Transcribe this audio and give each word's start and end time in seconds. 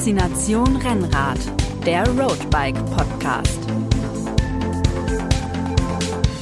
Faszination 0.00 0.76
Rennrad, 0.76 1.38
der 1.84 2.08
Roadbike 2.18 2.82
Podcast. 2.86 3.60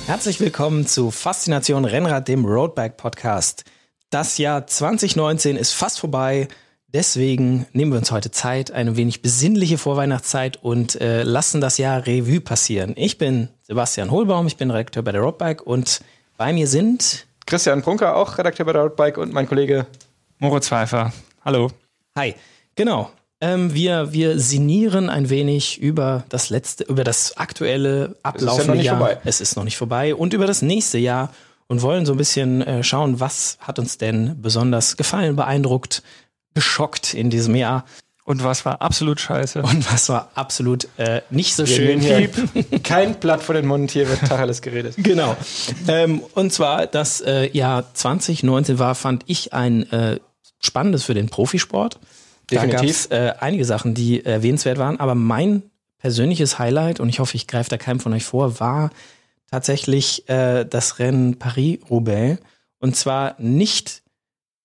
Herzlich 0.07 0.39
willkommen 0.39 0.87
zu 0.87 1.11
Faszination 1.11 1.85
Rennrad, 1.85 2.29
dem 2.29 2.45
Roadbike 2.45 2.97
Podcast. 2.97 3.65
Das 4.11 4.39
Jahr 4.39 4.69
2019 4.69 5.57
ist 5.57 5.73
fast 5.73 5.99
vorbei. 5.99 6.47
Deswegen 6.95 7.67
nehmen 7.73 7.91
wir 7.91 7.99
uns 7.99 8.13
heute 8.13 8.31
Zeit, 8.31 8.71
eine 8.71 8.97
wenig 8.97 9.23
besinnliche 9.23 9.77
Vorweihnachtszeit 9.77 10.63
und 10.63 11.01
äh, 11.01 11.25
lassen 11.25 11.61
das 11.61 11.79
Jahr 11.79 12.07
Revue 12.07 12.41
passieren. 12.41 12.93
Ich 12.95 13.19
bin 13.19 13.49
Sebastian 13.63 14.13
Hohlbaum, 14.13 14.47
ich 14.47 14.57
bin 14.57 14.71
Redakteur 14.71 15.03
bei 15.03 15.11
der 15.11 15.23
Roadbike 15.23 15.67
und 15.67 16.01
bei 16.37 16.53
mir 16.53 16.69
sind 16.69 17.27
Christian 17.45 17.83
Prunker, 17.83 18.15
auch 18.15 18.39
Redakteur 18.39 18.67
bei 18.67 18.73
der 18.73 18.83
Roadbike 18.83 19.19
und 19.19 19.33
mein 19.33 19.49
Kollege 19.49 19.89
Moritz 20.39 20.69
Pfeiffer. 20.69 21.13
Hallo. 21.45 21.73
Hi. 22.17 22.37
Genau. 22.77 23.11
Ähm, 23.41 23.73
wir, 23.73 24.13
wir 24.13 24.39
sinnieren 24.41 25.09
ein 25.11 25.31
wenig 25.31 25.79
über 25.79 26.25
das 26.29 26.51
letzte, 26.51 26.85
über 26.85 27.05
das 27.05 27.37
aktuelle 27.37 28.17
ablaufende 28.23 28.79
ja 28.79 28.83
Jahr. 28.83 28.99
vorbei. 28.99 29.19
Es 29.25 29.41
ist 29.41 29.57
noch 29.57 29.65
nicht 29.65 29.77
vorbei 29.77 30.15
und 30.15 30.35
über 30.35 30.47
das 30.47 30.61
nächste 30.63 30.99
Jahr 30.99 31.33
und 31.69 31.83
wollen 31.83 32.05
so 32.05 32.13
ein 32.13 32.19
bisschen 32.19 32.63
äh, 32.63 32.83
schauen, 32.83 33.21
was 33.21 33.59
hat 33.61 33.79
uns 33.79 33.99
denn 33.99 34.41
besonders 34.43 34.97
gefallen, 34.97 35.37
beeindruckt, 35.37 36.03
geschockt 36.55 37.15
in 37.15 37.31
diesem 37.31 37.55
Jahr 37.55 37.85
Und 38.25 38.43
was 38.43 38.65
war 38.65 38.83
absolut 38.83 39.21
scheiße? 39.21 39.63
und 39.63 39.93
was 39.93 40.09
war 40.09 40.33
absolut 40.35 40.89
äh, 40.97 41.23
nicht 41.31 41.55
so 41.55 41.65
Wir 41.65 41.77
schön. 41.77 42.01
hier 42.01 42.29
kein 42.83 43.15
Blatt 43.21 43.43
vor 43.43 43.55
den 43.55 43.67
Mund, 43.67 43.93
hier 43.93 44.09
wird 44.09 44.21
Tacheles 44.21 44.63
geredet. 44.63 44.95
Genau. 44.97 45.37
ähm, 45.87 46.23
und 46.35 46.53
zwar 46.53 46.89
das 46.89 47.21
äh, 47.21 47.49
Jahr 47.57 47.95
2019 47.95 48.81
war, 48.81 48.97
fand 48.97 49.23
ich 49.27 49.53
ein 49.53 49.89
äh, 49.93 50.19
spannendes 50.59 51.05
für 51.05 51.15
den 51.15 51.29
Profisport. 51.29 52.01
Da 52.51 52.57
gab 52.57 52.71
Definitiv. 52.71 52.91
es 52.91 53.07
äh, 53.07 53.35
einige 53.41 53.65
Sachen, 53.65 53.95
die 53.95 54.25
erwähnenswert 54.25 54.79
waren, 54.79 54.99
aber 54.99 55.15
mein 55.15 55.63
persönliches 55.99 56.59
Highlight, 56.59 57.01
und 57.01 57.09
ich 57.09 57.21
hoffe, 57.21 57.37
ich 57.37 57.47
greife 57.47 57.71
da 57.71 57.77
keinem 57.77 58.01
von 58.01 58.13
euch 58.13 58.25
vor, 58.25 58.61
war 58.61 58.91
tatsächlich 59.51 60.29
äh, 60.29 60.65
das 60.65 60.99
Rennen 60.99 61.39
Paris-Roubaix. 61.39 62.41
Und 62.79 62.97
zwar 62.97 63.35
nicht, 63.39 64.03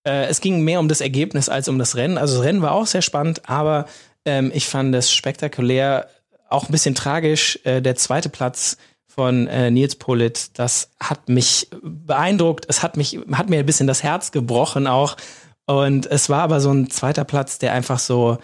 äh, 0.06 0.28
es 0.28 0.42
ging 0.42 0.62
mehr 0.62 0.80
um 0.80 0.88
das 0.88 1.02
Ergebnis 1.02 1.50
als 1.50 1.68
um 1.68 1.80
das 1.80 1.96
Rennen. 1.96 2.18
Also 2.18 2.38
das 2.38 2.46
Rennen 2.46 2.62
war 2.62 2.74
auch 2.74 2.86
sehr 2.86 3.02
spannend, 3.02 3.50
aber 3.50 3.88
ähm, 4.26 4.52
ich 4.54 4.68
fand 4.68 4.94
es 4.96 5.12
spektakulär, 5.12 6.08
auch 6.50 6.70
ein 6.70 6.72
bisschen 6.72 6.96
tragisch. 6.96 7.60
Äh, 7.64 7.82
der 7.82 7.96
zweite 7.96 8.30
Platz 8.30 8.78
von 9.08 9.48
äh, 9.48 9.72
Nils 9.72 9.96
Polit, 9.96 10.52
das 10.58 10.90
hat 11.00 11.30
mich 11.30 11.70
beeindruckt. 11.82 12.66
Es 12.68 12.84
hat 12.84 12.98
mich, 12.98 13.20
hat 13.32 13.50
mir 13.50 13.60
ein 13.60 13.66
bisschen 13.66 13.88
das 13.88 14.04
Herz 14.04 14.32
gebrochen 14.32 14.88
auch. 14.88 15.18
Und 15.66 16.06
es 16.06 16.30
war 16.30 16.42
aber 16.42 16.60
so 16.60 16.72
ein 16.72 16.90
zweiter 16.90 17.24
Platz, 17.24 17.58
der 17.60 17.74
einfach 17.74 18.00
so, 18.00 18.38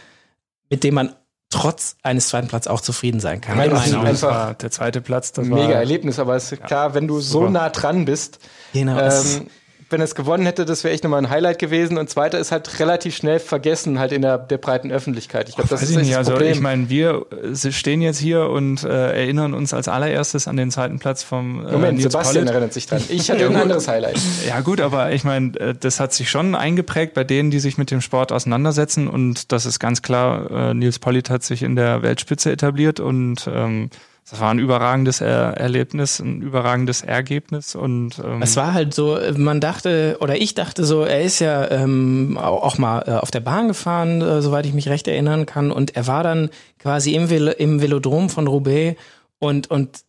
mit 0.70 0.84
dem 0.84 0.94
man 0.94 1.16
trotz 1.50 1.95
eines 2.03 2.30
zweiten 2.30 2.48
Platzes 2.48 2.72
auch 2.72 2.81
zufrieden 2.81 3.20
sein 3.20 3.42
kann. 3.42 3.58
Nein, 3.58 3.70
In 3.70 3.76
das 3.76 3.86
ist 3.88 3.92
Genau, 3.92 4.03
einfach 4.03 4.53
der 4.53 4.72
zweite 4.72 5.02
Platz. 5.02 5.31
Das 5.31 5.45
Ein 5.45 5.52
war, 5.52 5.59
mega 5.59 5.73
Erlebnis, 5.80 6.20
aber 6.20 6.36
es 6.36 6.52
ist 6.52 6.64
klar, 6.64 6.94
wenn 6.94 7.08
du 7.08 7.20
so 7.20 7.39
super. 7.39 7.50
nah 7.50 7.70
dran 7.70 8.06
bist, 8.06 8.39
Genau, 8.73 9.00
ähm, 9.00 9.48
wenn 9.90 10.02
es 10.02 10.16
gewonnen 10.16 10.45
hätte, 10.45 10.66
das 10.66 10.84
wäre 10.84 10.94
echt 10.94 11.04
nochmal 11.04 11.22
ein 11.22 11.30
Highlight 11.30 11.59
gewesen. 11.59 11.98
Und 11.98 12.09
zweiter 12.09 12.38
ist 12.40 12.52
halt 12.52 12.80
relativ 12.80 13.16
schnell 13.16 13.40
vergessen, 13.40 14.00
halt 14.00 14.12
in 14.12 14.22
der, 14.22 14.38
der 14.38 14.58
breiten 14.58 14.92
Öffentlichkeit. 14.92 15.50
Ich 15.50 15.56
glaube, 15.56 15.70
das 15.70 15.82
Weiß 15.82 15.90
ist 15.90 15.95
nicht. 15.98 16.12
das 16.12 16.18
Also 16.20 16.32
Problem. 16.32 16.52
ich 16.52 16.62
meine, 16.62 16.90
wir 16.90 17.26
äh, 17.32 17.72
stehen 17.72 18.02
jetzt 18.02 18.20
hier 18.20 18.50
und 18.50 18.84
äh, 18.84 18.88
erinnern 19.22 19.54
uns 19.54 19.73
als 19.73 19.88
allererstes 19.88 20.48
an 20.48 20.58
den 20.58 20.72
zweiten 20.72 21.00
Platz 21.00 21.23
vom 21.23 21.66
äh, 21.66 21.72
Moment, 21.72 21.94
Nils 21.98 22.12
Sebastian 22.12 22.34
Pollitt. 22.45 22.50
erinnert 22.52 22.73
sich 22.73 22.86
dran. 22.88 23.02
Ich 23.10 23.30
hatte 23.32 23.42
irgendein 23.42 23.64
anderes 23.64 23.88
Highlight. 23.88 24.20
Ja 24.48 24.60
gut, 24.62 24.82
aber 24.82 25.12
ich 25.12 25.23
meine, 25.23 25.58
äh, 25.60 25.73
das 25.80 26.00
hat 26.00 26.14
sich 26.14 26.30
schon 26.30 26.56
eingeprägt 26.56 27.14
bei 27.14 27.23
denen, 27.23 27.52
die 27.52 27.60
sich 27.60 27.78
mit 27.78 27.92
dem 27.92 28.02
Sport 28.02 28.32
auseinandersetzen 28.32 29.08
und 29.08 29.52
das 29.52 29.66
ist 29.66 29.80
ganz 29.80 30.02
klar, 30.02 30.70
äh, 30.70 30.73
Nils 30.73 30.99
Pollitt 30.99 31.30
hat 31.30 31.44
sich 31.44 31.64
in 31.64 31.76
der 31.76 32.02
Weltspitze 32.02 32.52
etabliert 32.52 32.99
und 32.99 33.49
ähm, 33.52 33.89
das 34.30 34.40
war 34.40 34.52
ein 34.52 34.60
überragendes 34.60 35.22
er 35.22 35.58
Erlebnis, 35.58 36.20
ein 36.20 36.42
überragendes 36.42 37.02
Ergebnis 37.02 37.76
und 37.76 38.20
ähm, 38.20 38.42
Es 38.42 38.56
war 38.56 38.73
halt 38.73 38.94
so, 38.94 39.17
man 39.38 39.60
dachte, 39.60 40.17
oder 40.20 40.36
ich 40.38 40.54
dachte 40.56 40.86
so, 40.86 41.04
er 41.04 41.22
ist 41.22 41.40
ja 41.40 41.70
ähm, 41.72 42.38
au- 42.38 42.60
auch 42.62 42.78
mal 42.78 43.04
äh, 43.08 43.12
auf 43.12 43.32
der 43.32 43.40
Bahn 43.40 43.67
gefahren, 43.67 44.22
äh, 44.22 44.42
soweit 44.42 44.66
ich 44.66 44.73
mich 44.73 44.88
recht 44.90 45.08
erinnern 45.08 45.45
kann. 45.45 45.72
Und 45.72 45.95
er 45.95 46.06
war 46.08 46.23
dann 46.23 46.50
quasi 46.78 47.14
im, 47.16 47.28
Vel 47.30 47.48
im 47.48 47.82
Velodrom 47.82 48.30
von 48.30 48.48
Roubaix 48.48 49.00
und, 49.40 49.72
und 49.72 50.02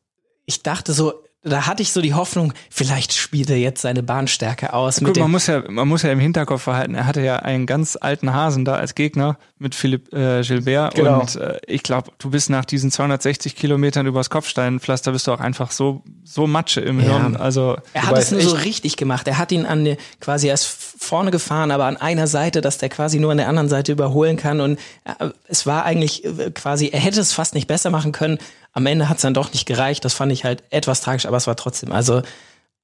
ich 0.45 0.63
dachte 0.63 0.93
so, 0.93 1.15
da 1.43 1.67
hatte 1.67 1.83
ich 1.83 1.93
so 1.93 2.03
die 2.03 2.13
Hoffnung, 2.15 2.53
vielleicht 2.71 3.15
spielt 3.15 3.49
er 3.49 3.57
jetzt 3.59 3.81
seine 3.83 4.03
Bahnstärke 4.03 4.73
aus. 4.75 4.99
Gut, 4.99 5.09
mit 5.09 5.17
dem, 5.17 5.23
man 5.23 5.31
muss 5.31 5.47
ja, 5.47 5.63
man 5.71 5.89
muss 5.89 6.03
ja 6.03 6.13
im 6.13 6.21
Hinterkopf 6.21 6.63
verhalten, 6.63 6.95
er 6.95 7.07
hatte 7.07 7.23
ja 7.23 7.37
einen 7.37 7.65
ganz 7.67 7.97
alten 8.01 8.33
Hasen 8.35 8.65
da 8.65 8.75
als 8.75 8.95
Gegner 8.95 9.39
mit 9.59 9.75
Philipp 9.75 10.13
äh, 10.13 10.43
Gilbert 10.43 10.95
Genau. 10.95 11.21
und 11.21 11.37
äh, 11.37 11.59
ich 11.67 11.83
glaube, 11.83 12.11
du 12.19 12.31
bist 12.31 12.51
nach 12.51 12.65
diesen 12.65 12.91
260 12.91 13.57
Kilometern 13.57 14.07
übers 14.07 14.29
Kopfsteinpflaster 14.29 15.13
bist 15.13 15.27
du 15.27 15.33
auch 15.33 15.41
einfach 15.41 15.71
so 15.71 16.03
so 16.25 16.47
Matsche 16.47 16.81
im 16.83 17.01
Ja. 17.01 17.07
Hirn. 17.21 17.37
Also 17.37 17.77
Er 17.95 18.07
hat 18.07 18.19
es 18.19 18.31
nur 18.31 18.41
so 18.43 18.55
richtig 18.57 18.97
gemacht. 18.97 19.27
Er 19.27 19.39
hat 19.39 19.51
ihn 19.53 19.65
an 19.67 19.97
quasi 20.21 20.49
erst 20.49 20.90
vorne 21.01 21.31
gefahren, 21.31 21.71
aber 21.71 21.87
an 21.87 21.97
einer 21.97 22.27
Seite, 22.27 22.61
dass 22.61 22.77
der 22.77 22.91
quasi 22.91 23.19
nur 23.19 23.31
an 23.31 23.39
der 23.39 23.49
anderen 23.49 23.71
Seite 23.71 23.91
überholen 23.91 24.37
kann. 24.37 24.61
Und 24.61 24.79
äh, 25.05 25.31
es 25.49 25.67
war 25.67 25.85
eigentlich 25.85 26.25
äh, 26.25 26.51
quasi, 26.51 26.89
er 26.89 27.01
hätte 27.01 27.21
es 27.21 27.33
fast 27.33 27.55
nicht 27.55 27.67
besser 27.67 27.91
machen 27.91 28.13
können. 28.13 28.39
Am 28.73 28.85
Ende 28.85 29.09
hat 29.09 29.17
es 29.17 29.23
dann 29.23 29.35
doch 29.35 29.53
nicht 29.53 29.67
gereicht. 29.67 30.05
Das 30.05 30.13
fand 30.13 30.31
ich 30.31 30.45
halt 30.45 30.63
etwas 30.69 31.01
tragisch, 31.01 31.25
aber 31.27 31.39
es 31.39 31.47
war 31.47 31.57
trotzdem 31.57 31.91
also 31.91 32.23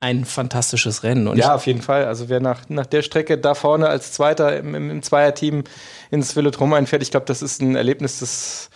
ein 0.01 0.25
fantastisches 0.25 1.03
Rennen. 1.03 1.29
Und 1.29 1.37
Ja, 1.37 1.55
auf 1.55 1.67
jeden 1.67 1.83
Fall. 1.83 2.07
Also 2.07 2.31
wer 2.31 2.41
nach, 2.41 2.69
nach 2.69 2.87
der 2.87 3.03
Strecke 3.03 3.37
da 3.37 3.55
vorne 3.55 3.89
als 3.89 4.13
Zweiter 4.13 4.57
im, 4.57 4.75
im, 4.75 4.91
im 4.91 5.03
Zweierteam 5.03 5.65
ins 6.11 6.35
Velodrom 6.35 6.73
einfährt, 6.73 7.03
ich 7.03 7.11
glaube, 7.11 7.27
das 7.27 7.43
ist 7.43 7.61
ein 7.61 7.77
Erlebnis, 7.77 8.21
das 8.21 8.71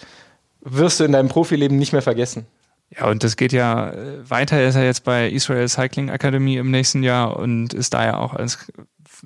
wirst 0.61 1.01
du 1.01 1.05
in 1.05 1.13
deinem 1.13 1.29
Profileben 1.29 1.79
nicht 1.79 1.93
mehr 1.93 2.03
vergessen. 2.03 2.47
ja, 2.95 3.09
und 3.09 3.25
das 3.25 3.37
geht 3.37 3.53
ja 3.53 3.91
äh, 3.91 4.29
weiter. 4.29 4.57
Er 4.59 4.69
ist 4.69 4.75
ja 4.75 4.83
jetzt 4.83 5.05
bei 5.05 5.31
Israel 5.31 5.67
Cycling 5.67 6.11
Academy 6.11 6.57
im 6.57 6.71
nächsten 6.71 7.03
Jahr 7.03 7.39
und 7.39 7.73
ist 7.73 7.95
da 7.95 8.05
ja 8.05 8.19
auch 8.19 8.35
als 8.35 8.67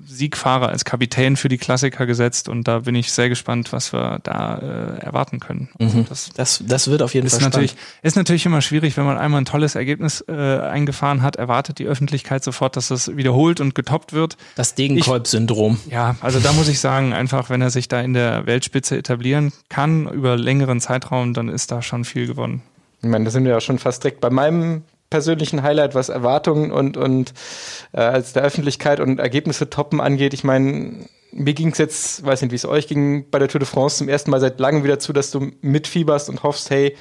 Siegfahrer, 0.03 0.69
als 0.69 0.85
Kapitän 0.85 1.35
für 1.37 1.49
die 1.49 1.57
Klassiker 1.57 2.05
gesetzt 2.05 2.49
und 2.49 2.67
da 2.67 2.79
bin 2.79 2.95
ich 2.95 3.11
sehr 3.11 3.29
gespannt, 3.29 3.71
was 3.73 3.93
wir 3.93 4.19
da 4.23 4.57
äh, 4.57 5.03
erwarten 5.03 5.39
können. 5.39 5.69
Also 5.79 6.03
das, 6.07 6.31
das, 6.35 6.63
das 6.65 6.87
wird 6.89 7.01
auf 7.01 7.13
jeden 7.13 7.27
Ist 7.27 7.35
Fall 7.35 7.43
natürlich, 7.43 7.71
spannend. 7.71 7.99
ist 8.03 8.15
natürlich 8.15 8.45
immer 8.45 8.61
schwierig, 8.61 8.97
wenn 8.97 9.05
man 9.05 9.17
einmal 9.17 9.41
ein 9.41 9.45
tolles 9.45 9.75
Ergebnis 9.75 10.23
äh, 10.27 10.33
eingefahren 10.33 11.21
hat, 11.21 11.35
erwartet 11.35 11.79
die 11.79 11.85
Öffentlichkeit 11.85 12.43
sofort, 12.43 12.75
dass 12.75 12.89
das 12.89 13.15
wiederholt 13.15 13.59
und 13.61 13.75
getoppt 13.75 14.13
wird. 14.13 14.37
Das 14.55 14.75
Degenkolb-Syndrom. 14.75 15.79
Ja, 15.89 16.15
also 16.21 16.39
da 16.39 16.53
muss 16.53 16.67
ich 16.67 16.79
sagen, 16.79 17.13
einfach 17.13 17.49
wenn 17.49 17.61
er 17.61 17.69
sich 17.69 17.87
da 17.87 18.01
in 18.01 18.13
der 18.13 18.45
Weltspitze 18.45 18.97
etablieren 18.97 19.53
kann 19.69 20.07
über 20.07 20.37
längeren 20.37 20.81
Zeitraum, 20.81 21.33
dann 21.33 21.49
ist 21.49 21.71
da 21.71 21.81
schon 21.81 22.05
viel 22.05 22.27
gewonnen. 22.27 22.61
Ich 23.01 23.09
meine, 23.09 23.25
da 23.25 23.31
sind 23.31 23.43
wir 23.43 23.51
ja 23.51 23.61
schon 23.61 23.77
fast 23.77 24.03
direkt 24.03 24.19
bei 24.19 24.29
meinem 24.29 24.83
persönlichen 25.09 25.63
Highlight, 25.63 25.95
was 25.95 26.09
Erwartungen 26.09 26.71
und, 26.71 26.97
und 26.97 27.33
äh, 27.93 28.01
als 28.01 28.33
der 28.33 28.43
Öffentlichkeit 28.43 28.99
und 28.99 29.19
Ergebnisse 29.19 29.69
toppen 29.69 30.01
angeht. 30.01 30.33
Ich 30.33 30.43
meine, 30.43 31.07
mir 31.31 31.53
ging 31.53 31.69
es 31.69 31.77
jetzt, 31.77 32.25
weiß 32.25 32.41
nicht, 32.41 32.51
wie 32.51 32.55
es 32.55 32.65
euch 32.65 32.87
ging, 32.87 33.29
bei 33.29 33.39
der 33.39 33.47
Tour 33.47 33.59
de 33.59 33.67
France 33.67 33.97
zum 33.97 34.09
ersten 34.09 34.31
Mal 34.31 34.39
seit 34.39 34.59
langem 34.59 34.83
wieder 34.83 34.99
zu, 34.99 35.13
dass 35.13 35.31
du 35.31 35.51
mitfieberst 35.61 36.29
und 36.29 36.43
hoffst, 36.43 36.69
hey, 36.69 36.95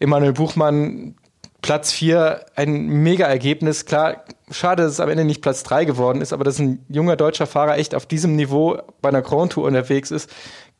Emanuel 0.00 0.32
Buchmann, 0.32 1.14
Platz 1.62 1.92
4, 1.92 2.46
ein 2.56 2.86
Mega-Ergebnis. 2.86 3.84
Klar, 3.84 4.24
schade, 4.50 4.82
dass 4.82 4.92
es 4.92 5.00
am 5.00 5.08
Ende 5.08 5.24
nicht 5.24 5.42
Platz 5.42 5.62
3 5.62 5.84
geworden 5.84 6.20
ist, 6.20 6.32
aber 6.32 6.44
dass 6.44 6.58
ein 6.58 6.84
junger 6.88 7.16
deutscher 7.16 7.46
Fahrer 7.46 7.76
echt 7.76 7.94
auf 7.94 8.06
diesem 8.06 8.34
Niveau 8.36 8.78
bei 9.02 9.10
einer 9.10 9.22
Grand 9.22 9.52
Tour 9.52 9.64
unterwegs 9.64 10.10
ist, 10.10 10.30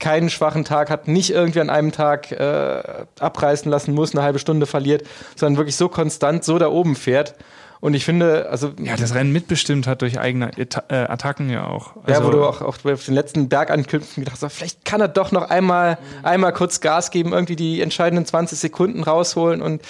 keinen 0.01 0.31
schwachen 0.31 0.65
Tag 0.65 0.91
hat, 0.91 1.07
nicht 1.07 1.31
irgendwie 1.31 1.61
an 1.61 1.71
einem 1.71 1.93
Tag 1.93 2.33
äh, 2.33 2.83
abreißen 3.21 3.71
lassen 3.71 3.95
muss, 3.95 4.15
eine 4.15 4.23
halbe 4.23 4.39
Stunde 4.39 4.67
verliert, 4.67 5.07
sondern 5.37 5.59
wirklich 5.59 5.77
so 5.77 5.89
konstant 5.89 6.43
so 6.43 6.59
da 6.59 6.69
oben 6.69 6.97
fährt. 6.97 7.35
Und 7.81 7.95
ich 7.95 8.05
finde, 8.05 8.49
also 8.51 8.73
Ja, 8.83 8.95
das 8.97 9.15
Rennen 9.15 9.33
mitbestimmt 9.33 9.87
hat 9.87 10.03
durch 10.03 10.19
eigene 10.21 10.51
Eta 10.59 10.85
äh, 10.89 10.97
Attacken 10.97 11.49
ja 11.49 11.67
auch. 11.67 11.97
ja, 12.07 12.17
Also, 12.17 12.27
wo 12.27 12.31
du 12.31 12.45
auch, 12.45 12.61
auch 12.61 12.77
auf 12.85 13.05
den 13.05 13.15
letzten 13.15 13.49
Bergankünften 13.49 14.23
gedacht 14.23 14.39
hast, 14.43 14.55
vielleicht 14.55 14.85
kann 14.85 15.01
er 15.01 15.09
doch 15.09 15.33
noch 15.33 15.49
einmal, 15.49 15.97
einmal 16.23 16.53
kurz 16.53 16.81
Gas 16.81 17.11
geben, 17.11 17.33
irgendwie 17.33 17.57
die 17.57 17.81
entscheidenden 17.81 18.27
20 18.27 18.59
Sekunden 18.59 19.03
rausholen. 19.03 19.63
Und 19.63 19.81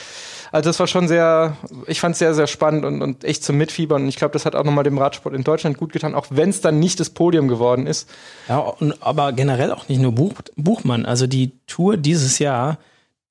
also 0.52 0.68
das 0.68 0.80
war 0.80 0.86
schon 0.86 1.06
sehr, 1.06 1.56
ich 1.86 2.00
fand 2.00 2.14
es 2.14 2.18
sehr, 2.18 2.34
sehr 2.34 2.46
spannend 2.46 2.84
und, 2.84 3.02
und 3.02 3.24
echt 3.24 3.44
zum 3.44 3.56
Mitfiebern. 3.56 4.02
Und 4.02 4.08
ich 4.08 4.16
glaube, 4.16 4.32
das 4.32 4.46
hat 4.46 4.54
auch 4.54 4.64
nochmal 4.64 4.84
dem 4.84 4.98
Radsport 4.98 5.34
in 5.34 5.44
Deutschland 5.44 5.78
gut 5.78 5.92
getan, 5.92 6.14
auch 6.14 6.26
wenn 6.30 6.50
es 6.50 6.60
dann 6.60 6.78
nicht 6.78 6.98
das 6.98 7.10
Podium 7.10 7.48
geworden 7.48 7.86
ist. 7.86 8.08
Ja, 8.48 8.58
und, 8.58 9.00
aber 9.02 9.32
generell 9.32 9.72
auch 9.72 9.88
nicht 9.88 10.00
nur 10.00 10.12
Buch, 10.12 10.34
Buchmann. 10.56 11.06
Also 11.06 11.26
die 11.26 11.52
Tour 11.66 11.96
dieses 11.96 12.38
Jahr, 12.40 12.78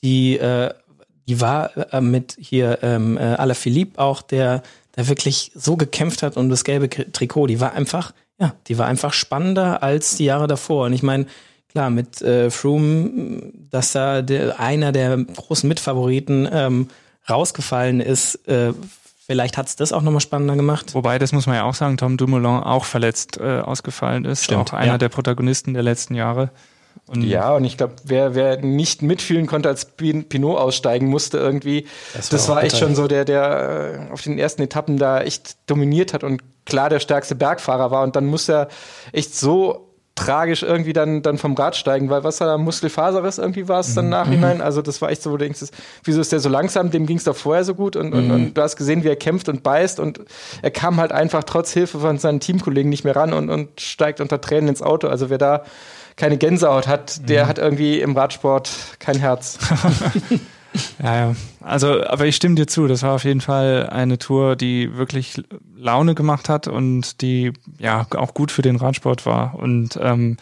die, 0.02 0.38
äh, 0.38 0.74
die 1.28 1.42
war 1.42 1.94
äh, 1.94 2.00
mit 2.00 2.38
hier 2.40 2.80
ähm, 2.84 3.18
äh, 3.18 3.22
Alaphilippe 3.22 4.00
auch, 4.00 4.22
der, 4.22 4.64
der 4.96 5.10
wirklich 5.10 5.52
so 5.56 5.76
gekämpft 5.76 6.24
hat 6.24 6.38
um 6.38 6.50
das 6.50 6.64
gelbe 6.64 6.90
Trikot. 6.90 7.48
Die 7.48 7.60
war 7.60 7.74
einfach, 7.74 8.14
ja, 8.40 8.54
die 8.68 8.78
war 8.78 8.88
einfach 8.88 9.12
spannender 9.12 9.84
als 9.84 10.16
die 10.16 10.26
Jahre 10.26 10.48
davor. 10.48 10.86
Und 10.86 10.94
ich 10.94 11.04
meine, 11.04 11.26
klar, 11.70 11.90
mit 11.90 12.22
äh, 12.22 12.50
Froome, 12.50 13.52
dass 13.70 13.92
da 13.92 14.22
der, 14.22 14.60
einer 14.60 14.94
der 14.94 15.18
großen 15.18 15.68
Mitfavoriten 15.68 16.48
ähm, 16.52 16.88
rausgefallen 17.30 18.00
ist, 18.00 18.48
äh, 18.48 18.74
vielleicht 19.26 19.58
hat's 19.58 19.76
das 19.76 19.94
auch 19.94 20.02
nochmal 20.02 20.22
spannender 20.22 20.56
gemacht. 20.56 20.96
Wobei, 20.96 21.20
das 21.20 21.32
muss 21.32 21.46
man 21.46 21.56
ja 21.56 21.64
auch 21.64 21.76
sagen, 21.76 21.98
Tom 21.98 22.18
Dumoulin 22.18 22.46
auch 22.46 22.86
verletzt 22.86 23.38
äh, 23.38 23.60
ausgefallen 23.60 24.26
ist. 24.26 24.46
Stimmt, 24.46 24.72
auch 24.72 24.74
einer 24.74 24.94
ja. 24.94 24.98
der 24.98 25.10
Protagonisten 25.10 25.74
der 25.74 25.84
letzten 25.84 26.16
Jahre. 26.16 26.50
Und 27.06 27.24
ja, 27.24 27.56
und 27.56 27.64
ich 27.64 27.78
glaube, 27.78 27.96
wer, 28.04 28.36
wer 28.36 28.62
nicht 28.62 29.02
mitfühlen 29.02 29.48
konnte, 29.48 29.70
als 29.70 29.86
Pinot 29.86 30.58
aussteigen 30.58 31.08
musste 31.08 31.38
irgendwie, 31.38 31.86
das 32.14 32.32
war, 32.32 32.38
das 32.38 32.50
war 32.50 32.64
echt 32.64 32.78
schon 32.78 32.96
so 32.96 33.08
der, 33.08 33.26
der 33.26 34.08
äh, 34.10 34.14
auf 34.14 34.22
den 34.22 34.38
ersten 34.38 34.62
Etappen 34.62 34.98
da 34.98 35.22
echt 35.22 35.58
dominiert 35.68 36.14
hat 36.14 36.24
und 36.24 36.42
klar 36.66 36.90
der 36.90 37.00
stärkste 37.00 37.36
Bergfahrer 37.36 37.92
war. 37.92 38.04
Und 38.04 38.16
dann 38.16 38.26
muss 38.28 38.48
er 38.48 38.68
echt 39.12 39.36
so 39.36 39.89
tragisch 40.20 40.64
irgendwie 40.64 40.94
dann, 40.94 41.22
dann 41.22 41.38
vom 41.38 41.54
Rad 41.54 41.76
steigen, 41.76 42.10
weil 42.10 42.24
was 42.24 42.38
da 42.38 42.58
Muskelfaserriss 42.58 43.38
irgendwie 43.38 43.68
war 43.68 43.80
es 43.80 43.96
dann 43.96 44.06
mhm. 44.06 44.12
nachhinein. 44.12 44.62
Also 44.62 44.82
das 44.82 45.02
war 45.02 45.10
echt 45.10 45.22
so, 45.22 45.32
wo 45.32 45.38
du 45.38 45.46
denkst, 45.46 45.62
wieso 46.04 46.22
ist 46.22 46.32
der 46.32 46.40
so 46.40 46.50
langsam? 46.50 46.92
Dem 46.92 47.06
ging 47.06 47.18
es 47.18 47.24
doch 47.24 47.36
vorher 47.36 47.64
so 47.64 47.74
gut 47.74 47.96
und, 47.96 48.14
mhm. 48.14 48.18
und, 48.18 48.32
und, 48.32 48.58
du 48.58 48.62
hast 48.62 48.76
gesehen, 48.76 49.04
wie 49.04 49.08
er 49.08 49.16
kämpft 49.16 49.50
und 49.50 49.64
beißt 49.64 50.00
und 50.00 50.20
er 50.62 50.72
kam 50.72 50.98
halt 50.98 51.12
einfach 51.12 51.44
trotz 51.44 51.72
Hilfe 51.72 52.00
von 52.00 52.18
seinen 52.18 52.40
Teamkollegen 52.40 52.90
nicht 52.90 53.04
mehr 53.04 53.16
ran 53.16 53.34
und, 53.34 53.50
und 53.50 53.80
steigt 53.80 54.20
unter 54.20 54.42
Tränen 54.42 54.70
ins 54.70 54.82
Auto. 54.82 55.08
Also 55.08 55.30
wer 55.30 55.38
da 55.38 55.64
keine 56.18 56.38
Gänsehaut 56.38 56.88
hat, 56.88 57.30
der 57.30 57.46
mhm. 57.46 57.50
hat 57.50 57.58
irgendwie 57.58 58.02
im 58.02 58.16
Radsport 58.16 58.70
kein 59.00 59.18
Herz. 59.18 59.58
Ja, 61.02 61.16
ja. 61.16 61.36
Also, 61.62 62.04
aber 62.06 62.26
ich 62.26 62.36
stimme 62.36 62.56
dir 62.56 62.68
zu, 62.68 62.88
das 62.88 63.04
war 63.04 63.14
auf 63.14 63.24
jeden 63.24 63.42
Fall 63.42 63.90
eine 63.90 64.18
Tour, 64.18 64.56
die 64.56 64.96
wirklich 64.98 65.42
Laune 65.76 66.16
gemacht 66.16 66.50
hat 66.50 66.68
und 66.68 67.22
die 67.22 67.54
ja 67.80 68.06
auch 68.16 68.34
gut 68.34 68.52
für 68.52 68.62
den 68.62 68.76
Radsport 68.76 69.26
war. 69.26 69.56
Und 69.56 70.00
ähm, 70.02 70.38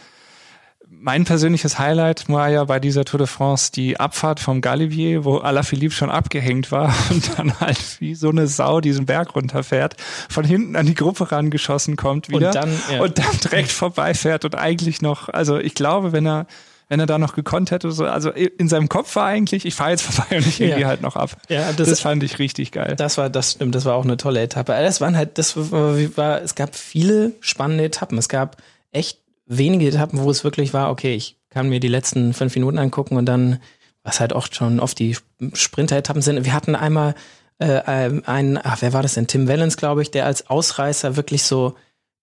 mein 1.00 1.24
persönliches 1.24 1.78
Highlight 1.78 2.28
war 2.28 2.48
ja 2.48 2.64
bei 2.64 2.80
dieser 2.80 3.04
Tour 3.04 3.18
de 3.18 3.26
France 3.26 3.70
die 3.72 4.00
Abfahrt 4.00 4.40
vom 4.40 4.60
Galibier, 4.60 5.24
wo 5.24 5.38
Alaphilippe 5.38 5.94
schon 5.94 6.10
abgehängt 6.10 6.72
war 6.72 6.94
und 7.10 7.38
dann 7.38 7.58
halt 7.60 8.00
wie 8.00 8.14
so 8.14 8.30
eine 8.30 8.46
Sau 8.46 8.80
diesen 8.80 9.06
Berg 9.06 9.34
runterfährt, 9.34 9.96
von 10.28 10.44
hinten 10.44 10.76
an 10.76 10.86
die 10.86 10.94
Gruppe 10.94 11.30
rangeschossen 11.30 11.96
kommt 11.96 12.28
wieder 12.28 12.48
und 12.48 12.54
dann, 12.54 12.70
ja. 12.92 13.00
und 13.00 13.18
dann 13.18 13.38
direkt 13.44 13.70
vorbeifährt 13.70 14.44
und 14.44 14.56
eigentlich 14.56 15.02
noch, 15.02 15.28
also 15.28 15.58
ich 15.58 15.74
glaube, 15.74 16.12
wenn 16.12 16.26
er 16.26 16.46
wenn 16.88 17.00
er 17.00 17.06
da 17.06 17.18
noch 17.18 17.34
gekonnt 17.34 17.70
hätte. 17.70 17.90
So. 17.92 18.04
Also 18.04 18.30
in 18.30 18.68
seinem 18.68 18.88
Kopf 18.88 19.14
war 19.16 19.26
eigentlich, 19.26 19.64
ich 19.66 19.74
fahre 19.74 19.90
jetzt 19.90 20.02
vorbei 20.10 20.36
und 20.36 20.46
ich 20.46 20.60
irgendwie 20.60 20.82
ja. 20.82 20.88
halt 20.88 21.02
noch 21.02 21.16
ab. 21.16 21.36
Ja, 21.48 21.72
das, 21.72 21.88
das, 21.88 22.00
fand 22.00 22.22
ich 22.22 22.38
richtig 22.38 22.72
geil. 22.72 22.94
Das 22.96 23.18
war, 23.18 23.30
das 23.30 23.52
stimmt, 23.52 23.74
das 23.74 23.84
war 23.84 23.94
auch 23.94 24.04
eine 24.04 24.16
tolle 24.16 24.40
Etappe. 24.40 24.72
Das 24.72 25.00
waren 25.00 25.16
halt, 25.16 25.38
das 25.38 25.54
war, 25.56 26.42
es 26.42 26.54
gab 26.54 26.74
viele 26.74 27.32
spannende 27.40 27.84
Etappen. 27.84 28.18
Es 28.18 28.28
gab 28.28 28.56
echt 28.90 29.20
wenige 29.46 29.88
Etappen, 29.88 30.22
wo 30.22 30.30
es 30.30 30.44
wirklich 30.44 30.74
war, 30.74 30.90
okay, 30.90 31.14
ich 31.14 31.36
kann 31.50 31.68
mir 31.68 31.80
die 31.80 31.88
letzten 31.88 32.34
fünf 32.34 32.54
Minuten 32.54 32.78
angucken 32.78 33.16
und 33.16 33.26
dann, 33.26 33.60
was 34.02 34.20
halt 34.20 34.32
oft 34.32 34.54
schon 34.54 34.80
oft 34.80 34.98
die 34.98 35.16
Sprinter-Etappen 35.52 36.22
sind. 36.22 36.44
Wir 36.44 36.52
hatten 36.52 36.74
einmal 36.74 37.14
äh, 37.58 37.80
einen, 38.24 38.58
ach, 38.62 38.78
wer 38.80 38.92
war 38.92 39.02
das 39.02 39.14
denn? 39.14 39.26
Tim 39.26 39.48
Wellens, 39.48 39.76
glaube 39.76 40.02
ich, 40.02 40.10
der 40.10 40.26
als 40.26 40.48
Ausreißer 40.48 41.16
wirklich 41.16 41.42
so 41.42 41.74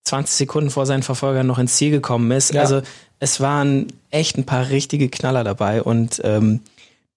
20 0.06 0.36
Sekunden 0.36 0.70
vor 0.70 0.86
seinen 0.86 1.04
Verfolgern 1.04 1.48
noch 1.48 1.60
ins 1.60 1.76
Ziel 1.76 1.92
gekommen 1.92 2.32
ist. 2.32 2.54
Ja. 2.54 2.62
Also 2.62 2.82
es 3.20 3.42
waren 3.42 3.88
echt 4.12 4.38
ein 4.38 4.46
paar 4.46 4.70
richtige 4.70 5.10
Knaller 5.10 5.44
dabei 5.44 5.82
und 5.82 6.22
ähm, 6.24 6.62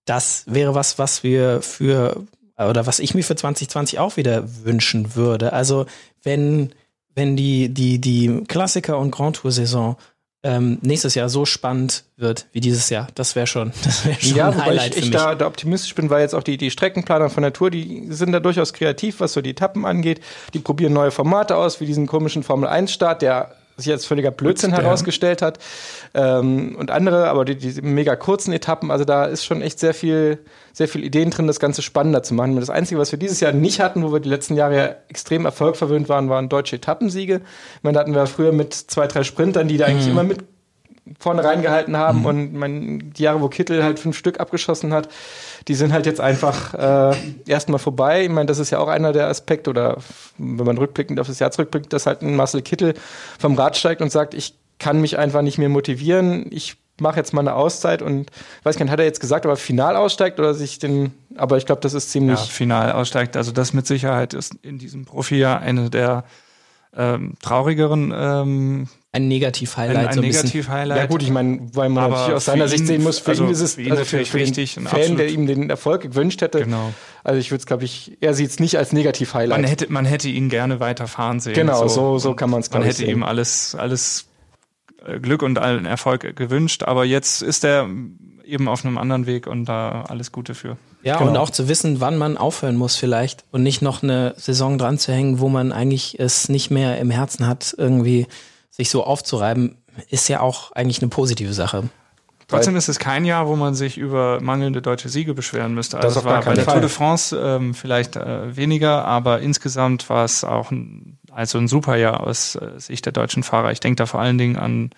das 0.05 0.45
wäre 0.47 0.75
was, 0.75 0.99
was 0.99 1.23
wir 1.23 1.61
für 1.61 2.25
oder 2.57 2.87
was 2.87 2.99
ich 2.99 3.15
mir 3.15 3.23
für 3.23 3.37
2020 3.37 3.99
auch 3.99 4.17
wieder 4.17 4.65
wünschen 4.65 5.15
würde. 5.15 5.53
Also 5.53 5.87
wenn 6.23 6.73
wenn 7.15 7.37
die 7.37 7.69
die 7.69 8.01
die 8.01 8.43
Klassiker 8.49 8.99
und 8.99 9.11
Grand 9.11 9.37
Tour 9.37 9.53
Saison 9.53 9.97
ähm, 10.45 10.79
nächstes 10.83 11.15
Jahr 11.15 11.29
so 11.29 11.45
spannend 11.45 12.05
wird 12.17 12.47
wie 12.53 12.61
dieses 12.61 12.91
Jahr. 12.91 13.09
Das 13.15 13.35
wäre 13.35 13.47
schon, 13.47 13.73
das 13.85 14.05
wäre 14.05 14.21
schon 14.21 14.37
ja, 14.37 14.49
ein 14.49 14.65
Highlight 14.65 14.97
ich, 14.97 15.05
ich 15.05 15.11
da, 15.11 15.35
da 15.35 15.47
optimistisch 15.47 15.95
bin, 15.95 16.11
weil 16.11 16.23
jetzt 16.23 16.35
auch 16.35 16.43
die, 16.43 16.57
die 16.57 16.71
Streckenplaner 16.71 17.31
von 17.31 17.43
der 17.43 17.53
Tour, 17.53 17.71
die 17.71 18.07
sind 18.11 18.33
da 18.33 18.41
durchaus 18.41 18.73
kreativ, 18.73 19.21
was 19.21 19.33
so 19.33 19.41
die 19.41 19.51
Etappen 19.51 19.85
angeht. 19.85 20.21
Die 20.55 20.61
probieren 20.61 20.93
neue 20.93 21.11
Formate 21.11 21.57
aus, 21.57 21.81
wie 21.81 21.87
diesen 21.87 22.07
komischen 22.07 22.43
Formel 22.43 22.69
1 22.69 22.93
Start, 22.93 23.23
der 23.23 23.58
sich 23.79 23.93
als 23.93 24.05
völliger 24.05 24.31
Blödsinn 24.31 24.73
Gut, 24.73 24.81
herausgestellt 24.81 25.41
hat. 25.41 25.59
Ähm, 26.13 26.77
und 26.77 26.91
andere, 26.91 27.29
aber 27.29 27.45
die, 27.45 27.57
die 27.57 27.81
mega 27.81 28.17
kurzen 28.17 28.53
Etappen, 28.53 28.91
also 28.91 29.05
da 29.05 29.25
ist 29.25 29.45
schon 29.45 29.63
echt 29.63 29.79
sehr 29.79 29.95
viel, 29.95 30.39
sehr 30.73 30.89
viel 30.89 31.05
Ideen 31.05 31.31
drin, 31.31 31.47
das 31.47 31.61
Ganze 31.61 31.81
spannender 31.81 32.23
zu 32.23 32.35
machen. 32.35 32.57
Das 32.57 32.71
Einzige, 32.71 33.01
was 33.01 33.13
wir 33.13 33.19
dieses 33.19 33.41
Jahr 33.41 33.53
nicht 33.53 33.81
hatten, 33.81 34.03
wo 34.03 34.13
wir 34.13 34.21
die 34.21 34.29
letzten 34.29 34.57
Jahre 34.57 34.77
ja 34.77 34.95
extrem 35.09 35.45
erfolgverwöhnt 35.45 36.09
waren, 36.09 36.29
waren 36.29 36.49
deutsche 36.49 36.77
Etappensiege. 36.77 37.37
Ich 37.77 37.83
meine, 37.83 37.95
da 37.95 38.01
hatten 38.01 38.15
wir 38.15 38.27
früher 38.27 38.53
mit 38.53 38.75
zwei, 38.75 39.07
drei 39.07 39.23
Sprintern, 39.23 39.69
die 39.69 39.77
da 39.77 39.87
eigentlich 39.87 40.07
mhm. 40.07 40.13
immer 40.13 40.25
mit 40.25 40.45
vorne 41.19 41.45
reingehalten 41.45 41.97
haben 41.97 42.21
mhm. 42.21 42.27
und 42.27 42.55
mein, 42.55 43.13
die 43.13 43.23
Jahre, 43.23 43.41
wo 43.41 43.49
Kittel 43.49 43.83
halt 43.83 43.99
fünf 43.99 44.17
Stück 44.17 44.41
abgeschossen 44.41 44.93
hat, 44.93 45.09
die 45.69 45.75
sind 45.75 45.93
halt 45.93 46.07
jetzt 46.07 46.21
einfach 46.21 46.75
äh, 46.75 47.17
erstmal 47.47 47.79
vorbei. 47.79 48.25
Ich 48.25 48.31
meine, 48.31 48.47
das 48.47 48.59
ist 48.59 48.71
ja 48.71 48.79
auch 48.79 48.89
einer 48.89 49.13
der 49.13 49.29
Aspekte, 49.29 49.71
oder 49.71 49.99
wenn 50.39 50.67
man 50.67 50.79
rückblickend 50.79 51.21
auf 51.21 51.27
das 51.27 51.39
Jahr 51.39 51.51
zurückblickt, 51.51 51.93
dass 51.93 52.07
halt 52.07 52.23
ein 52.23 52.37
Marcel 52.37 52.63
Kittel 52.63 52.95
vom 53.39 53.55
Rad 53.55 53.77
steigt 53.77 54.03
und 54.03 54.11
sagt, 54.11 54.35
ich 54.35 54.55
kann 54.79 55.01
mich 55.01 55.19
einfach 55.19 55.43
nicht 55.43 55.59
mehr 55.59 55.69
motivieren, 55.69 56.47
ich 56.51 56.77
mache 57.01 57.17
jetzt 57.17 57.33
mal 57.33 57.41
eine 57.41 57.55
Auszeit 57.55 58.03
und 58.03 58.31
weiß 58.65 58.77
gar 58.77 58.85
nicht, 58.85 58.93
hat 58.93 58.99
er 58.99 59.05
jetzt 59.05 59.21
gesagt, 59.21 59.47
aber 59.47 59.57
final 59.57 59.97
aussteigt 59.97 60.39
oder 60.39 60.55
sich 60.55 60.79
den, 60.79 61.13
aber 61.37 61.57
ich 61.57 61.67
glaube, 61.67 61.81
das 61.81 61.95
ist 61.95 62.11
ziemlich. 62.11 62.39
Ja, 62.39 62.47
final 62.47 62.93
aussteigt. 62.93 63.37
Also 63.37 63.53
das 63.53 63.73
mit 63.73 63.87
Sicherheit 63.87 64.35
ist 64.35 64.55
in 64.63 64.79
diesem 64.79 65.05
Profi 65.05 65.45
eine 65.45 65.91
der 65.91 66.25
ähm, 66.97 67.35
traurigeren 67.41 68.13
ähm, 68.17 68.89
ein 69.19 69.29
Negativ-Highlight. 69.29 69.97
Ein, 69.97 70.07
ein 70.09 70.15
so 70.15 70.21
Negativ-Highlight. 70.21 70.99
Ja 70.99 71.07
gut, 71.07 71.23
ich 71.23 71.31
meine, 71.31 71.61
weil 71.73 71.89
man 71.89 72.11
natürlich 72.11 72.35
aus 72.35 72.45
seiner 72.47 72.69
Sicht 72.69 72.87
sehen 72.87 73.03
muss, 73.03 73.19
für 73.19 73.31
also 73.31 73.45
ihn 73.45 73.51
ist 73.51 73.61
es 73.61 73.75
für, 73.75 73.83
ihn 73.83 73.93
also 73.93 74.05
für, 74.05 74.25
für 74.25 74.39
den 74.39 74.87
Fan, 74.87 75.17
der 75.17 75.29
ihm 75.29 75.47
den 75.47 75.71
Erfolg 75.71 76.03
gewünscht 76.03 76.41
hätte. 76.41 76.61
Genau. 76.61 76.93
Also 77.25 77.39
ich 77.41 77.51
würde 77.51 77.61
es, 77.61 77.67
glaube 77.67 77.85
ich, 77.85 78.17
er 78.21 78.35
sieht 78.35 78.51
es 78.51 78.61
nicht 78.61 78.79
als 78.79 78.93
Negativ-Highlight. 78.93 79.61
Man 79.61 79.69
hätte, 79.69 79.93
man 79.93 80.05
hätte 80.05 80.29
ihn 80.29 80.49
gerne 80.49 80.81
weiterfahren 80.81 81.41
sehen. 81.41 81.55
Genau, 81.55 81.87
so, 81.87 81.89
so, 81.89 82.19
so 82.19 82.35
kann 82.35 82.51
man 82.51 82.61
es, 82.61 82.71
Man 82.71 82.83
hätte 82.83 82.97
sehen. 82.97 83.11
ihm 83.11 83.23
alles, 83.23 83.75
alles 83.75 84.27
äh, 85.05 85.21
Glück 85.21 85.43
und 85.43 85.59
allen 85.59 85.87
Erfolg 85.87 86.37
gewünscht, 86.37 86.83
aber 86.83 87.05
jetzt 87.05 87.43
ist 87.43 87.65
er 87.65 87.89
eben 88.45 88.69
auf 88.69 88.85
einem 88.85 88.99
anderen 88.99 89.27
Weg 89.27 89.47
und 89.47 89.67
da 89.67 90.03
alles 90.09 90.33
Gute 90.33 90.55
für. 90.55 90.77
Ja, 91.03 91.19
genau. 91.19 91.31
und 91.31 91.37
auch 91.37 91.51
zu 91.51 91.69
wissen, 91.69 92.01
wann 92.01 92.17
man 92.17 92.37
aufhören 92.37 92.77
muss 92.77 92.97
vielleicht 92.97 93.45
und 93.53 93.63
nicht 93.63 93.83
noch 93.83 94.03
eine 94.03 94.35
Saison 94.37 94.79
dran 94.79 94.99
zu 94.99 95.13
hängen, 95.13 95.39
wo 95.39 95.49
man 95.49 95.71
eigentlich 95.71 96.19
es 96.19 96.49
nicht 96.49 96.71
mehr 96.71 96.99
im 96.99 97.11
Herzen 97.11 97.47
hat, 97.47 97.75
irgendwie 97.79 98.27
sich 98.79 98.91
so 98.91 99.05
aufzureiben, 99.05 99.77
ist 100.09 100.29
ja 100.29 100.41
auch 100.41 100.73
eigentlich 100.73 101.03
eine 101.03 101.09
positive 101.09 101.53
Sache. 101.53 101.91
Trotzdem 102.47 102.77
ist 102.77 102.89
es 102.89 102.99
kein 102.99 103.27
Jahr, 103.27 103.47
wo 103.47 103.57
man 103.57 103.75
sich 103.75 103.99
über 103.99 104.41
mangelnde 104.41 104.81
deutsche 104.81 105.11
Siege 105.11 105.35
beschweren 105.35 105.75
müsste. 105.75 105.99
Also 105.99 106.09
das 106.09 106.17
es 106.17 106.25
war 106.25 106.43
bei 106.43 106.55
der 106.55 106.65
Fall. 106.65 106.75
Tour 106.75 106.81
de 106.81 106.89
France 106.89 107.39
ähm, 107.39 107.75
vielleicht 107.75 108.17
äh, 108.17 108.57
weniger, 108.57 109.05
aber 109.05 109.41
insgesamt 109.41 110.09
war 110.09 110.25
es 110.25 110.45
auch 110.45 110.71
ein, 110.71 111.19
also 111.31 111.59
ein 111.59 111.69
super 111.69 111.97
Jahr 111.97 112.21
aus 112.27 112.55
äh, 112.55 112.79
Sicht 112.79 113.05
der 113.05 113.13
deutschen 113.13 113.43
Fahrer. 113.43 113.71
Ich 113.73 113.81
denke 113.81 113.97
da 113.97 114.07
vor 114.07 114.21
allen 114.21 114.39
Dingen 114.39 114.57
an 114.57 114.91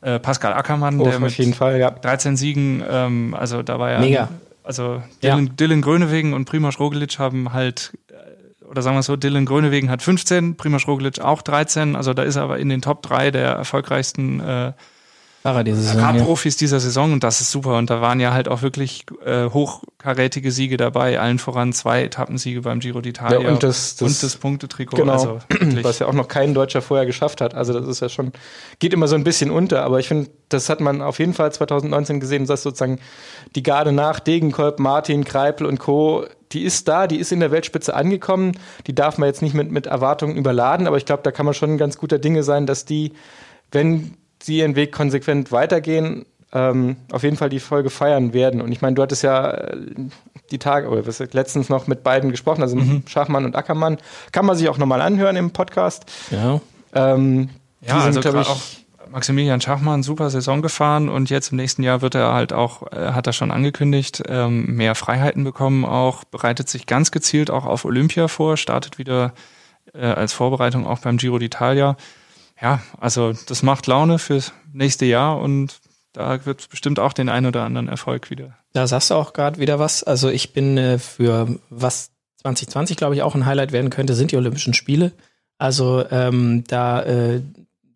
äh, 0.00 0.18
Pascal 0.18 0.54
Ackermann, 0.54 1.00
oh, 1.00 1.04
der 1.04 1.20
mit 1.20 1.54
Fall, 1.54 1.78
ja. 1.78 1.90
13 1.92 2.36
Siegen, 2.36 2.82
ähm, 2.88 3.34
also 3.38 3.62
da 3.62 3.78
war 3.78 3.92
ja, 3.92 4.00
Mega. 4.00 4.28
also 4.64 5.00
Dylan, 5.22 5.46
ja. 5.46 5.52
Dylan 5.52 5.82
Grönewegen 5.82 6.34
und 6.34 6.46
Primoz 6.46 6.80
Roglic 6.80 7.20
haben 7.20 7.52
halt 7.52 7.92
oder 8.68 8.82
sagen 8.82 8.96
wir 8.96 9.02
so, 9.02 9.16
Dylan 9.16 9.46
Grönewegen 9.46 9.90
hat 9.90 10.02
15, 10.02 10.56
Primoz 10.56 10.86
Roglic 10.86 11.20
auch 11.20 11.42
13, 11.42 11.96
also 11.96 12.14
da 12.14 12.22
ist 12.22 12.36
er 12.36 12.42
aber 12.42 12.58
in 12.58 12.68
den 12.68 12.82
Top 12.82 13.02
3 13.02 13.30
der 13.30 13.50
erfolgreichsten 13.50 14.40
äh, 14.40 14.72
Fahrer 15.42 15.62
dieser 15.62 15.80
Saison. 15.80 16.00
Radprofis 16.00 16.56
ja. 16.56 16.58
dieser 16.58 16.80
Saison 16.80 17.12
und 17.12 17.22
das 17.22 17.40
ist 17.40 17.50
super. 17.50 17.78
Und 17.78 17.90
da 17.90 18.00
waren 18.00 18.18
ja 18.18 18.32
halt 18.32 18.48
auch 18.48 18.62
wirklich 18.62 19.06
äh, 19.24 19.48
hochkarätige 19.48 20.50
Siege 20.50 20.76
dabei, 20.76 21.20
allen 21.20 21.38
voran 21.38 21.72
zwei 21.72 22.02
Etappensiege 22.02 22.62
beim 22.62 22.80
Giro 22.80 22.98
d'Italia 22.98 23.42
ja, 23.42 23.48
und 23.50 23.62
das, 23.62 23.96
das, 23.96 24.08
und 24.08 24.22
das 24.22 24.36
Punktetrikot. 24.36 24.96
Genau, 24.96 25.12
also 25.12 25.38
was 25.82 26.00
ja 26.00 26.06
auch 26.06 26.12
noch 26.12 26.26
kein 26.26 26.54
Deutscher 26.54 26.82
vorher 26.82 27.06
geschafft 27.06 27.40
hat. 27.40 27.54
Also 27.54 27.72
das 27.72 27.86
ist 27.86 28.00
ja 28.00 28.08
schon, 28.08 28.32
geht 28.80 28.92
immer 28.92 29.06
so 29.06 29.14
ein 29.14 29.22
bisschen 29.22 29.50
unter, 29.50 29.84
aber 29.84 30.00
ich 30.00 30.08
finde, 30.08 30.28
das 30.48 30.68
hat 30.68 30.80
man 30.80 31.02
auf 31.02 31.20
jeden 31.20 31.34
Fall 31.34 31.52
2019 31.52 32.18
gesehen, 32.18 32.46
dass 32.46 32.64
sozusagen 32.64 32.98
die 33.54 33.62
Garde 33.62 33.92
nach 33.92 34.18
Degenkolb, 34.18 34.80
Martin, 34.80 35.24
Kreipel 35.24 35.66
und 35.66 35.78
Co 35.78 36.24
die 36.52 36.62
ist 36.62 36.88
da, 36.88 37.06
die 37.06 37.18
ist 37.18 37.30
in 37.30 37.40
der 37.40 37.50
Weltspitze 37.50 37.94
angekommen. 37.94 38.52
Die 38.86 38.94
darf 38.94 39.18
man 39.18 39.26
jetzt 39.26 39.42
nicht 39.42 39.54
mit, 39.54 39.70
mit 39.70 39.86
Erwartungen 39.86 40.34
überladen, 40.36 40.86
aber 40.86 40.96
ich 40.96 41.04
glaube, 41.04 41.22
da 41.22 41.30
kann 41.30 41.44
man 41.44 41.54
schon 41.54 41.76
ganz 41.76 41.98
guter 41.98 42.18
Dinge 42.18 42.42
sein, 42.42 42.64
dass 42.64 42.86
die, 42.86 43.12
wenn 43.70 44.16
sie 44.42 44.58
ihren 44.58 44.76
Weg 44.76 44.92
konsequent 44.92 45.52
weitergehen, 45.52 46.26
ähm, 46.52 46.96
auf 47.12 47.22
jeden 47.22 47.36
Fall 47.36 47.50
die 47.50 47.60
Folge 47.60 47.90
feiern 47.90 48.32
werden. 48.32 48.60
Und 48.60 48.72
ich 48.72 48.80
meine, 48.80 48.94
du 48.94 49.02
hattest 49.02 49.22
ja 49.22 49.50
äh, 49.50 49.76
die 50.50 50.58
Tage, 50.58 50.88
oder 50.88 51.06
was 51.06 51.18
letztens 51.18 51.68
noch 51.68 51.86
mit 51.86 52.02
beiden 52.02 52.30
gesprochen, 52.30 52.62
also 52.62 52.76
mhm. 52.76 53.02
Schachmann 53.06 53.44
und 53.44 53.54
Ackermann. 53.54 53.98
Kann 54.32 54.46
man 54.46 54.56
sich 54.56 54.68
auch 54.68 54.78
nochmal 54.78 55.02
anhören 55.02 55.36
im 55.36 55.50
Podcast. 55.50 56.04
Ja. 56.30 56.60
Ähm, 56.94 57.50
ja, 57.82 58.00
sind, 58.10 58.24
also 58.24 58.40
ich, 58.40 58.48
auch 58.48 58.60
Maximilian 59.10 59.60
Schachmann 59.60 60.02
super 60.02 60.30
Saison 60.30 60.62
gefahren 60.62 61.08
und 61.08 61.30
jetzt 61.30 61.52
im 61.52 61.56
nächsten 61.56 61.82
Jahr 61.82 62.02
wird 62.02 62.14
er 62.14 62.32
halt 62.32 62.52
auch, 62.52 62.90
äh, 62.92 63.12
hat 63.12 63.26
er 63.26 63.32
schon 63.32 63.50
angekündigt, 63.50 64.22
ähm, 64.26 64.74
mehr 64.76 64.94
Freiheiten 64.94 65.44
bekommen 65.44 65.84
auch, 65.84 66.24
bereitet 66.24 66.68
sich 66.68 66.86
ganz 66.86 67.10
gezielt 67.10 67.50
auch 67.50 67.64
auf 67.64 67.84
Olympia 67.84 68.28
vor, 68.28 68.56
startet 68.56 68.98
wieder 68.98 69.32
äh, 69.94 70.06
als 70.06 70.32
Vorbereitung 70.32 70.86
auch 70.86 70.98
beim 70.98 71.16
Giro 71.16 71.36
d'Italia. 71.36 71.96
Ja, 72.60 72.80
also 72.98 73.32
das 73.46 73.62
macht 73.62 73.86
Laune 73.86 74.18
fürs 74.18 74.52
nächste 74.72 75.04
Jahr 75.06 75.38
und 75.38 75.80
da 76.12 76.44
wird 76.44 76.60
es 76.60 76.66
bestimmt 76.66 76.98
auch 76.98 77.12
den 77.12 77.28
einen 77.28 77.46
oder 77.46 77.64
anderen 77.64 77.88
Erfolg 77.88 78.30
wieder. 78.30 78.56
Da 78.72 78.86
sagst 78.86 79.10
du 79.10 79.14
auch 79.14 79.32
gerade 79.32 79.60
wieder 79.60 79.78
was. 79.78 80.02
Also 80.02 80.28
ich 80.28 80.52
bin 80.52 80.76
äh, 80.76 80.98
für 80.98 81.58
was 81.70 82.10
2020, 82.38 82.96
glaube 82.96 83.14
ich, 83.14 83.22
auch 83.22 83.34
ein 83.34 83.46
Highlight 83.46 83.72
werden 83.72 83.90
könnte, 83.90 84.14
sind 84.14 84.32
die 84.32 84.36
Olympischen 84.36 84.74
Spiele. 84.74 85.12
Also 85.58 86.04
ähm, 86.10 86.64
da 86.66 87.02
äh, 87.02 87.42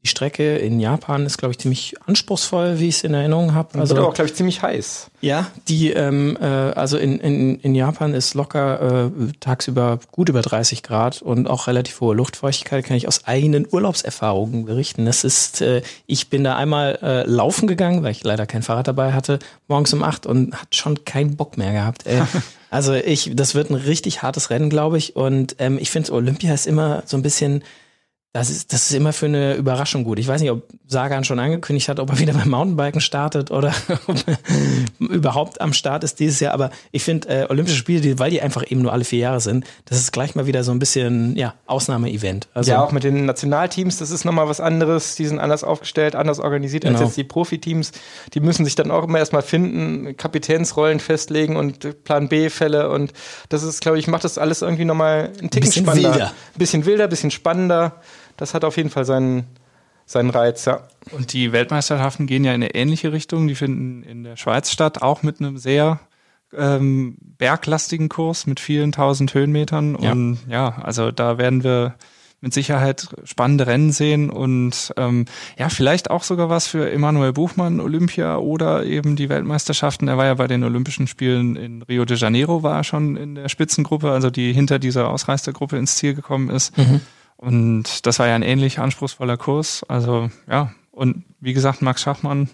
die 0.02 0.08
Strecke 0.08 0.56
in 0.56 0.80
Japan 0.80 1.26
ist, 1.26 1.38
glaube 1.38 1.52
ich, 1.52 1.58
ziemlich 1.60 1.94
anspruchsvoll, 2.06 2.80
wie 2.80 2.88
ich 2.88 2.96
es 2.96 3.04
in 3.04 3.14
Erinnerung 3.14 3.54
habe. 3.54 3.78
Also 3.78 3.96
auch, 4.04 4.14
glaube 4.14 4.28
ich, 4.28 4.34
ziemlich 4.34 4.60
heiß. 4.60 5.10
Ja, 5.20 5.46
die, 5.68 5.90
ähm, 5.90 6.36
äh, 6.40 6.44
also 6.44 6.98
in, 6.98 7.20
in, 7.20 7.60
in 7.60 7.76
Japan 7.76 8.12
ist 8.12 8.34
locker 8.34 9.06
äh, 9.06 9.10
tagsüber 9.38 10.00
gut 10.10 10.28
über 10.28 10.42
30 10.42 10.82
Grad 10.82 11.22
und 11.22 11.48
auch 11.48 11.68
relativ 11.68 12.00
hohe 12.00 12.16
Luftfeuchtigkeit, 12.16 12.84
kann 12.84 12.96
ich 12.96 13.06
aus 13.06 13.28
eigenen 13.28 13.64
Urlaubserfahrungen 13.70 14.64
berichten. 14.64 15.06
Das 15.06 15.22
ist, 15.22 15.60
äh, 15.60 15.82
ich 16.06 16.28
bin 16.28 16.42
da 16.42 16.56
einmal 16.56 16.98
äh, 17.00 17.22
laufen 17.22 17.68
gegangen, 17.68 18.02
weil 18.02 18.10
ich 18.10 18.24
leider 18.24 18.44
kein 18.44 18.62
Fahrrad 18.62 18.88
dabei 18.88 19.12
hatte, 19.12 19.38
morgens 19.68 19.92
um 19.92 20.02
acht 20.02 20.26
und 20.26 20.60
hat 20.60 20.74
schon 20.74 21.04
keinen 21.04 21.36
Bock 21.36 21.56
mehr 21.56 21.70
gehabt. 21.70 22.08
Äh, 22.08 22.22
also 22.70 22.92
ich, 22.92 23.30
das 23.36 23.54
wird 23.54 23.70
ein 23.70 23.76
richtig 23.76 24.22
hartes 24.22 24.50
Rennen, 24.50 24.68
glaube 24.68 24.98
ich. 24.98 25.14
Und 25.14 25.54
ähm, 25.60 25.78
ich 25.80 25.92
finde, 25.92 26.12
Olympia 26.12 26.52
ist 26.52 26.66
immer 26.66 27.04
so 27.06 27.16
ein 27.16 27.22
bisschen 27.22 27.62
das 28.34 28.48
ist, 28.48 28.72
das 28.72 28.88
ist 28.88 28.96
immer 28.96 29.12
für 29.12 29.26
eine 29.26 29.56
Überraschung 29.56 30.04
gut. 30.04 30.18
Ich 30.18 30.26
weiß 30.26 30.40
nicht, 30.40 30.50
ob 30.50 30.66
Sagan 30.86 31.22
schon 31.22 31.38
angekündigt 31.38 31.90
hat, 31.90 32.00
ob 32.00 32.08
er 32.08 32.18
wieder 32.18 32.32
beim 32.38 32.48
Mountainbiken 32.48 33.02
startet 33.02 33.50
oder 33.50 33.74
ob 34.06 34.16
er 34.26 34.38
überhaupt 34.98 35.60
am 35.60 35.74
Start 35.74 36.02
ist 36.02 36.18
dieses 36.18 36.40
Jahr. 36.40 36.54
Aber 36.54 36.70
ich 36.92 37.04
finde, 37.04 37.28
äh, 37.28 37.46
Olympische 37.50 37.76
Spiele, 37.76 38.00
die, 38.00 38.18
weil 38.18 38.30
die 38.30 38.40
einfach 38.40 38.64
eben 38.70 38.80
nur 38.80 38.92
alle 38.92 39.04
vier 39.04 39.18
Jahre 39.18 39.40
sind, 39.40 39.66
das 39.84 39.98
ist 39.98 40.12
gleich 40.12 40.34
mal 40.34 40.46
wieder 40.46 40.64
so 40.64 40.72
ein 40.72 40.78
bisschen, 40.78 41.36
ja, 41.36 41.54
Ausnahmeevent. 41.66 42.48
Also, 42.54 42.70
ja, 42.70 42.82
auch 42.82 42.92
mit 42.92 43.04
den 43.04 43.26
Nationalteams, 43.26 43.98
das 43.98 44.10
ist 44.10 44.24
nochmal 44.24 44.48
was 44.48 44.60
anderes. 44.60 45.14
Die 45.16 45.26
sind 45.26 45.38
anders 45.38 45.62
aufgestellt, 45.62 46.16
anders 46.16 46.40
organisiert 46.40 46.84
genau. 46.84 46.98
als 46.98 47.08
jetzt 47.08 47.18
die 47.18 47.24
Profiteams. 47.24 47.92
Die 48.32 48.40
müssen 48.40 48.64
sich 48.64 48.74
dann 48.74 48.90
auch 48.90 49.04
immer 49.04 49.18
erstmal 49.18 49.42
finden, 49.42 50.16
Kapitänsrollen 50.16 51.00
festlegen 51.00 51.56
und 51.56 52.02
Plan 52.04 52.30
B-Fälle. 52.30 52.88
Und 52.88 53.12
das 53.50 53.62
ist, 53.62 53.82
glaube 53.82 53.98
ich, 53.98 54.06
macht 54.06 54.24
das 54.24 54.38
alles 54.38 54.62
irgendwie 54.62 54.86
nochmal 54.86 55.32
ein 55.42 55.50
Ticken 55.50 55.60
bisschen 55.60 55.84
spannender. 55.84 56.14
Wilder. 56.14 56.26
Ein 56.28 56.58
bisschen 56.58 56.86
wilder, 56.86 57.04
ein 57.04 57.10
bisschen 57.10 57.30
spannender 57.30 58.00
das 58.42 58.54
hat 58.54 58.64
auf 58.64 58.76
jeden 58.76 58.90
Fall 58.90 59.04
seinen, 59.04 59.46
seinen 60.04 60.30
Reiz, 60.30 60.64
ja. 60.64 60.82
Und 61.12 61.32
die 61.32 61.52
Weltmeisterschaften 61.52 62.26
gehen 62.26 62.42
ja 62.42 62.50
in 62.50 62.56
eine 62.56 62.74
ähnliche 62.74 63.12
Richtung. 63.12 63.46
Die 63.46 63.54
finden 63.54 64.02
in 64.02 64.24
der 64.24 64.36
Schweiz 64.36 64.72
statt, 64.72 65.00
auch 65.00 65.22
mit 65.22 65.38
einem 65.38 65.58
sehr 65.58 66.00
ähm, 66.52 67.16
berglastigen 67.20 68.08
Kurs 68.08 68.48
mit 68.48 68.58
vielen 68.58 68.90
tausend 68.90 69.32
Höhenmetern. 69.32 69.96
Ja. 70.00 70.10
Und 70.10 70.38
ja, 70.48 70.74
also 70.82 71.12
da 71.12 71.38
werden 71.38 71.62
wir 71.62 71.94
mit 72.40 72.52
Sicherheit 72.52 73.10
spannende 73.22 73.68
Rennen 73.68 73.92
sehen 73.92 74.28
und 74.28 74.92
ähm, 74.96 75.26
ja, 75.56 75.68
vielleicht 75.68 76.10
auch 76.10 76.24
sogar 76.24 76.48
was 76.48 76.66
für 76.66 76.90
Emanuel 76.90 77.32
Buchmann, 77.32 77.78
Olympia 77.78 78.38
oder 78.38 78.84
eben 78.84 79.14
die 79.14 79.28
Weltmeisterschaften. 79.28 80.08
Er 80.08 80.18
war 80.18 80.26
ja 80.26 80.34
bei 80.34 80.48
den 80.48 80.64
Olympischen 80.64 81.06
Spielen 81.06 81.54
in 81.54 81.82
Rio 81.82 82.04
de 82.04 82.16
Janeiro, 82.16 82.64
war 82.64 82.82
schon 82.82 83.14
in 83.16 83.36
der 83.36 83.48
Spitzengruppe, 83.48 84.10
also 84.10 84.30
die 84.30 84.52
hinter 84.52 84.80
dieser 84.80 85.08
Ausreißergruppe 85.10 85.78
ins 85.78 85.94
Ziel 85.94 86.14
gekommen 86.14 86.50
ist. 86.50 86.76
Mhm. 86.76 87.02
Und 87.42 88.06
das 88.06 88.20
war 88.20 88.28
ja 88.28 88.36
ein 88.36 88.42
ähnlich 88.42 88.78
anspruchsvoller 88.78 89.36
Kurs. 89.36 89.84
Also 89.88 90.30
ja, 90.48 90.70
und 90.92 91.24
wie 91.40 91.52
gesagt, 91.52 91.82
Max 91.82 92.02
Schachmann, 92.02 92.48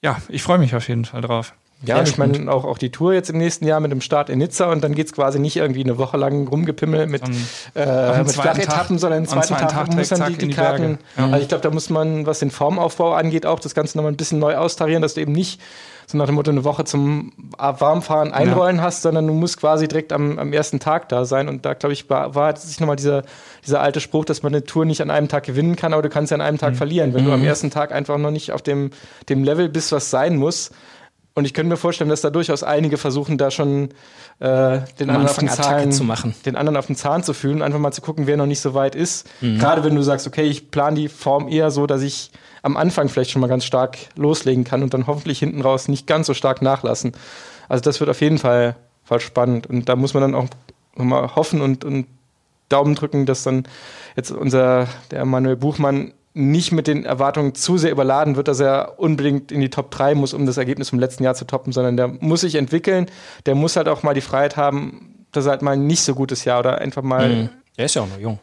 ja, 0.00 0.16
ich 0.30 0.42
freue 0.42 0.56
mich 0.56 0.74
auf 0.74 0.88
jeden 0.88 1.04
Fall 1.04 1.20
drauf. 1.20 1.52
Ja, 1.84 1.98
ja 1.98 2.02
ich 2.02 2.16
meine 2.16 2.50
auch, 2.50 2.64
auch 2.64 2.78
die 2.78 2.90
Tour 2.90 3.12
jetzt 3.12 3.28
im 3.28 3.36
nächsten 3.36 3.66
Jahr 3.66 3.78
mit 3.80 3.92
dem 3.92 4.00
Start 4.00 4.30
in 4.30 4.38
Nizza 4.38 4.72
und 4.72 4.82
dann 4.82 4.94
geht 4.94 5.08
es 5.08 5.12
quasi 5.12 5.38
nicht 5.38 5.56
irgendwie 5.56 5.84
eine 5.84 5.98
Woche 5.98 6.16
lang 6.16 6.48
rumgepimmelt 6.48 7.10
mit, 7.10 7.22
äh, 7.74 8.18
mit 8.22 8.32
Flachetappen, 8.32 8.98
sondern 8.98 9.24
im 9.24 9.28
zweiten 9.28 9.48
Tag, 9.48 9.68
Tag 9.68 9.94
muss 9.94 10.08
dann 10.08 10.32
die, 10.32 10.38
die, 10.38 10.48
die 10.48 10.54
Karten. 10.54 10.98
Ja. 11.18 11.26
Also 11.26 11.42
ich 11.42 11.48
glaube, 11.48 11.62
da 11.62 11.70
muss 11.70 11.90
man, 11.90 12.24
was 12.24 12.38
den 12.38 12.50
Formaufbau 12.50 13.12
angeht, 13.12 13.44
auch 13.44 13.60
das 13.60 13.74
Ganze 13.74 13.98
nochmal 13.98 14.12
ein 14.12 14.16
bisschen 14.16 14.38
neu 14.38 14.56
austarieren, 14.56 15.02
dass 15.02 15.12
du 15.12 15.20
eben 15.20 15.32
nicht 15.32 15.60
so 16.10 16.18
nach 16.18 16.26
dem 16.26 16.34
Motto 16.34 16.50
eine 16.50 16.64
Woche 16.64 16.84
zum 16.84 17.32
Warmfahren 17.56 18.32
einrollen 18.32 18.76
ja. 18.76 18.82
hast, 18.82 19.02
sondern 19.02 19.26
du 19.26 19.32
musst 19.32 19.58
quasi 19.58 19.86
direkt 19.88 20.12
am, 20.12 20.38
am 20.38 20.52
ersten 20.52 20.80
Tag 20.80 21.08
da 21.08 21.24
sein. 21.24 21.48
Und 21.48 21.64
da, 21.64 21.74
glaube 21.74 21.92
ich, 21.92 22.10
war, 22.10 22.56
sich 22.56 22.80
nochmal 22.80 22.96
dieser, 22.96 23.22
dieser 23.64 23.80
alte 23.80 24.00
Spruch, 24.00 24.24
dass 24.24 24.42
man 24.42 24.52
eine 24.52 24.64
Tour 24.64 24.84
nicht 24.84 25.00
an 25.02 25.10
einem 25.10 25.28
Tag 25.28 25.44
gewinnen 25.44 25.76
kann, 25.76 25.92
aber 25.92 26.02
du 26.02 26.08
kannst 26.08 26.30
ja 26.30 26.34
an 26.34 26.40
einem 26.40 26.58
Tag 26.58 26.72
mhm. 26.72 26.76
verlieren, 26.76 27.14
wenn 27.14 27.22
mhm. 27.22 27.28
du 27.28 27.32
am 27.32 27.40
mhm. 27.40 27.46
ersten 27.46 27.70
Tag 27.70 27.92
einfach 27.92 28.18
noch 28.18 28.30
nicht 28.30 28.52
auf 28.52 28.62
dem, 28.62 28.90
dem 29.28 29.44
Level 29.44 29.68
bist, 29.68 29.92
was 29.92 30.10
sein 30.10 30.36
muss. 30.36 30.70
Und 31.40 31.46
ich 31.46 31.54
könnte 31.54 31.70
mir 31.70 31.78
vorstellen, 31.78 32.10
dass 32.10 32.20
da 32.20 32.28
durchaus 32.28 32.62
einige 32.62 32.98
versuchen, 32.98 33.38
da 33.38 33.50
schon 33.50 33.84
äh, 34.40 34.80
den, 34.98 35.08
anderen 35.08 35.26
auf 35.26 35.38
den 35.38 35.48
Zahn, 35.48 35.90
zu 35.90 36.04
machen. 36.04 36.34
den 36.44 36.54
anderen 36.54 36.76
auf 36.76 36.86
den 36.86 36.96
Zahn 36.96 37.22
zu 37.22 37.32
fühlen, 37.32 37.62
einfach 37.62 37.78
mal 37.78 37.92
zu 37.92 38.02
gucken, 38.02 38.26
wer 38.26 38.36
noch 38.36 38.44
nicht 38.44 38.60
so 38.60 38.74
weit 38.74 38.94
ist. 38.94 39.26
Mhm. 39.40 39.58
Gerade 39.58 39.82
wenn 39.82 39.94
du 39.94 40.02
sagst, 40.02 40.26
okay, 40.26 40.42
ich 40.42 40.70
plane 40.70 40.96
die 40.96 41.08
Form 41.08 41.48
eher 41.48 41.70
so, 41.70 41.86
dass 41.86 42.02
ich 42.02 42.30
am 42.60 42.76
Anfang 42.76 43.08
vielleicht 43.08 43.30
schon 43.30 43.40
mal 43.40 43.46
ganz 43.46 43.64
stark 43.64 43.96
loslegen 44.16 44.64
kann 44.64 44.82
und 44.82 44.92
dann 44.92 45.06
hoffentlich 45.06 45.38
hinten 45.38 45.62
raus 45.62 45.88
nicht 45.88 46.06
ganz 46.06 46.26
so 46.26 46.34
stark 46.34 46.60
nachlassen. 46.60 47.12
Also 47.70 47.80
das 47.80 48.00
wird 48.00 48.10
auf 48.10 48.20
jeden 48.20 48.36
Fall, 48.36 48.76
Fall 49.02 49.20
spannend. 49.20 49.66
Und 49.66 49.88
da 49.88 49.96
muss 49.96 50.12
man 50.12 50.20
dann 50.20 50.34
auch 50.34 50.48
mal 50.94 51.36
hoffen 51.36 51.62
und, 51.62 51.86
und 51.86 52.06
Daumen 52.68 52.96
drücken, 52.96 53.24
dass 53.24 53.44
dann 53.44 53.64
jetzt 54.14 54.30
unser, 54.30 54.88
der 55.10 55.24
Manuel 55.24 55.56
Buchmann 55.56 56.12
nicht 56.32 56.70
mit 56.72 56.86
den 56.86 57.04
Erwartungen 57.04 57.54
zu 57.54 57.76
sehr 57.76 57.90
überladen 57.90 58.36
wird, 58.36 58.48
dass 58.48 58.60
er 58.60 58.98
unbedingt 58.98 59.50
in 59.50 59.60
die 59.60 59.70
Top 59.70 59.90
3 59.90 60.14
muss, 60.14 60.32
um 60.32 60.46
das 60.46 60.56
Ergebnis 60.56 60.90
vom 60.90 61.00
letzten 61.00 61.24
Jahr 61.24 61.34
zu 61.34 61.44
toppen, 61.44 61.72
sondern 61.72 61.96
der 61.96 62.08
muss 62.08 62.42
sich 62.42 62.54
entwickeln, 62.54 63.06
der 63.46 63.54
muss 63.54 63.76
halt 63.76 63.88
auch 63.88 64.02
mal 64.02 64.14
die 64.14 64.20
Freiheit 64.20 64.56
haben, 64.56 65.24
dass 65.32 65.46
er 65.46 65.52
halt 65.52 65.62
mal 65.62 65.72
ein 65.72 65.86
nicht 65.86 66.02
so 66.02 66.14
gutes 66.14 66.44
Jahr 66.44 66.60
oder 66.60 66.78
einfach 66.78 67.02
mal. 67.02 67.28
Mhm. 67.28 67.48
Er 67.76 67.86
ist 67.86 67.94
ja 67.94 68.02
auch 68.02 68.08
noch 68.08 68.18
jung. 68.18 68.38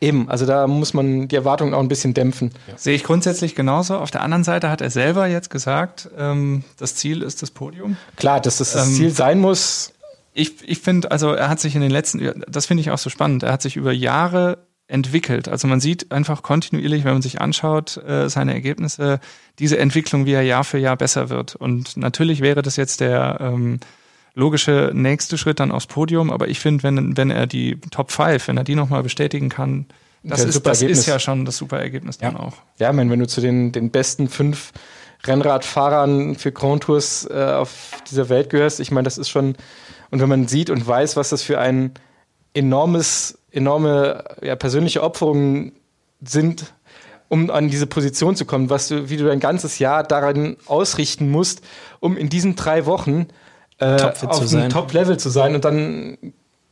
Eben, 0.00 0.28
also 0.28 0.44
da 0.44 0.66
muss 0.66 0.92
man 0.92 1.28
die 1.28 1.36
Erwartungen 1.36 1.72
auch 1.72 1.80
ein 1.80 1.88
bisschen 1.88 2.12
dämpfen. 2.12 2.50
Ja. 2.66 2.76
Sehe 2.76 2.94
ich 2.94 3.04
grundsätzlich 3.04 3.54
genauso. 3.54 3.96
Auf 3.96 4.10
der 4.10 4.22
anderen 4.22 4.44
Seite 4.44 4.68
hat 4.68 4.80
er 4.80 4.90
selber 4.90 5.26
jetzt 5.26 5.48
gesagt, 5.48 6.10
ähm, 6.18 6.64
das 6.78 6.96
Ziel 6.96 7.22
ist 7.22 7.40
das 7.40 7.50
Podium. 7.50 7.96
Klar, 8.16 8.40
dass 8.40 8.58
das 8.58 8.72
das 8.72 8.88
ähm, 8.88 8.94
Ziel 8.94 9.10
sein 9.10 9.40
muss. 9.40 9.92
Ich, 10.34 10.68
ich 10.68 10.80
finde, 10.80 11.10
also 11.10 11.32
er 11.32 11.48
hat 11.48 11.60
sich 11.60 11.74
in 11.74 11.80
den 11.80 11.92
letzten, 11.92 12.44
das 12.48 12.66
finde 12.66 12.82
ich 12.82 12.90
auch 12.90 12.98
so 12.98 13.08
spannend, 13.08 13.44
er 13.44 13.52
hat 13.52 13.62
sich 13.62 13.76
über 13.76 13.92
Jahre 13.92 14.58
entwickelt. 14.86 15.48
Also 15.48 15.66
man 15.66 15.80
sieht 15.80 16.12
einfach 16.12 16.42
kontinuierlich, 16.42 17.04
wenn 17.04 17.14
man 17.14 17.22
sich 17.22 17.40
anschaut, 17.40 17.96
äh, 17.96 18.28
seine 18.28 18.52
Ergebnisse, 18.52 19.18
diese 19.58 19.78
Entwicklung, 19.78 20.26
wie 20.26 20.32
er 20.32 20.42
Jahr 20.42 20.64
für 20.64 20.78
Jahr 20.78 20.96
besser 20.96 21.30
wird. 21.30 21.56
Und 21.56 21.96
natürlich 21.96 22.40
wäre 22.40 22.62
das 22.62 22.76
jetzt 22.76 23.00
der 23.00 23.38
ähm, 23.40 23.80
logische 24.34 24.90
nächste 24.92 25.38
Schritt 25.38 25.60
dann 25.60 25.72
aufs 25.72 25.86
Podium, 25.86 26.30
aber 26.30 26.48
ich 26.48 26.60
finde, 26.60 26.82
wenn, 26.82 27.16
wenn 27.16 27.30
er 27.30 27.46
die 27.46 27.80
Top 27.90 28.10
5, 28.10 28.48
wenn 28.48 28.56
er 28.56 28.64
die 28.64 28.74
nochmal 28.74 29.02
bestätigen 29.02 29.48
kann, 29.48 29.86
das, 30.22 30.42
ja, 30.42 30.48
ist, 30.48 30.66
das 30.66 30.82
ist 30.82 31.06
ja 31.06 31.18
schon 31.18 31.44
das 31.44 31.56
super 31.56 31.78
Ergebnis 31.78 32.18
ja. 32.20 32.30
dann 32.30 32.40
auch. 32.40 32.54
Ja, 32.78 32.90
ich 32.90 32.96
meine, 32.96 33.10
wenn 33.10 33.20
du 33.20 33.26
zu 33.26 33.40
den, 33.40 33.72
den 33.72 33.90
besten 33.90 34.28
fünf 34.28 34.72
Rennradfahrern 35.24 36.36
für 36.36 36.50
Grand 36.50 36.82
Tours 36.82 37.28
äh, 37.30 37.34
auf 37.34 38.02
dieser 38.10 38.28
Welt 38.28 38.50
gehörst, 38.50 38.80
ich 38.80 38.90
meine, 38.90 39.04
das 39.04 39.18
ist 39.18 39.28
schon, 39.28 39.54
und 40.10 40.20
wenn 40.20 40.28
man 40.28 40.48
sieht 40.48 40.70
und 40.70 40.86
weiß, 40.86 41.16
was 41.16 41.28
das 41.28 41.42
für 41.42 41.58
ein 41.58 41.92
enormes, 42.54 43.38
enorme 43.50 44.24
ja, 44.42 44.56
persönliche 44.56 45.02
Opferungen 45.02 45.72
sind, 46.22 46.72
um 47.28 47.50
an 47.50 47.68
diese 47.68 47.86
Position 47.86 48.36
zu 48.36 48.44
kommen, 48.44 48.70
was 48.70 48.88
du, 48.88 49.10
wie 49.10 49.16
du 49.16 49.24
dein 49.24 49.40
ganzes 49.40 49.78
Jahr 49.78 50.02
daran 50.04 50.56
ausrichten 50.66 51.30
musst, 51.30 51.62
um 52.00 52.16
in 52.16 52.28
diesen 52.28 52.56
drei 52.56 52.86
Wochen 52.86 53.26
äh, 53.78 54.00
auf 54.00 54.54
einem 54.54 54.70
Top-Level 54.70 55.18
zu 55.18 55.28
sein 55.30 55.54
und 55.54 55.64
dann 55.64 56.16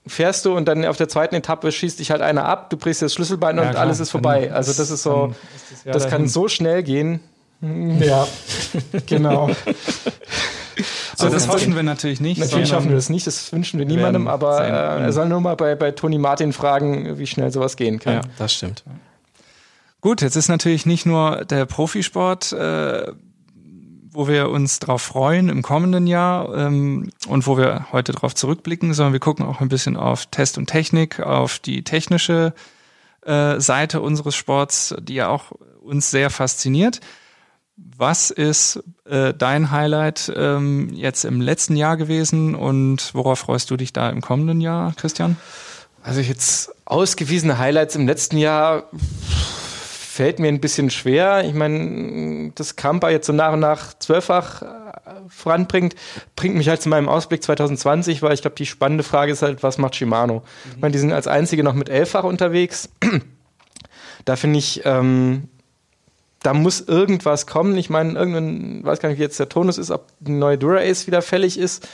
fährst 0.06 0.44
du 0.44 0.56
und 0.56 0.66
dann 0.66 0.84
auf 0.84 0.96
der 0.96 1.08
zweiten 1.08 1.34
Etappe 1.34 1.70
schießt 1.70 1.98
dich 1.98 2.10
halt 2.10 2.22
einer 2.22 2.44
ab, 2.44 2.70
du 2.70 2.76
brichst 2.76 3.02
das 3.02 3.14
Schlüsselbein 3.14 3.56
ja, 3.56 3.62
und 3.62 3.70
klar. 3.70 3.82
alles 3.82 4.00
ist 4.00 4.10
vorbei. 4.10 4.52
Also 4.52 4.72
das 4.72 4.90
ist 4.90 5.02
so, 5.02 5.32
ist 5.54 5.86
das, 5.86 6.02
das 6.02 6.10
kann 6.10 6.28
so 6.28 6.48
schnell 6.48 6.82
gehen. 6.82 7.20
Ja, 8.00 8.26
genau. 9.06 9.48
So, 11.16 11.28
das 11.28 11.46
hoffen 11.48 11.76
wir 11.76 11.82
natürlich 11.82 12.20
nicht. 12.20 12.38
Natürlich 12.38 12.72
hoffen 12.72 12.88
wir 12.88 12.96
das 12.96 13.10
nicht, 13.10 13.26
das 13.26 13.52
wünschen 13.52 13.78
wir 13.78 13.86
niemandem, 13.86 14.28
aber 14.28 14.64
äh, 14.64 15.02
er 15.02 15.12
soll 15.12 15.28
nur 15.28 15.40
mal 15.40 15.56
bei, 15.56 15.74
bei 15.74 15.90
Toni 15.90 16.18
Martin 16.18 16.52
fragen, 16.52 17.18
wie 17.18 17.26
schnell 17.26 17.52
sowas 17.52 17.76
gehen 17.76 17.98
kann. 17.98 18.14
Ja, 18.14 18.20
das 18.38 18.54
stimmt. 18.54 18.82
Gut, 20.00 20.20
jetzt 20.20 20.34
ist 20.34 20.48
natürlich 20.48 20.84
nicht 20.84 21.06
nur 21.06 21.44
der 21.44 21.64
Profisport, 21.66 22.52
äh, 22.52 23.12
wo 24.10 24.28
wir 24.28 24.50
uns 24.50 24.78
darauf 24.78 25.00
freuen 25.00 25.48
im 25.48 25.62
kommenden 25.62 26.06
Jahr 26.06 26.52
ähm, 26.54 27.10
und 27.28 27.46
wo 27.46 27.56
wir 27.56 27.86
heute 27.92 28.12
darauf 28.12 28.34
zurückblicken, 28.34 28.94
sondern 28.94 29.12
wir 29.12 29.20
gucken 29.20 29.46
auch 29.46 29.60
ein 29.60 29.68
bisschen 29.68 29.96
auf 29.96 30.26
Test 30.26 30.58
und 30.58 30.66
Technik, 30.66 31.20
auf 31.20 31.58
die 31.58 31.84
technische 31.84 32.52
äh, 33.24 33.58
Seite 33.60 34.00
unseres 34.00 34.34
Sports, 34.34 34.94
die 35.00 35.14
ja 35.14 35.28
auch 35.28 35.52
uns 35.82 36.10
sehr 36.10 36.30
fasziniert. 36.30 37.00
Was 37.76 38.30
ist 38.30 38.82
äh, 39.06 39.32
dein 39.32 39.70
Highlight 39.70 40.32
ähm, 40.36 40.90
jetzt 40.92 41.24
im 41.24 41.40
letzten 41.40 41.76
Jahr 41.76 41.96
gewesen 41.96 42.54
und 42.54 43.14
worauf 43.14 43.38
freust 43.38 43.70
du 43.70 43.76
dich 43.76 43.92
da 43.92 44.10
im 44.10 44.20
kommenden 44.20 44.60
Jahr, 44.60 44.92
Christian? 44.94 45.36
Also 46.02 46.20
jetzt 46.20 46.74
ausgewiesene 46.84 47.58
Highlights 47.58 47.94
im 47.96 48.06
letzten 48.06 48.36
Jahr 48.36 48.84
fällt 50.12 50.38
mir 50.38 50.48
ein 50.48 50.60
bisschen 50.60 50.90
schwer. 50.90 51.44
Ich 51.46 51.54
meine, 51.54 52.52
das 52.54 52.76
Kampa 52.76 53.08
jetzt 53.08 53.26
so 53.26 53.32
nach 53.32 53.54
und 53.54 53.60
nach 53.60 53.98
zwölffach 53.98 54.60
äh, 54.60 54.66
voranbringt, 55.28 55.94
bringt 56.36 56.56
mich 56.56 56.68
halt 56.68 56.82
zu 56.82 56.90
meinem 56.90 57.08
Ausblick 57.08 57.42
2020, 57.42 58.20
weil 58.20 58.34
ich 58.34 58.42
glaube, 58.42 58.56
die 58.56 58.66
spannende 58.66 59.04
Frage 59.04 59.32
ist 59.32 59.40
halt, 59.40 59.62
was 59.62 59.78
macht 59.78 59.96
Shimano? 59.96 60.34
Mhm. 60.34 60.70
Ich 60.74 60.80
meine, 60.82 60.92
die 60.92 60.98
sind 60.98 61.12
als 61.12 61.26
einzige 61.26 61.64
noch 61.64 61.72
mit 61.72 61.88
elffach 61.88 62.24
unterwegs. 62.24 62.90
da 64.26 64.36
finde 64.36 64.58
ich, 64.58 64.82
ähm, 64.84 65.48
da 66.42 66.54
muss 66.54 66.80
irgendwas 66.80 67.46
kommen. 67.46 67.76
Ich 67.76 67.90
meine, 67.90 68.14
irgendwann, 68.18 68.84
weiß 68.84 69.00
gar 69.00 69.08
nicht, 69.08 69.18
wie 69.18 69.22
jetzt 69.22 69.38
der 69.38 69.48
Tonus 69.48 69.78
ist, 69.78 69.90
ob 69.90 70.06
die 70.20 70.32
neue 70.32 70.58
Dura-Ace 70.58 71.06
wieder 71.06 71.22
fällig 71.22 71.58
ist. 71.58 71.88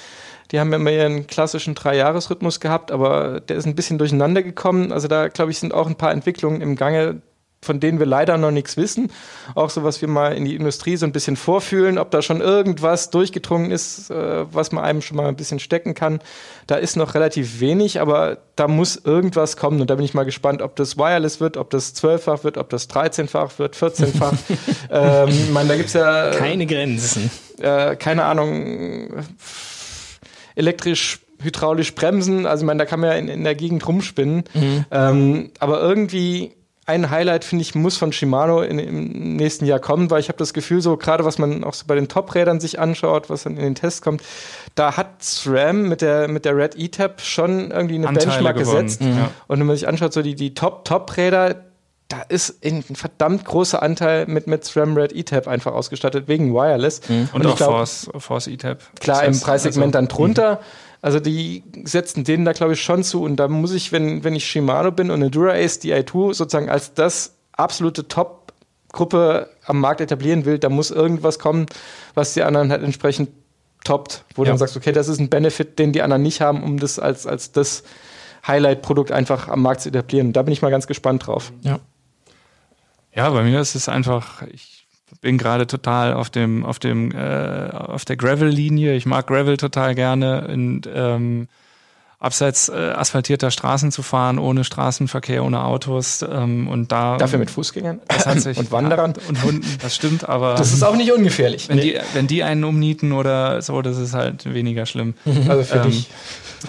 Die 0.51 0.59
haben 0.59 0.71
ja 0.71 0.77
immer 0.77 0.91
ihren 0.91 1.27
klassischen 1.27 1.75
Drei-Jahres-Rhythmus 1.75 2.59
gehabt, 2.59 2.91
aber 2.91 3.41
der 3.41 3.57
ist 3.57 3.67
ein 3.67 3.75
bisschen 3.75 3.99
durcheinander 3.99 4.43
gekommen. 4.43 4.93
Also 4.93 5.07
da, 5.07 5.29
glaube 5.29 5.51
ich, 5.51 5.59
sind 5.59 5.75
auch 5.75 5.87
ein 5.87 5.97
paar 5.97 6.13
Entwicklungen 6.13 6.63
im 6.63 6.75
Gange, 6.75 7.21
von 7.61 7.81
denen 7.81 7.99
wir 7.99 8.07
leider 8.07 8.39
noch 8.39 8.51
nichts 8.51 8.77
wissen. 8.77 9.11
Auch 9.55 9.71
so, 9.71 9.83
was 9.83 10.01
wir 10.01 10.09
mal 10.09 10.35
in 10.35 10.45
die 10.45 10.55
Industrie 10.55 10.97
so 10.97 11.07
ein 11.07 11.13
bisschen 11.13 11.37
vorfühlen, 11.37 11.99
ob 11.99 12.11
da 12.11 12.23
schon 12.23 12.41
irgendwas 12.41 13.11
durchgedrungen 13.11 13.71
ist, 13.71 14.11
äh, 14.11 14.45
was 14.53 14.71
man 14.73 14.85
einem 14.85 15.03
schon 15.03 15.17
mal 15.17 15.27
ein 15.27 15.37
bisschen 15.37 15.59
stecken 15.59 15.95
kann. 15.95 16.21
Da 16.67 16.77
ist 16.77 16.97
noch 16.97 17.15
relativ 17.15 17.61
wenig, 17.61 18.01
aber 18.01 18.39
da 18.55 18.69
muss 18.69 18.97
irgendwas 18.97 19.57
kommen. 19.57 19.81
Und 19.81 19.91
da 19.91 19.97
bin 19.97 20.05
ich 20.05 20.15
mal 20.15 20.25
gespannt, 20.25 20.63
ob 20.63 20.77
das 20.77 20.97
Wireless 20.97 21.41
wird, 21.41 21.57
ob 21.57 21.71
das 21.71 21.97
12-fach 21.97 22.45
wird, 22.45 22.59
ob 22.59 22.71
das 22.71 22.89
13-fach 22.89 23.59
wird, 23.59 23.77
14-fach. 23.77 24.35
ähm, 24.91 25.29
ich 25.29 25.51
meine, 25.51 25.69
da 25.69 25.77
gibt's 25.77 25.95
ja. 25.95 26.31
Keine 26.31 26.67
Grenzen. 26.67 27.31
Äh, 27.61 27.97
keine 27.97 28.25
Ahnung. 28.25 29.25
Elektrisch 30.55 31.21
hydraulisch 31.41 31.95
bremsen. 31.95 32.47
Also 32.47 32.63
ich 32.63 32.67
meine, 32.67 32.79
da 32.79 32.85
kann 32.85 33.01
man 33.01 33.11
ja 33.11 33.17
in, 33.17 33.29
in 33.29 33.45
der 33.45 33.55
Gegend 33.55 33.87
rumspinnen. 33.87 34.45
Mhm. 34.55 34.85
Ähm, 34.91 35.51
aber 35.59 35.81
irgendwie 35.81 36.53
ein 36.89 37.11
Highlight, 37.11 37.45
finde 37.45 37.63
ich, 37.63 37.75
muss 37.75 37.97
von 37.97 38.13
Shimano 38.13 38.63
in, 38.63 38.79
im 38.79 39.37
nächsten 39.37 39.67
Jahr 39.67 39.79
kommen, 39.79 40.11
weil 40.11 40.21
ich 40.21 40.29
habe 40.29 40.39
das 40.39 40.53
Gefühl, 40.55 40.81
so 40.81 40.97
gerade 40.97 41.25
was 41.25 41.39
man 41.39 41.63
auch 41.63 41.75
so 41.75 41.85
bei 41.87 41.95
den 41.95 42.09
Top-Rädern 42.09 42.61
sich 42.61 42.79
anschaut, 42.81 43.29
was 43.31 43.43
dann 43.45 43.57
in 43.57 43.63
den 43.63 43.75
Tests 43.75 44.01
kommt, 44.03 44.23
da 44.75 44.97
hat 44.97 45.23
SRAM 45.23 45.89
mit 45.89 46.01
der, 46.01 46.29
mit 46.29 46.45
der 46.45 46.57
Red 46.57 46.77
E-Tab 46.79 47.21
schon 47.21 47.71
irgendwie 47.71 47.97
eine 47.97 48.09
Anteile 48.09 48.27
Benchmark 48.31 48.57
gewonnen. 48.57 48.83
gesetzt. 48.87 49.03
Mhm. 49.03 49.27
Und 49.49 49.61
wenn 49.61 49.67
man 49.67 49.77
sich 49.77 49.87
anschaut, 49.87 50.13
so 50.13 50.23
die, 50.23 50.35
die 50.35 50.55
Top-Top-Räder, 50.55 51.65
da 52.09 52.23
ist 52.31 52.65
ein 52.65 52.83
verdammt 52.83 53.45
großer 53.45 53.83
Anteil 53.83 54.25
mit, 54.27 54.47
mit 54.47 54.65
SRAM 54.65 54.97
Red 54.97 55.15
E-Tab 55.15 55.47
einfach 55.47 55.75
ausgestattet, 55.75 56.27
wegen 56.27 56.55
Wireless. 56.55 57.03
Und, 57.09 57.29
Und 57.35 57.43
ich 57.45 57.49
auch 57.49 57.57
glaub, 57.57 57.71
Force, 57.71 58.09
Force 58.17 58.47
E-Tab. 58.47 58.79
Klar, 59.01 59.19
Das 59.19 59.27
im 59.27 59.35
heißt, 59.35 59.45
Preissegment 59.45 59.95
also- 59.95 60.07
dann 60.07 60.09
drunter. 60.09 60.61
Also 61.01 61.21
die 61.21 61.63
setzen 61.85 62.25
denen 62.25 62.45
da, 62.45 62.53
glaube 62.53 62.73
ich, 62.73 62.83
schon 62.83 63.05
zu. 63.05 63.23
Und 63.23 63.37
da 63.37 63.49
muss 63.49 63.73
ich, 63.73 63.93
wenn, 63.93 64.25
wenn 64.25 64.35
ich 64.35 64.47
Shimano 64.49 64.91
bin 64.91 65.11
und 65.11 65.21
eine 65.21 65.31
Dura-Ace 65.31 65.81
DI2 65.83 66.35
sozusagen 66.35 66.69
als 66.69 66.95
das 66.95 67.37
absolute 67.53 68.09
Top-Gruppe 68.09 69.49
am 69.65 69.81
Markt 69.81 70.01
etablieren 70.01 70.45
will, 70.45 70.59
da 70.59 70.69
muss 70.69 70.91
irgendwas 70.91 71.39
kommen, 71.39 71.67
was 72.15 72.35
die 72.35 72.43
anderen 72.43 72.71
halt 72.73 72.83
entsprechend 72.83 73.31
toppt. 73.85 74.25
Wo 74.35 74.43
du 74.43 74.49
Ja. 74.49 74.53
dann 74.53 74.59
sagst, 74.59 74.77
okay, 74.77 74.93
das 74.93 75.09
ist 75.09 75.21
ein 75.21 75.29
Benefit, 75.31 75.79
den 75.79 75.93
die 75.93 76.03
anderen 76.03 76.23
nicht 76.23 76.41
haben, 76.41 76.63
um 76.65 76.79
das 76.79 76.99
als, 76.99 77.27
als 77.27 77.53
das 77.53 77.85
Highlight-Produkt 78.47 79.13
einfach 79.13 79.49
am 79.49 79.63
Markt 79.63 79.83
zu 79.83 79.89
etablieren. 79.91 80.33
Da 80.33 80.43
bin 80.43 80.53
ich 80.53 80.63
mal 80.63 80.71
ganz 80.71 80.87
gespannt 80.87 81.27
drauf. 81.27 81.53
Ja. 81.63 81.79
Ja, 83.15 83.31
bei 83.31 83.43
mir 83.43 83.61
ist 83.61 83.75
es 83.75 83.89
einfach, 83.89 84.43
ich 84.43 84.78
bin 85.21 85.39
gerade 85.39 85.67
total 85.67 86.13
auf 86.15 86.31
dem, 86.31 86.65
auf 86.65 86.79
dem, 86.79 87.13
äh, 87.13 87.71
auf 87.71 88.05
der 88.05 88.17
Gravel-Linie. 88.17 88.95
Ich 88.95 89.07
mag 89.07 89.27
Gravel 89.27 89.57
total 89.57 89.95
gerne 89.95 90.47
und 90.49 90.89
ähm, 90.93 91.49
abseits 92.21 92.69
äh, 92.69 92.73
asphaltierter 92.73 93.51
Straßen 93.51 93.93
zu 93.93 94.03
fahren, 94.03 94.39
ohne 94.41 94.65
Straßenverkehr, 94.65 95.45
ohne 95.45 95.63
Autos 95.65 96.23
ähm, 96.29 96.67
und 96.69 96.91
da 96.91 97.17
Dafür 97.17 97.39
mit 97.39 97.51
Fußgängern 97.51 98.01
das 98.09 98.27
hat 98.27 98.41
sich, 98.41 98.59
und 98.59 98.73
Wanderern. 98.73 99.15
Ja, 99.17 99.23
und 99.29 99.43
Hunden, 99.45 99.67
das 99.81 99.95
stimmt, 99.95 100.29
aber 100.29 100.55
Das 100.57 100.73
ist 100.73 100.83
auch 100.83 100.97
nicht 100.97 101.13
ungefährlich. 101.13 101.69
wenn 101.69 101.79
die, 101.79 101.97
wenn 102.15 102.27
die 102.27 102.43
einen 102.43 102.65
umnieten 102.65 103.13
oder 103.13 103.63
so, 103.63 103.83
das 103.83 103.99
ist 103.99 104.15
halt 104.15 104.53
weniger 104.53 104.85
schlimm. 104.87 105.15
Also 105.49 105.63
für 105.63 105.77
Ähm, 105.79 105.83
dich. 105.91 106.11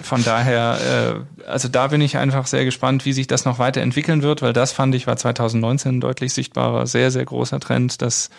Von 0.03 0.24
daher, 0.24 1.25
äh, 1.48 1.50
also 1.50 1.68
da 1.68 1.88
bin 1.88 2.00
ich 2.01 2.15
einfach 2.18 2.46
sehr 2.46 2.63
gespannt, 2.63 3.06
wie 3.06 3.13
sich 3.13 3.25
das 3.25 3.46
noch 3.46 3.58
weiterentwickeln 3.58 4.22
wird, 4.22 4.44
weil 4.44 4.53
das 4.53 4.72
fand 4.72 4.94
ich 4.94 5.08
war 5.08 5.18
2019 5.18 5.96
ein 5.98 6.00
deutlich 6.01 6.32
sichtbarer, 6.34 6.86
sehr, 6.86 7.10
sehr 7.10 7.25
großer 7.25 7.60
Trend, 7.60 8.03
dass 8.03 8.29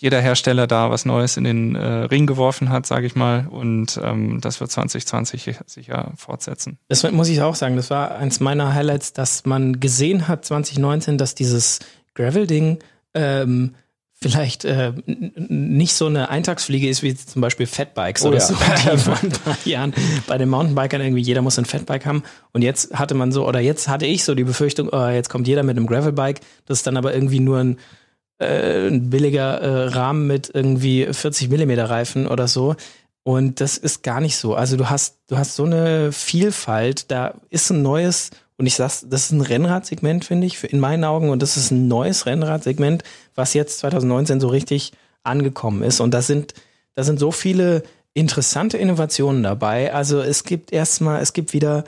jeder 0.00 0.20
Hersteller 0.20 0.68
da 0.68 0.90
was 0.90 1.04
Neues 1.04 1.36
in 1.36 1.42
den 1.42 1.74
äh, 1.74 1.84
Ring 2.04 2.26
geworfen 2.26 2.70
hat, 2.70 2.86
sage 2.86 3.06
ich 3.06 3.16
mal. 3.16 3.48
Und 3.50 4.00
ähm, 4.02 4.40
das 4.40 4.60
wird 4.60 4.70
2020 4.70 5.56
sicher 5.66 6.12
fortsetzen. 6.16 6.78
Das 6.86 7.02
muss 7.10 7.28
ich 7.28 7.42
auch 7.42 7.56
sagen, 7.56 7.74
das 7.74 7.90
war 7.90 8.16
eins 8.16 8.38
meiner 8.38 8.74
Highlights, 8.74 9.12
dass 9.12 9.44
man 9.44 9.80
gesehen 9.80 10.28
hat 10.28 10.44
2019, 10.44 11.18
dass 11.18 11.34
dieses 11.34 11.80
Gravel-Ding 12.14 12.78
ähm, 13.14 13.74
vielleicht 14.20 14.64
äh, 14.64 14.92
nicht 15.06 15.94
so 15.94 16.06
eine 16.06 16.28
Eintagsfliege 16.28 16.88
ist 16.88 17.02
wie 17.02 17.14
zum 17.14 17.42
Beispiel 17.42 17.66
Fatbikes 17.66 18.24
Oh 18.24 18.28
oder 18.28 18.38
ja. 18.38 18.44
so, 18.44 18.54
die 18.54 18.98
vor 18.98 19.18
ein 19.20 19.30
paar 19.30 19.56
Jahren 19.64 19.94
bei 20.26 20.38
den 20.38 20.48
Mountainbikern 20.48 21.00
irgendwie 21.00 21.22
jeder 21.22 21.42
muss 21.42 21.58
ein 21.58 21.64
Fatbike 21.64 22.04
haben 22.04 22.24
und 22.52 22.62
jetzt 22.62 22.94
hatte 22.98 23.14
man 23.14 23.30
so 23.30 23.46
oder 23.46 23.60
jetzt 23.60 23.86
hatte 23.88 24.06
ich 24.06 24.24
so 24.24 24.34
die 24.34 24.44
Befürchtung, 24.44 24.88
oh, 24.90 25.08
jetzt 25.08 25.28
kommt 25.28 25.46
jeder 25.46 25.62
mit 25.62 25.76
einem 25.76 25.86
Gravelbike, 25.86 26.40
das 26.66 26.78
ist 26.78 26.86
dann 26.86 26.96
aber 26.96 27.14
irgendwie 27.14 27.38
nur 27.38 27.58
ein, 27.58 27.78
äh, 28.38 28.88
ein 28.88 29.10
billiger 29.10 29.60
äh, 29.60 29.88
Rahmen 29.88 30.26
mit 30.26 30.50
irgendwie 30.52 31.06
40 31.10 31.48
Millimeter 31.48 31.90
Reifen 31.90 32.26
oder 32.26 32.48
so 32.48 32.76
und 33.28 33.60
das 33.60 33.76
ist 33.76 34.02
gar 34.02 34.22
nicht 34.22 34.38
so. 34.38 34.54
Also 34.54 34.78
du 34.78 34.88
hast, 34.88 35.18
du 35.26 35.36
hast 35.36 35.54
so 35.54 35.64
eine 35.64 36.12
Vielfalt, 36.12 37.10
da 37.10 37.34
ist 37.50 37.68
ein 37.68 37.82
neues, 37.82 38.30
und 38.56 38.64
ich 38.64 38.74
sag's, 38.74 39.04
das 39.06 39.26
ist 39.26 39.32
ein 39.32 39.42
Rennradsegment, 39.42 40.24
finde 40.24 40.46
ich, 40.46 40.64
in 40.64 40.80
meinen 40.80 41.04
Augen, 41.04 41.28
und 41.28 41.42
das 41.42 41.58
ist 41.58 41.70
ein 41.70 41.88
neues 41.88 42.24
Rennradsegment, 42.24 43.04
was 43.34 43.52
jetzt 43.52 43.80
2019 43.80 44.40
so 44.40 44.48
richtig 44.48 44.92
angekommen 45.24 45.82
ist. 45.82 46.00
Und 46.00 46.14
da 46.14 46.22
sind, 46.22 46.54
da 46.94 47.04
sind 47.04 47.20
so 47.20 47.30
viele 47.30 47.82
interessante 48.14 48.78
Innovationen 48.78 49.42
dabei. 49.42 49.92
Also 49.92 50.22
es 50.22 50.44
gibt 50.44 50.72
erstmal, 50.72 51.20
es 51.20 51.34
gibt 51.34 51.52
wieder 51.52 51.84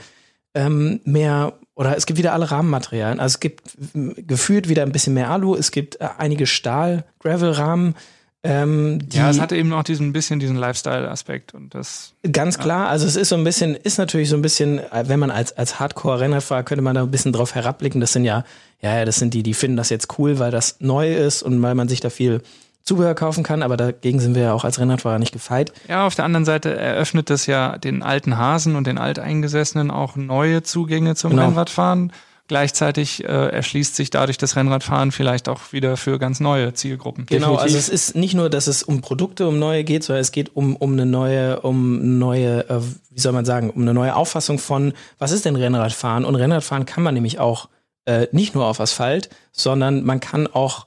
ähm, 0.53 1.01
mehr 1.05 1.55
oder 1.81 1.97
es 1.97 2.05
gibt 2.05 2.19
wieder 2.19 2.35
alle 2.35 2.51
Rahmenmaterialien. 2.51 3.21
Also 3.21 3.37
es 3.37 3.40
gibt 3.40 3.62
gefühlt 3.95 4.69
wieder 4.69 4.83
ein 4.83 4.93
bisschen 4.93 5.14
mehr 5.14 5.31
Alu, 5.31 5.55
es 5.55 5.71
gibt 5.71 5.99
äh, 5.99 6.09
einige 6.19 6.47
Stahl-Gravel-Rahmen. 6.47 7.95
Ähm, 8.43 8.99
die 9.09 9.16
Ja, 9.16 9.31
es 9.31 9.40
hatte 9.40 9.57
eben 9.57 9.73
auch 9.73 9.83
diesen 9.83 10.12
bisschen 10.12 10.40
diesen 10.40 10.57
Lifestyle-Aspekt 10.57 11.55
und 11.55 11.75
das 11.75 12.12
Ganz 12.31 12.59
klar, 12.59 12.88
also 12.88 13.07
es 13.07 13.16
ist 13.16 13.31
so 13.31 13.37
ein 13.37 13.45
bisschen, 13.45 13.77
ist 13.77 13.97
natürlich 13.97 14.29
so 14.29 14.37
ein 14.37 14.43
bisschen, 14.43 14.79
äh, 14.79 15.05
wenn 15.07 15.19
man 15.19 15.31
als, 15.31 15.57
als 15.57 15.81
Hardcore-Rennradfahrer 15.81 16.64
könnte 16.64 16.83
man 16.83 16.95
da 16.95 17.03
ein 17.03 17.11
bisschen 17.11 17.33
drauf 17.33 17.55
herabblicken. 17.55 18.03
Das 18.03 18.12
sind 18.12 18.27
ja, 18.27 18.45
ja, 18.83 18.99
ja, 18.99 19.07
das 19.07 19.16
sind 19.16 19.33
die, 19.33 19.43
die 19.43 19.55
finden 19.55 19.79
das 19.79 19.88
jetzt 19.88 20.19
cool, 20.19 20.38
weil 20.38 20.51
das 20.51 20.77
neu 20.81 21.14
ist 21.14 21.43
und 21.43 21.62
weil 21.62 21.75
man 21.75 21.88
sich 21.88 22.01
da 22.01 22.11
viel 22.11 22.43
Zubehör 22.90 23.14
kaufen 23.14 23.44
kann, 23.44 23.62
aber 23.62 23.76
dagegen 23.76 24.18
sind 24.18 24.35
wir 24.35 24.42
ja 24.42 24.53
auch 24.53 24.64
als 24.64 24.81
Rennradfahrer 24.81 25.20
nicht 25.20 25.31
gefeit. 25.33 25.72
Ja, 25.88 26.07
auf 26.09 26.16
der 26.16 26.24
anderen 26.24 26.44
Seite 26.44 26.76
eröffnet 26.76 27.31
das 27.31 27.46
ja 27.46 27.79
den 27.79 28.03
alten 28.03 28.37
Hasen 28.37 28.74
und 28.74 28.88
den 28.88 28.98
Alteingesessenen 28.98 29.92
auch 29.92 30.16
neue 30.16 30.64
Zugänge 30.64 31.14
zum 31.14 31.31
Genau. 31.31 31.44
Rennradfahren. 31.44 32.12
Gleichzeitig 32.48 33.22
äh, 33.22 33.26
erschließt 33.29 33.94
sich 33.94 34.11
dadurch 34.11 34.37
das 34.37 34.57
Rennradfahren 34.57 35.12
vielleicht 35.12 35.48
auch 35.48 35.61
wieder 35.70 35.96
für 35.96 36.18
ganz 36.18 36.40
neue 36.40 36.74
Zielgruppen. 36.74 37.26
Genau, 37.26 37.53
Definitiv. 37.53 37.62
also 37.62 37.79
es 37.79 37.88
ist 37.88 38.16
nicht 38.16 38.35
nur, 38.35 38.50
dass 38.50 38.66
es 38.66 38.83
um 38.83 39.03
Produkte, 39.03 39.46
um 39.46 39.61
neue 39.61 39.85
geht, 39.85 40.03
sondern 40.03 40.22
es 40.22 40.33
geht 40.33 40.57
um, 40.57 40.74
um 40.74 40.94
eine 40.94 41.07
neue, 41.07 41.61
um 41.61 42.18
neue, 42.18 42.68
äh, 42.68 42.81
wie 43.11 43.20
soll 43.20 43.31
man 43.33 43.44
sagen, 43.44 43.70
um 43.70 43.83
eine 43.83 43.94
neue 43.94 44.16
Auffassung 44.16 44.59
von, 44.59 44.94
was 45.20 45.31
ist 45.31 45.44
denn 45.44 45.55
Rennradfahren? 45.55 46.24
Und 46.24 46.35
Rennradfahren 46.35 46.87
kann 46.87 47.05
man 47.05 47.14
nämlich 47.14 47.38
auch 47.38 47.68
äh, 48.05 48.26
nicht 48.33 48.57
nur 48.57 48.66
auf 48.66 48.81
Asphalt, 48.81 49.31
sondern 49.53 50.03
man 50.03 50.18
kann 50.18 50.48
auch 50.48 50.87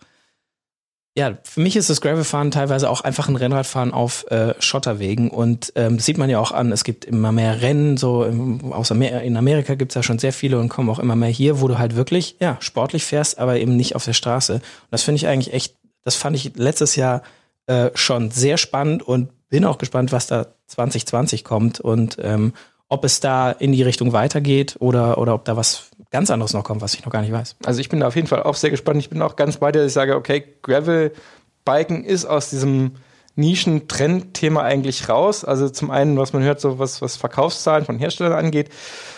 ja, 1.15 1.37
für 1.43 1.59
mich 1.59 1.75
ist 1.75 1.91
das 1.91 2.01
Gravelfahren 2.01 2.49
teilweise 2.49 2.89
auch 2.89 3.01
einfach 3.01 3.27
ein 3.27 3.35
Rennradfahren 3.35 3.93
auf 3.93 4.25
äh, 4.31 4.55
Schotterwegen 4.59 5.29
und 5.29 5.71
ähm, 5.75 5.97
das 5.97 6.05
sieht 6.07 6.17
man 6.17 6.29
ja 6.29 6.39
auch 6.39 6.51
an. 6.51 6.71
Es 6.71 6.83
gibt 6.83 7.05
immer 7.05 7.31
mehr 7.31 7.61
Rennen, 7.61 7.97
so 7.97 8.23
im, 8.23 8.73
aus 8.73 8.91
Amer 8.91 9.21
in 9.21 9.37
Amerika 9.37 9.75
gibt's 9.75 9.93
ja 9.93 10.01
schon 10.01 10.17
sehr 10.17 10.33
viele 10.33 10.59
und 10.59 10.69
kommen 10.69 10.89
auch 10.89 10.97
immer 10.97 11.15
mehr 11.15 11.29
hier, 11.29 11.61
wo 11.61 11.67
du 11.67 11.77
halt 11.77 11.95
wirklich 11.95 12.37
ja 12.39 12.57
sportlich 12.61 13.05
fährst, 13.05 13.37
aber 13.37 13.59
eben 13.59 13.75
nicht 13.75 13.95
auf 13.95 14.05
der 14.05 14.13
Straße. 14.13 14.55
Und 14.55 14.63
das 14.89 15.03
finde 15.03 15.17
ich 15.17 15.27
eigentlich 15.27 15.53
echt, 15.53 15.75
das 16.03 16.15
fand 16.15 16.35
ich 16.35 16.53
letztes 16.55 16.95
Jahr 16.95 17.21
äh, 17.67 17.91
schon 17.93 18.31
sehr 18.31 18.57
spannend 18.57 19.03
und 19.03 19.29
bin 19.49 19.65
auch 19.65 19.77
gespannt, 19.77 20.11
was 20.11 20.25
da 20.25 20.47
2020 20.65 21.43
kommt 21.43 21.79
und 21.79 22.17
ähm, 22.23 22.53
ob 22.93 23.03
es 23.05 23.19
da 23.19 23.51
in 23.51 23.71
die 23.71 23.81
Richtung 23.81 24.13
weitergeht 24.13 24.75
oder 24.79 25.17
oder 25.17 25.33
ob 25.33 25.45
da 25.45 25.57
was 25.57 25.89
ganz 26.11 26.29
anderes 26.29 26.53
noch 26.53 26.63
kommt, 26.63 26.81
was 26.81 26.93
ich 26.93 27.03
noch 27.03 27.11
gar 27.11 27.21
nicht 27.21 27.31
weiß. 27.31 27.55
Also 27.65 27.81
ich 27.81 27.89
bin 27.89 27.99
da 27.99 28.07
auf 28.07 28.15
jeden 28.15 28.27
Fall 28.27 28.43
auch 28.43 28.53
sehr 28.53 28.69
gespannt. 28.69 28.99
Ich 28.99 29.09
bin 29.09 29.19
auch 29.23 29.35
ganz 29.35 29.57
bei 29.57 29.71
dir, 29.71 29.79
dass 29.79 29.87
ich 29.87 29.93
sage, 29.93 30.15
okay, 30.15 30.43
Gravel-Biken 30.61 32.05
ist 32.05 32.25
aus 32.25 32.51
diesem 32.51 32.91
Nischen-Trend-Thema 33.35 34.61
eigentlich 34.61 35.09
raus. 35.09 35.43
Also 35.43 35.69
zum 35.69 35.89
einen, 35.89 36.15
was 36.17 36.33
man 36.33 36.43
hört, 36.43 36.61
so 36.61 36.77
was, 36.77 37.01
was 37.01 37.17
Verkaufszahlen 37.17 37.83
von 37.83 37.97
Herstellern 37.97 38.33
angeht. 38.33 38.69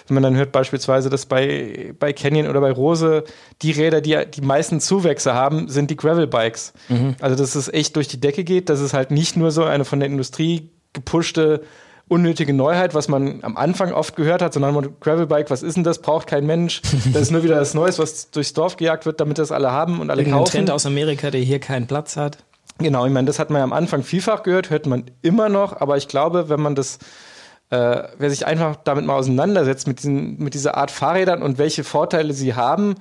Wenn 0.08 0.14
man 0.14 0.24
dann 0.24 0.38
hört 0.38 0.54
beispielsweise, 0.54 1.10
dass 1.10 1.26
bei, 1.26 1.94
bei 2.00 2.14
Canyon 2.14 2.48
oder 2.48 2.62
bei 2.62 2.72
Rose 2.72 3.26
die 3.62 3.72
Räder, 3.72 4.00
die 4.00 4.18
die 4.34 4.42
meisten 4.42 4.80
Zuwächse 4.80 5.34
haben, 5.34 5.68
sind 5.68 5.92
die 5.92 5.98
Gravel-Bikes. 5.98 6.72
Also 7.20 7.36
dass 7.36 7.56
es 7.56 7.68
echt 7.68 7.98
durch 7.98 8.08
die 8.08 8.22
Decke 8.22 8.46
geht, 8.46 8.70
dass 8.70 8.80
es 8.80 8.94
halt 8.94 9.12
nicht 9.12 9.36
nur 9.36 9.52
so 9.52 9.66
eine 9.66 9.84
von 9.84 10.00
der 10.00 10.08
Industrie 10.08 10.70
gepushte 10.94 11.62
unnötige 12.08 12.54
Neuheit, 12.54 12.94
was 12.94 13.08
man 13.08 13.44
am 13.44 13.58
Anfang 13.58 13.92
oft 13.92 14.16
gehört 14.16 14.42
hat, 14.42 14.54
sondern 14.54 14.76
man, 14.76 14.90
Gravelbike, 15.00 15.50
was 15.50 15.64
ist 15.64 15.76
denn 15.76 15.84
das? 15.84 16.00
Braucht 16.00 16.28
kein 16.28 16.46
Mensch. 16.46 16.82
Das 17.14 17.24
ist 17.24 17.32
nur 17.32 17.44
wieder 17.44 17.56
das 17.56 17.74
Neues, 17.74 17.98
was 17.98 18.30
durchs 18.30 18.54
Dorf 18.54 18.78
gejagt 18.78 19.06
wird, 19.06 19.20
damit 19.20 19.40
das 19.40 19.52
alle 19.52 19.72
haben 19.72 20.00
und 20.00 20.10
alle 20.12 20.22
Irgendein 20.22 20.40
kaufen. 20.40 20.52
Trend 20.52 20.72
aus 20.72 20.86
Amerika, 20.86 21.32
der 21.32 21.42
hier 21.42 21.60
keinen 21.60 21.88
Platz 21.88 22.16
hat. 22.16 22.38
Genau, 22.78 23.06
ich 23.06 23.12
meine, 23.12 23.26
das 23.26 23.40
hat 23.40 23.50
man 23.50 23.60
ja 23.60 23.64
am 23.64 23.74
Anfang 23.74 24.04
vielfach 24.04 24.44
gehört, 24.44 24.70
hört 24.70 24.86
man 24.86 25.06
immer 25.22 25.50
noch, 25.50 25.80
aber 25.80 25.98
ich 25.98 26.08
glaube, 26.08 26.50
wenn 26.50 26.60
man 26.60 26.76
das, 26.76 27.00
äh, 27.70 28.04
wer 28.18 28.30
sich 28.30 28.46
einfach 28.46 28.76
damit 28.76 29.06
mal 29.06 29.16
auseinandersetzt, 29.16 29.88
mit, 29.88 30.00
diesen, 30.00 30.38
mit 30.38 30.54
dieser 30.54 30.76
Art 30.76 30.92
Fahrrädern 30.92 31.42
und 31.42 31.58
welche 31.58 31.84
Vorteile 31.84 32.34
sie 32.34 32.54
haben, 32.54 32.96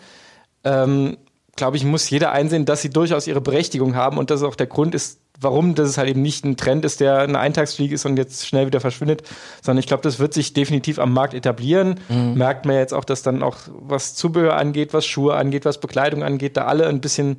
ähm, 0.63 1.17
glaube 1.57 1.77
ich, 1.77 1.85
muss 1.85 2.09
jeder 2.09 2.33
einsehen, 2.33 2.65
dass 2.65 2.83
sie 2.83 2.91
durchaus 2.91 3.27
ihre 3.27 3.41
Berechtigung 3.41 3.97
haben 3.97 4.17
und 4.17 4.31
das 4.31 4.43
auch 4.43 4.55
der 4.55 4.67
Grund 4.67 4.95
ist, 4.95 5.21
warum 5.41 5.75
das 5.75 5.99
halt 5.99 6.09
eben 6.09 6.23
nicht 6.23 6.45
ein 6.45 6.57
Trend 6.57 6.85
ist, 6.85 7.01
der 7.01 7.19
eine 7.19 7.39
Eintagsfliege 7.39 7.95
ist 7.95 8.07
und 8.07 8.17
jetzt 8.17 8.47
schnell 8.47 8.67
wieder 8.67 8.81
verschwindet, 8.81 9.23
sondern 9.63 9.81
ich 9.81 9.87
glaube, 9.87 10.03
das 10.03 10.19
wird 10.19 10.33
sich 10.33 10.53
definitiv 10.53 10.99
am 10.99 11.13
Markt 11.13 11.35
etablieren. 11.35 12.01
Mhm. 12.09 12.35
Merkt 12.35 12.67
man 12.67 12.77
jetzt 12.77 12.95
auch, 12.95 13.05
dass 13.05 13.23
dann 13.23 13.43
auch 13.43 13.57
was 13.69 14.15
Zubehör 14.15 14.57
angeht, 14.57 14.95
was 14.95 15.07
Schuhe 15.07 15.35
angeht, 15.35 15.65
was 15.65 15.79
Bekleidung 15.79 16.23
angeht, 16.23 16.57
da 16.57 16.67
alle 16.67 16.87
ein 16.87 17.01
bisschen 17.01 17.37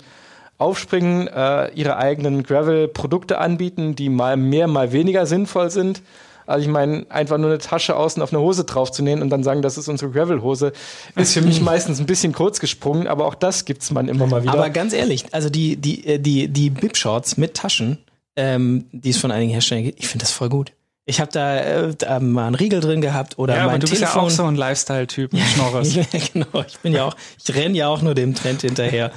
aufspringen, 0.58 1.28
äh, 1.28 1.70
ihre 1.74 1.98
eigenen 1.98 2.44
Gravel-Produkte 2.44 3.40
anbieten, 3.40 3.96
die 3.96 4.10
mal 4.10 4.38
mehr, 4.38 4.68
mal 4.68 4.92
weniger 4.92 5.26
sinnvoll 5.26 5.70
sind. 5.70 6.02
Also 6.46 6.64
ich 6.64 6.72
meine, 6.72 7.06
einfach 7.10 7.38
nur 7.38 7.50
eine 7.50 7.60
Tasche 7.60 7.96
außen 7.96 8.22
auf 8.22 8.32
eine 8.32 8.42
Hose 8.42 8.64
draufzunähen 8.66 9.22
und 9.22 9.30
dann 9.30 9.44
sagen, 9.44 9.62
das 9.62 9.78
ist 9.78 9.88
unsere 9.88 10.12
Gravel-Hose, 10.12 10.74
ist 11.16 11.34
für 11.34 11.42
mich 11.42 11.62
meistens 11.62 12.00
ein 12.00 12.06
bisschen 12.06 12.34
kurz 12.34 12.60
gesprungen, 12.60 13.08
aber 13.08 13.26
auch 13.26 13.36
das 13.36 13.66
gibt's 13.66 13.92
man 13.92 14.08
immer 14.08 14.28
mal 14.28 14.44
wieder. 14.44 14.54
Aber 14.54 14.70
ganz 14.70 14.94
ehrlich, 14.94 15.26
also 15.32 15.50
die, 15.50 15.78
die, 15.78 16.06
äh, 16.06 16.20
die, 16.20 16.48
die 16.48 16.70
Bib-Shorts 16.70 17.38
mit 17.38 17.56
Taschen, 17.56 17.98
ähm, 18.36 18.86
die 18.92 19.10
es 19.10 19.18
von 19.18 19.32
einigen 19.32 19.52
Herstellern 19.52 19.84
gibt, 19.84 20.00
ich 20.00 20.08
finde 20.08 20.24
das 20.24 20.32
voll 20.32 20.50
gut. 20.50 20.74
Ich 21.08 21.20
habe 21.20 21.32
da, 21.32 21.58
äh, 21.58 21.96
da 21.96 22.20
mal 22.20 22.48
einen 22.48 22.56
Riegel 22.56 22.80
drin 22.80 23.00
gehabt 23.00 23.38
oder 23.38 23.54
ja, 23.54 23.60
mein 23.62 23.70
aber 23.70 23.80
du 23.80 23.88
Telefon. 23.88 24.06
bist 24.06 24.16
ja 24.16 24.22
auch 24.22 24.30
so 24.30 24.44
ein 24.46 24.56
Lifestyle-Typ 24.56 25.34
mit 25.34 25.44
Schnorres. 25.54 25.96
ja, 25.96 26.04
genau. 26.34 26.64
Ich 26.68 26.80
bin 26.80 26.94
ja 26.94 27.06
auch, 27.06 27.16
ich 27.44 27.56
renn 27.56 27.76
ja 27.76 27.88
auch 27.88 28.02
nur 28.02 28.16
dem 28.16 28.34
Trend 28.34 28.62
hinterher. 28.62 29.12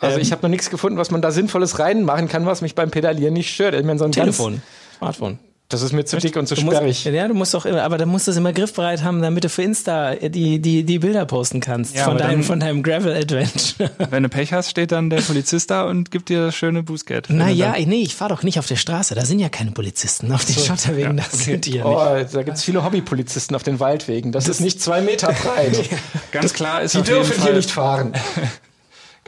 Also 0.00 0.16
ähm, 0.16 0.22
ich 0.22 0.30
habe 0.30 0.42
noch 0.42 0.48
nichts 0.48 0.70
gefunden, 0.70 0.96
was 0.96 1.10
man 1.10 1.20
da 1.20 1.32
Sinnvolles 1.32 1.78
reinmachen 1.80 2.28
kann, 2.28 2.46
was 2.46 2.62
mich 2.62 2.76
beim 2.76 2.90
Pedalieren 2.90 3.34
nicht 3.34 3.52
stört. 3.52 3.74
Ich 3.74 3.84
meine, 3.84 3.98
so 3.98 4.04
ein 4.04 4.12
Telefon, 4.12 4.62
Smartphone. 4.96 5.38
Das 5.70 5.82
ist 5.82 5.92
mir 5.92 6.06
zu 6.06 6.16
dick 6.16 6.34
und 6.36 6.46
zu 6.46 6.54
du 6.54 6.62
sperrig. 6.62 7.04
Musst, 7.04 7.04
ja, 7.04 7.28
du 7.28 7.34
musst 7.34 7.52
doch 7.52 7.66
immer, 7.66 7.82
aber 7.82 7.98
dann 7.98 8.08
musst 8.08 8.26
du 8.26 8.30
es 8.30 8.38
immer 8.38 8.54
griffbereit 8.54 9.02
haben, 9.02 9.20
damit 9.20 9.44
du 9.44 9.50
für 9.50 9.62
Insta 9.62 10.14
die, 10.14 10.60
die, 10.60 10.82
die 10.82 10.98
Bilder 10.98 11.26
posten 11.26 11.60
kannst 11.60 11.94
ja, 11.94 12.04
von, 12.04 12.16
deinem, 12.16 12.36
dann, 12.36 12.42
von 12.42 12.60
deinem 12.60 12.82
Gravel 12.82 13.14
Adventure. 13.14 13.90
Wenn 14.10 14.22
du 14.22 14.30
Pech 14.30 14.54
hast, 14.54 14.70
steht 14.70 14.92
dann 14.92 15.10
der 15.10 15.20
Polizist 15.20 15.70
da 15.70 15.82
und 15.82 16.10
gibt 16.10 16.30
dir 16.30 16.46
das 16.46 16.54
schöne 16.54 16.82
Bußgeld. 16.82 17.28
Naja, 17.28 17.74
nee, 17.84 18.00
ich 18.00 18.14
fahre 18.14 18.34
doch 18.34 18.42
nicht 18.42 18.58
auf 18.58 18.66
der 18.66 18.76
Straße. 18.76 19.14
Da 19.14 19.26
sind 19.26 19.40
ja 19.40 19.50
keine 19.50 19.72
Polizisten. 19.72 20.32
Auf 20.32 20.46
den 20.46 20.54
so. 20.54 20.62
Schotterwegen, 20.62 21.18
ja, 21.18 21.24
das 21.24 21.34
okay. 21.34 21.44
sind 21.44 21.66
die 21.66 21.76
ja 21.76 21.84
nicht. 21.84 22.30
Oh, 22.32 22.34
da 22.34 22.42
gibt's 22.42 22.64
viele 22.64 22.82
Hobbypolizisten 22.82 23.54
auf 23.54 23.62
den 23.62 23.78
Waldwegen. 23.78 24.32
Das, 24.32 24.44
das 24.44 24.56
ist 24.56 24.60
nicht 24.62 24.80
zwei 24.80 25.02
Meter 25.02 25.34
breit. 25.34 25.78
Ganz 26.32 26.54
klar 26.54 26.80
ist 26.80 26.94
Die 26.94 27.02
dürfen 27.02 27.42
hier 27.42 27.52
nicht 27.52 27.70
fahren. 27.70 28.14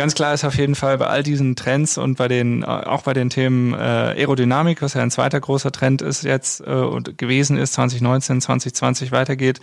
Ganz 0.00 0.14
klar 0.14 0.32
ist 0.32 0.44
auf 0.44 0.56
jeden 0.56 0.76
Fall 0.76 0.96
bei 0.96 1.08
all 1.08 1.22
diesen 1.22 1.56
Trends 1.56 1.98
und 1.98 2.16
bei 2.16 2.26
den, 2.26 2.62
äh, 2.62 2.64
auch 2.64 3.02
bei 3.02 3.12
den 3.12 3.28
Themen 3.28 3.74
äh, 3.74 3.76
Aerodynamik, 3.76 4.80
was 4.80 4.94
ja 4.94 5.02
ein 5.02 5.10
zweiter 5.10 5.38
großer 5.38 5.72
Trend 5.72 6.00
ist 6.00 6.24
jetzt 6.24 6.62
äh, 6.62 6.70
und 6.70 7.18
gewesen 7.18 7.58
ist, 7.58 7.74
2019, 7.74 8.40
2020 8.40 9.12
weitergeht, 9.12 9.60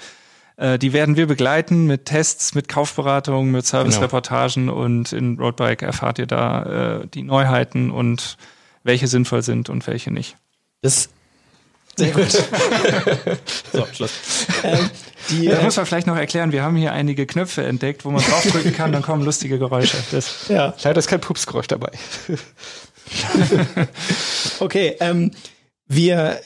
äh, 0.58 0.78
die 0.78 0.94
werden 0.94 1.16
wir 1.16 1.26
begleiten 1.26 1.88
mit 1.88 2.06
Tests, 2.06 2.54
mit 2.54 2.68
Kaufberatungen, 2.68 3.52
mit 3.52 3.66
Servicereportagen 3.66 4.68
genau. 4.68 4.80
und 4.80 5.12
in 5.12 5.40
Roadbike 5.40 5.82
erfahrt 5.82 6.20
ihr 6.20 6.28
da 6.28 7.00
äh, 7.00 7.08
die 7.08 7.24
Neuheiten 7.24 7.90
und 7.90 8.38
welche 8.84 9.08
sinnvoll 9.08 9.42
sind 9.42 9.70
und 9.70 9.88
welche 9.88 10.14
nicht. 10.14 10.38
Das 10.84 11.10
sehr 11.98 12.12
gut. 12.12 12.32
so, 13.74 13.88
Schluss. 13.94 14.12
Ähm, 14.64 14.90
die, 15.30 15.48
das 15.48 15.60
äh, 15.60 15.64
muss 15.64 15.76
man 15.76 15.86
vielleicht 15.86 16.08
noch 16.08 16.16
erklären. 16.16 16.52
Wir 16.52 16.64
haben 16.64 16.76
hier 16.76 16.94
einige 16.94 17.26
Knöpfe 17.26 17.64
entdeckt, 17.66 18.06
wo 18.06 18.12
man 18.12 18.24
draufdrücken 18.24 18.74
kann, 18.74 18.92
dann 18.92 19.02
kommen 19.02 19.24
lustige 19.24 19.60
Geräusche. 19.60 19.98
Das, 20.12 20.48
ja. 20.48 20.74
Leider 20.84 21.00
ist 21.00 21.08
kein 21.08 21.20
Pupsgeräusch 21.20 21.68
dabei. 21.68 21.92
okay, 24.60 24.96
ähm, 25.00 25.32
wir, 25.88 26.40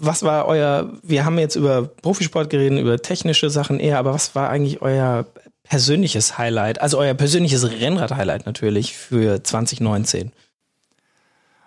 was 0.00 0.22
war 0.22 0.46
euer, 0.46 0.92
wir 1.02 1.24
haben 1.24 1.38
jetzt 1.38 1.56
über 1.56 1.82
Profisport 1.82 2.50
geredet, 2.50 2.80
über 2.80 3.00
technische 3.00 3.50
Sachen 3.50 3.78
eher, 3.78 3.98
aber 3.98 4.14
was 4.14 4.34
war 4.34 4.50
eigentlich 4.50 4.82
euer 4.82 5.26
persönliches 5.62 6.38
Highlight, 6.38 6.80
also 6.80 6.98
euer 6.98 7.14
persönliches 7.14 7.70
Rennrad-Highlight 7.70 8.46
natürlich 8.46 8.96
für 8.96 9.44
2019? 9.44 10.32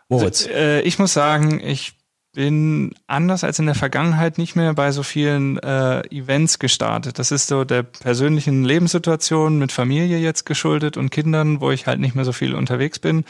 Moritz. 0.09 0.45
Also, 0.45 0.57
äh, 0.57 0.81
ich 0.81 0.99
muss 0.99 1.13
sagen, 1.13 1.61
ich 1.63 1.93
bin 2.35 2.93
anders 3.07 3.43
als 3.43 3.57
in 3.57 3.65
der 3.65 3.73
Vergangenheit 3.73 4.37
nicht 4.37 4.55
mehr 4.55 4.73
bei 4.75 4.91
so 4.91 5.01
vielen 5.01 5.57
äh, 5.57 6.01
Events 6.11 6.59
gestartet. 6.59 7.17
Das 7.17 7.31
ist 7.31 7.47
so 7.47 7.63
der 7.63 7.81
persönlichen 7.83 8.63
Lebenssituation 8.63 9.57
mit 9.57 9.71
Familie 9.71 10.19
jetzt 10.19 10.45
geschuldet 10.45 10.97
und 10.97 11.09
Kindern, 11.09 11.61
wo 11.61 11.71
ich 11.71 11.87
halt 11.87 11.99
nicht 11.99 12.13
mehr 12.13 12.25
so 12.25 12.33
viel 12.33 12.53
unterwegs 12.53 12.99
bin. 12.99 13.25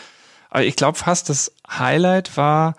Aber 0.49 0.65
ich 0.65 0.75
glaube 0.75 0.97
fast, 0.97 1.29
das 1.29 1.53
Highlight 1.69 2.35
war 2.35 2.75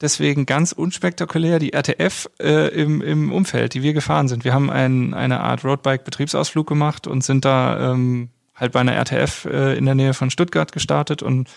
deswegen 0.00 0.46
ganz 0.46 0.72
unspektakulär 0.72 1.58
die 1.58 1.72
RTF 1.72 2.28
äh, 2.40 2.68
im, 2.68 3.02
im 3.02 3.32
Umfeld, 3.32 3.74
die 3.74 3.82
wir 3.82 3.92
gefahren 3.92 4.28
sind. 4.28 4.44
Wir 4.44 4.54
haben 4.54 4.70
ein, 4.70 5.14
eine 5.14 5.40
Art 5.40 5.64
Roadbike-Betriebsausflug 5.64 6.66
gemacht 6.66 7.06
und 7.06 7.24
sind 7.24 7.44
da 7.44 7.92
ähm, 7.92 8.30
halt 8.54 8.72
bei 8.72 8.80
einer 8.80 8.94
RTF 8.94 9.46
äh, 9.46 9.76
in 9.76 9.86
der 9.86 9.94
Nähe 9.94 10.14
von 10.14 10.30
Stuttgart 10.30 10.72
gestartet 10.72 11.22
und 11.22 11.48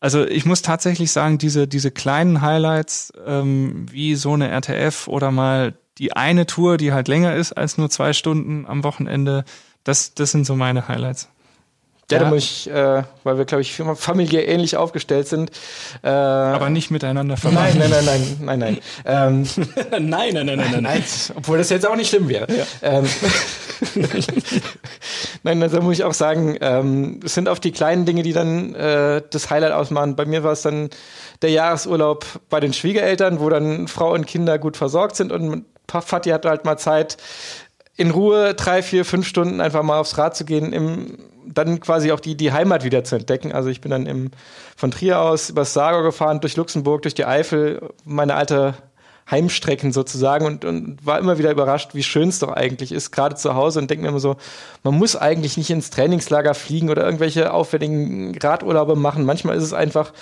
also 0.00 0.24
ich 0.24 0.46
muss 0.46 0.62
tatsächlich 0.62 1.10
sagen, 1.10 1.38
diese, 1.38 1.66
diese 1.66 1.90
kleinen 1.90 2.40
Highlights, 2.40 3.12
ähm, 3.26 3.86
wie 3.90 4.14
so 4.14 4.34
eine 4.34 4.48
RTF 4.50 5.08
oder 5.08 5.30
mal 5.30 5.74
die 5.98 6.12
eine 6.12 6.46
Tour, 6.46 6.76
die 6.76 6.92
halt 6.92 7.08
länger 7.08 7.34
ist 7.34 7.52
als 7.52 7.78
nur 7.78 7.90
zwei 7.90 8.12
Stunden 8.12 8.66
am 8.66 8.84
Wochenende, 8.84 9.44
das, 9.82 10.14
das 10.14 10.30
sind 10.30 10.44
so 10.46 10.54
meine 10.54 10.86
Highlights. 10.86 11.28
Ja, 12.10 12.20
da 12.20 12.30
muss 12.30 12.42
ich, 12.42 12.70
äh, 12.70 13.02
weil 13.22 13.36
wir, 13.36 13.44
glaube 13.44 13.60
ich, 13.60 13.74
familiär 13.74 14.48
ähnlich 14.48 14.78
aufgestellt 14.78 15.28
sind. 15.28 15.50
Äh, 16.02 16.08
Aber 16.08 16.70
nicht 16.70 16.90
miteinander 16.90 17.36
verbunden. 17.36 17.78
Nein, 17.78 17.90
nein, 17.90 18.04
nein, 18.04 18.38
nein, 18.40 18.58
nein, 18.58 18.58
nein. 18.58 18.78
ähm, 19.04 19.46
nein, 20.08 20.32
nein, 20.32 20.46
nein, 20.46 20.56
nein, 20.56 20.70
nein, 20.72 20.82
nein. 20.82 21.04
Obwohl 21.36 21.58
das 21.58 21.68
jetzt 21.68 21.86
auch 21.86 21.96
nicht 21.96 22.08
schlimm 22.08 22.30
wäre. 22.30 22.46
Ja. 22.50 22.64
Ähm, 22.80 23.04
nein, 25.42 25.60
da 25.60 25.80
muss 25.80 25.98
ich 25.98 26.04
auch 26.04 26.14
sagen, 26.14 26.56
ähm, 26.62 27.20
es 27.24 27.34
sind 27.34 27.46
oft 27.46 27.62
die 27.62 27.72
kleinen 27.72 28.06
Dinge, 28.06 28.22
die 28.22 28.32
dann 28.32 28.74
äh, 28.74 29.20
das 29.30 29.50
Highlight 29.50 29.72
ausmachen. 29.72 30.16
Bei 30.16 30.24
mir 30.24 30.42
war 30.42 30.52
es 30.52 30.62
dann 30.62 30.88
der 31.42 31.50
Jahresurlaub 31.50 32.24
bei 32.48 32.60
den 32.60 32.72
Schwiegereltern, 32.72 33.38
wo 33.38 33.50
dann 33.50 33.86
Frau 33.86 34.14
und 34.14 34.26
Kinder 34.26 34.58
gut 34.58 34.78
versorgt 34.78 35.16
sind 35.16 35.30
und 35.30 35.66
Fatih 35.86 36.32
hatte 36.32 36.48
halt 36.48 36.64
mal 36.64 36.76
Zeit, 36.78 37.16
in 37.96 38.10
Ruhe 38.10 38.54
drei, 38.54 38.82
vier, 38.82 39.04
fünf 39.04 39.26
Stunden 39.26 39.60
einfach 39.60 39.82
mal 39.82 39.98
aufs 39.98 40.18
Rad 40.18 40.36
zu 40.36 40.44
gehen, 40.44 40.72
im, 40.72 41.18
dann 41.54 41.80
quasi 41.80 42.12
auch 42.12 42.20
die, 42.20 42.36
die 42.36 42.52
Heimat 42.52 42.84
wieder 42.84 43.04
zu 43.04 43.16
entdecken. 43.16 43.52
Also 43.52 43.68
ich 43.68 43.80
bin 43.80 43.90
dann 43.90 44.06
im, 44.06 44.30
von 44.76 44.90
Trier 44.90 45.20
aus 45.20 45.50
übers 45.50 45.72
Saargau 45.72 46.02
gefahren, 46.02 46.40
durch 46.40 46.56
Luxemburg, 46.56 47.02
durch 47.02 47.14
die 47.14 47.24
Eifel, 47.24 47.90
meine 48.04 48.34
alte 48.34 48.74
Heimstrecken 49.30 49.92
sozusagen 49.92 50.46
und, 50.46 50.64
und 50.64 51.04
war 51.04 51.18
immer 51.18 51.38
wieder 51.38 51.50
überrascht, 51.50 51.90
wie 51.94 52.02
schön 52.02 52.30
es 52.30 52.38
doch 52.38 52.50
eigentlich 52.50 52.92
ist, 52.92 53.10
gerade 53.10 53.36
zu 53.36 53.54
Hause 53.54 53.78
und 53.78 53.90
denke 53.90 54.02
mir 54.02 54.08
immer 54.08 54.20
so, 54.20 54.36
man 54.82 54.94
muss 54.94 55.16
eigentlich 55.16 55.58
nicht 55.58 55.68
ins 55.68 55.90
Trainingslager 55.90 56.54
fliegen 56.54 56.88
oder 56.88 57.04
irgendwelche 57.04 57.52
aufwendigen 57.52 58.38
Radurlaube 58.38 58.96
machen. 58.96 59.26
Manchmal 59.26 59.56
ist 59.56 59.64
es 59.64 59.74
einfach 59.74 60.12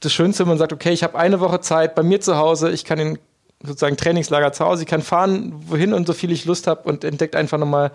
das 0.00 0.12
Schönste, 0.12 0.42
wenn 0.42 0.48
man 0.48 0.58
sagt, 0.58 0.72
okay, 0.72 0.90
ich 0.90 1.04
habe 1.04 1.18
eine 1.18 1.38
Woche 1.38 1.60
Zeit 1.60 1.94
bei 1.94 2.02
mir 2.02 2.20
zu 2.20 2.36
Hause, 2.36 2.70
ich 2.70 2.84
kann 2.84 2.98
in 2.98 3.18
sozusagen 3.62 3.96
Trainingslager 3.96 4.52
zu 4.52 4.64
Hause. 4.64 4.82
Ich 4.82 4.88
kann 4.88 5.02
fahren, 5.02 5.52
wohin 5.66 5.92
und 5.92 6.06
so 6.06 6.12
viel 6.12 6.30
ich 6.30 6.44
Lust 6.44 6.66
habe 6.66 6.88
und 6.88 7.04
entdeckt 7.04 7.34
einfach 7.36 7.58
nochmal, 7.58 7.90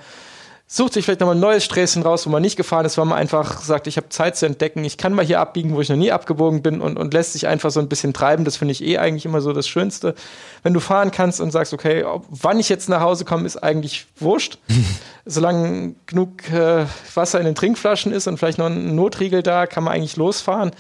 sucht 0.67 0.93
sich 0.93 1.06
vielleicht 1.06 1.19
nochmal 1.19 1.36
ein 1.36 1.41
neues 1.41 1.63
Sträßchen 1.63 2.02
raus, 2.02 2.26
wo 2.26 2.30
man 2.30 2.41
nicht 2.41 2.56
gefahren 2.56 2.86
ist, 2.86 2.97
weil 2.97 3.06
man 3.06 3.17
einfach 3.17 3.62
sagt, 3.62 3.86
ich 3.88 3.97
habe 3.97 4.10
Zeit 4.10 4.38
zu 4.38 4.45
entdecken, 4.45 4.84
ich 4.84 4.97
kann 4.97 5.13
mal 5.13 5.26
hier 5.26 5.39
abbiegen, 5.39 5.76
wo 5.76 5.82
ich 5.82 5.89
noch 5.89 5.97
nie 5.97 6.12
abgebogen 6.12 6.62
bin 6.62 6.82
und, 6.82 6.97
und 6.97 7.13
lässt 7.13 7.34
sich 7.34 7.47
einfach 7.47 7.69
so 7.69 7.80
ein 7.80 7.89
bisschen 7.89 8.13
treiben. 8.13 8.43
Das 8.45 8.58
finde 8.58 8.71
ich 8.71 8.84
eh 8.84 8.97
eigentlich 8.97 9.26
immer 9.26 9.41
so 9.41 9.54
das 9.54 9.67
Schönste. 9.67 10.15
Wenn 10.63 10.73
du 10.73 10.80
fahren 10.80 11.12
kannst 11.12 11.41
und 11.41 11.52
sagst, 11.52 11.73
okay, 11.73 12.04
ob, 12.04 12.26
wann 12.30 12.60
ich 12.60 12.69
jetzt 12.69 12.89
nach 12.89 13.02
Hause 13.02 13.26
komme, 13.26 13.45
ist 13.45 13.58
eigentlich 13.58 14.08
wurscht. 14.17 14.58
Solange 15.26 15.95
genug 16.08 16.49
äh, 16.52 16.86
Wasser 17.13 17.39
in 17.39 17.45
den 17.45 17.56
Trinkflaschen 17.56 18.12
ist 18.12 18.28
und 18.28 18.38
vielleicht 18.38 18.58
noch 18.58 18.65
ein 18.65 18.95
Notriegel 18.95 19.43
da, 19.43 19.67
kann 19.67 19.84
man 19.84 19.93
eigentlich 19.93 20.17
losfahren 20.17 20.71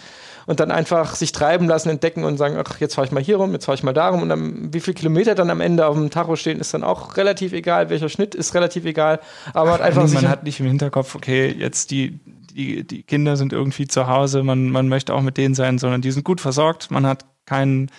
und 0.45 0.59
dann 0.59 0.71
einfach 0.71 1.15
sich 1.15 1.31
treiben 1.31 1.67
lassen, 1.67 1.89
entdecken 1.89 2.23
und 2.23 2.37
sagen, 2.37 2.55
ach, 2.57 2.79
jetzt 2.79 2.95
fahre 2.95 3.05
ich 3.05 3.11
mal 3.11 3.23
hier 3.23 3.37
rum, 3.37 3.51
jetzt 3.53 3.65
fahre 3.65 3.75
ich 3.75 3.83
mal 3.83 3.93
darum 3.93 4.21
und 4.21 4.29
dann, 4.29 4.73
wie 4.73 4.79
viele 4.79 4.95
Kilometer 4.95 5.35
dann 5.35 5.49
am 5.49 5.61
Ende 5.61 5.87
auf 5.87 5.95
dem 5.95 6.09
Tacho 6.09 6.35
stehen, 6.35 6.59
ist 6.59 6.73
dann 6.73 6.83
auch 6.83 7.17
relativ 7.17 7.53
egal, 7.53 7.89
welcher 7.89 8.09
Schnitt 8.09 8.35
ist 8.35 8.53
relativ 8.53 8.85
egal, 8.85 9.19
aber 9.53 9.71
ach, 9.71 9.73
hat 9.75 9.81
einfach 9.81 10.07
man 10.09 10.29
hat 10.29 10.43
nicht 10.43 10.59
im 10.59 10.67
Hinterkopf, 10.67 11.15
okay, 11.15 11.53
jetzt 11.57 11.91
die 11.91 12.19
die, 12.53 12.85
die 12.85 13.01
Kinder 13.01 13.35
sind 13.35 13.51
irgendwie 13.51 13.87
zu 13.87 14.05
Hause, 14.05 14.43
man, 14.43 14.69
man 14.69 14.87
möchte 14.87 15.15
auch 15.15 15.21
mit 15.21 15.37
denen 15.37 15.55
sein, 15.55 15.79
sondern 15.79 16.01
die 16.01 16.11
sind 16.11 16.23
gut 16.23 16.39
versorgt, 16.39 16.91
man 16.91 17.07
hat 17.07 17.25
keinen 17.47 17.89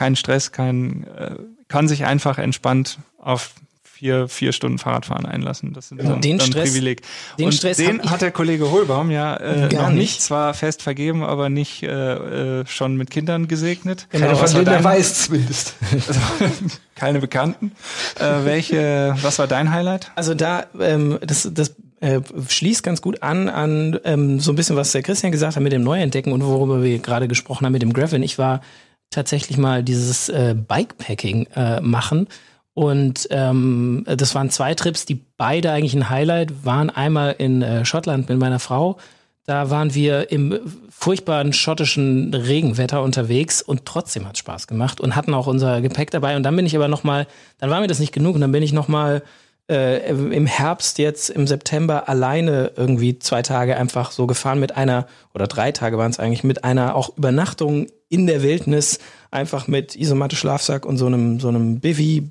keinen 0.00 0.16
Stress, 0.16 0.50
kein, 0.50 1.06
äh, 1.16 1.36
kann 1.68 1.86
sich 1.86 2.06
einfach 2.06 2.38
entspannt 2.38 2.98
auf 3.18 3.52
vier, 4.00 4.28
vier 4.28 4.52
Stunden 4.52 4.78
Fahrradfahren 4.78 5.26
einlassen. 5.26 5.74
Das 5.74 5.92
ist 5.92 5.98
genau. 5.98 6.12
dann, 6.12 6.22
den 6.22 6.38
dann 6.38 6.46
Stress, 6.46 6.70
Privileg. 6.70 7.02
Den 7.38 7.46
und 7.46 7.52
Stress 7.52 7.76
den 7.76 8.02
hat 8.10 8.22
der 8.22 8.30
Kollege 8.30 8.70
Holbaum 8.70 9.10
ja 9.10 9.36
äh, 9.36 9.68
noch 9.74 9.88
nicht. 9.88 9.98
nicht, 9.98 10.22
zwar 10.22 10.54
fest 10.54 10.80
vergeben, 10.80 11.22
aber 11.22 11.50
nicht 11.50 11.82
äh, 11.82 12.60
äh 12.60 12.66
schon 12.66 12.96
mit 12.96 13.10
Kindern 13.10 13.46
gesegnet. 13.46 14.06
Genau, 14.10 14.28
Keine 14.28 14.38
von 14.38 14.54
denen 14.54 14.68
er 14.68 14.82
weiß 14.82 15.26
zumindest. 15.26 15.74
Also, 15.92 16.20
keine 16.94 17.18
Bekannten. 17.18 17.72
Äh, 18.18 18.44
welche, 18.44 19.14
was 19.20 19.38
war 19.38 19.46
dein 19.46 19.70
Highlight? 19.70 20.12
Also 20.14 20.32
da, 20.32 20.64
ähm, 20.80 21.18
das, 21.20 21.46
das 21.52 21.76
äh, 22.00 22.22
schließt 22.48 22.82
ganz 22.82 23.02
gut 23.02 23.22
an 23.22 23.50
an 23.50 24.00
ähm, 24.04 24.40
so 24.40 24.52
ein 24.52 24.56
bisschen, 24.56 24.76
was 24.76 24.92
der 24.92 25.02
Christian 25.02 25.30
gesagt 25.30 25.56
hat 25.56 25.62
mit 25.62 25.72
dem 25.72 25.82
Neuentdecken 25.82 26.32
und 26.32 26.42
worüber 26.42 26.82
wir 26.82 26.98
gerade 27.00 27.28
gesprochen 27.28 27.66
haben 27.66 27.72
mit 27.72 27.82
dem 27.82 27.92
Gravel. 27.92 28.24
Ich 28.24 28.38
war 28.38 28.62
tatsächlich 29.10 29.58
mal 29.58 29.82
dieses 29.82 30.30
äh, 30.30 30.54
Bikepacking 30.56 31.48
äh, 31.54 31.82
machen 31.82 32.28
und 32.74 33.28
ähm, 33.30 34.04
das 34.06 34.34
waren 34.34 34.50
zwei 34.50 34.74
Trips, 34.74 35.04
die 35.04 35.16
beide 35.36 35.72
eigentlich 35.72 35.94
ein 35.94 36.08
Highlight 36.08 36.64
waren. 36.64 36.90
Einmal 36.90 37.34
in 37.38 37.62
äh, 37.62 37.84
Schottland 37.84 38.28
mit 38.28 38.38
meiner 38.38 38.60
Frau. 38.60 38.96
Da 39.44 39.70
waren 39.70 39.94
wir 39.94 40.30
im 40.30 40.60
furchtbaren 40.90 41.52
schottischen 41.52 42.32
Regenwetter 42.32 43.02
unterwegs 43.02 43.62
und 43.62 43.84
trotzdem 43.86 44.28
hat 44.28 44.38
Spaß 44.38 44.66
gemacht 44.66 45.00
und 45.00 45.16
hatten 45.16 45.34
auch 45.34 45.46
unser 45.46 45.80
Gepäck 45.80 46.10
dabei. 46.10 46.36
Und 46.36 46.44
dann 46.44 46.54
bin 46.54 46.66
ich 46.66 46.76
aber 46.76 46.88
noch 46.88 47.02
mal, 47.02 47.26
dann 47.58 47.70
war 47.70 47.80
mir 47.80 47.88
das 47.88 47.98
nicht 47.98 48.12
genug 48.12 48.34
und 48.36 48.42
dann 48.42 48.52
bin 48.52 48.62
ich 48.62 48.72
noch 48.72 48.86
mal 48.86 49.22
äh, 49.70 50.08
im 50.10 50.46
Herbst 50.46 50.98
jetzt 50.98 51.30
im 51.30 51.46
September 51.46 52.08
alleine 52.08 52.72
irgendwie 52.76 53.18
zwei 53.18 53.42
Tage 53.42 53.76
einfach 53.76 54.10
so 54.10 54.26
gefahren 54.26 54.60
mit 54.60 54.76
einer 54.76 55.06
oder 55.32 55.46
drei 55.46 55.72
Tage 55.72 55.96
waren 55.96 56.10
es 56.10 56.18
eigentlich 56.18 56.44
mit 56.44 56.64
einer 56.64 56.96
auch 56.96 57.16
Übernachtung 57.16 57.86
in 58.08 58.26
der 58.26 58.42
Wildnis 58.42 58.98
einfach 59.30 59.68
mit 59.68 59.94
Isomatte 59.94 60.34
Schlafsack 60.34 60.84
und 60.84 60.96
so 60.96 61.06
einem 61.06 61.38
so 61.38 61.48
einem 61.48 61.80
Bivy 61.80 62.28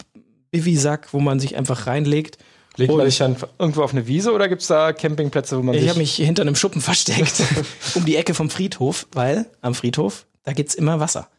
Bivy-Sack, 0.51 1.13
wo 1.13 1.19
man 1.19 1.39
sich 1.39 1.55
einfach 1.55 1.87
reinlegt. 1.87 2.37
Legt 2.75 2.93
man 2.93 3.05
sich 3.05 3.17
dann 3.17 3.35
irgendwo 3.57 3.83
auf 3.83 3.91
eine 3.91 4.07
Wiese 4.07 4.31
oder 4.31 4.47
gibt 4.47 4.61
es 4.61 4.67
da 4.67 4.93
Campingplätze, 4.93 5.57
wo 5.57 5.63
man 5.63 5.75
Ich 5.75 5.89
habe 5.89 5.99
mich 5.99 6.15
hinter 6.15 6.43
einem 6.43 6.55
Schuppen 6.55 6.81
versteckt, 6.81 7.43
um 7.95 8.05
die 8.05 8.15
Ecke 8.15 8.33
vom 8.33 8.49
Friedhof, 8.49 9.07
weil 9.11 9.47
am 9.61 9.75
Friedhof, 9.75 10.25
da 10.43 10.53
gibt's 10.53 10.75
immer 10.75 10.99
Wasser. 10.99 11.29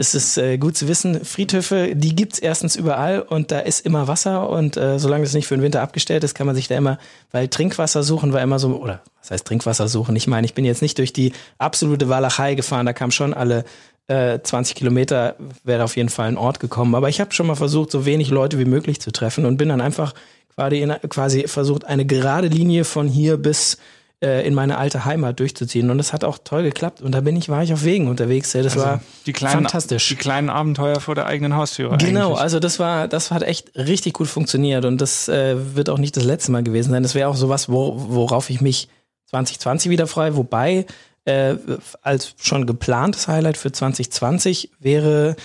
Es 0.00 0.14
ist 0.14 0.38
äh, 0.38 0.58
gut 0.58 0.76
zu 0.76 0.86
wissen, 0.86 1.24
Friedhöfe, 1.24 1.96
die 1.96 2.14
gibt's 2.14 2.38
erstens 2.38 2.76
überall 2.76 3.20
und 3.20 3.50
da 3.50 3.58
ist 3.58 3.84
immer 3.84 4.06
Wasser 4.06 4.48
und 4.48 4.76
äh, 4.76 4.96
solange 5.00 5.24
es 5.24 5.34
nicht 5.34 5.48
für 5.48 5.56
den 5.56 5.62
Winter 5.62 5.82
abgestellt 5.82 6.22
ist, 6.22 6.36
kann 6.36 6.46
man 6.46 6.54
sich 6.54 6.68
da 6.68 6.76
immer, 6.76 6.98
weil 7.32 7.48
Trinkwasser 7.48 8.04
suchen 8.04 8.32
war 8.32 8.40
immer 8.40 8.60
so, 8.60 8.76
oder 8.76 9.02
was 9.20 9.32
heißt 9.32 9.44
Trinkwasser 9.44 9.88
suchen? 9.88 10.14
Ich 10.14 10.28
meine, 10.28 10.44
ich 10.44 10.54
bin 10.54 10.64
jetzt 10.64 10.82
nicht 10.82 10.98
durch 10.98 11.12
die 11.12 11.32
absolute 11.58 12.08
Walachei 12.08 12.54
gefahren, 12.54 12.86
da 12.86 12.92
kam 12.92 13.10
schon 13.10 13.34
alle 13.34 13.64
äh, 14.06 14.38
20 14.40 14.76
Kilometer, 14.76 15.34
wäre 15.64 15.82
auf 15.82 15.96
jeden 15.96 16.10
Fall 16.10 16.28
ein 16.28 16.38
Ort 16.38 16.60
gekommen. 16.60 16.94
Aber 16.94 17.08
ich 17.08 17.20
habe 17.20 17.32
schon 17.32 17.48
mal 17.48 17.56
versucht, 17.56 17.90
so 17.90 18.06
wenig 18.06 18.30
Leute 18.30 18.60
wie 18.60 18.66
möglich 18.66 19.00
zu 19.00 19.10
treffen 19.10 19.46
und 19.46 19.56
bin 19.56 19.68
dann 19.68 19.80
einfach 19.80 20.14
quasi, 20.54 20.86
quasi 21.08 21.48
versucht, 21.48 21.84
eine 21.86 22.06
gerade 22.06 22.46
Linie 22.46 22.84
von 22.84 23.08
hier 23.08 23.36
bis 23.36 23.78
äh, 24.20 24.46
in 24.46 24.54
meine 24.54 24.78
alte 24.78 25.04
Heimat 25.04 25.38
durchzuziehen. 25.38 25.90
Und 25.90 25.98
das 25.98 26.12
hat 26.12 26.24
auch 26.24 26.38
toll 26.42 26.64
geklappt. 26.64 27.02
Und 27.02 27.12
da 27.12 27.20
bin 27.20 27.36
ich, 27.36 27.48
war 27.48 27.62
ich 27.62 27.72
auf 27.72 27.84
Wegen 27.84 28.08
unterwegs. 28.08 28.52
Ja, 28.52 28.62
das 28.62 28.76
war 28.76 28.86
Also 28.86 29.00
die 29.26 29.32
kleinen, 29.32 29.54
fantastisch. 29.54 30.08
Die 30.08 30.16
kleinen 30.16 30.50
Abenteuer 30.50 31.00
vor 31.00 31.14
der 31.14 31.26
eigenen 31.26 31.54
Haustür. 31.54 31.96
Genau, 31.98 32.28
eigentlich. 32.28 32.40
also 32.40 32.60
das 32.60 32.78
war, 32.78 33.08
das 33.08 33.30
hat 33.30 33.42
echt 33.42 33.76
richtig 33.76 34.14
gut 34.14 34.28
funktioniert 34.28 34.84
und 34.84 35.00
das 35.00 35.28
äh, 35.28 35.76
wird 35.76 35.88
auch 35.88 35.98
nicht 35.98 36.16
das 36.16 36.24
letzte 36.24 36.52
Mal 36.52 36.62
gewesen 36.62 36.90
sein. 36.90 37.02
Das 37.02 37.14
wäre 37.14 37.28
auch 37.28 37.36
sowas, 37.36 37.68
wo, 37.68 37.94
worauf 37.96 38.50
ich 38.50 38.60
mich 38.60 38.88
2020 39.26 39.90
wieder 39.90 40.06
freue, 40.06 40.36
wobei 40.36 40.86
äh, 41.24 41.56
als 42.02 42.34
schon 42.40 42.66
geplantes 42.66 43.28
Highlight 43.28 43.56
für 43.56 43.70
2020 43.70 44.70
wäre 44.80 45.36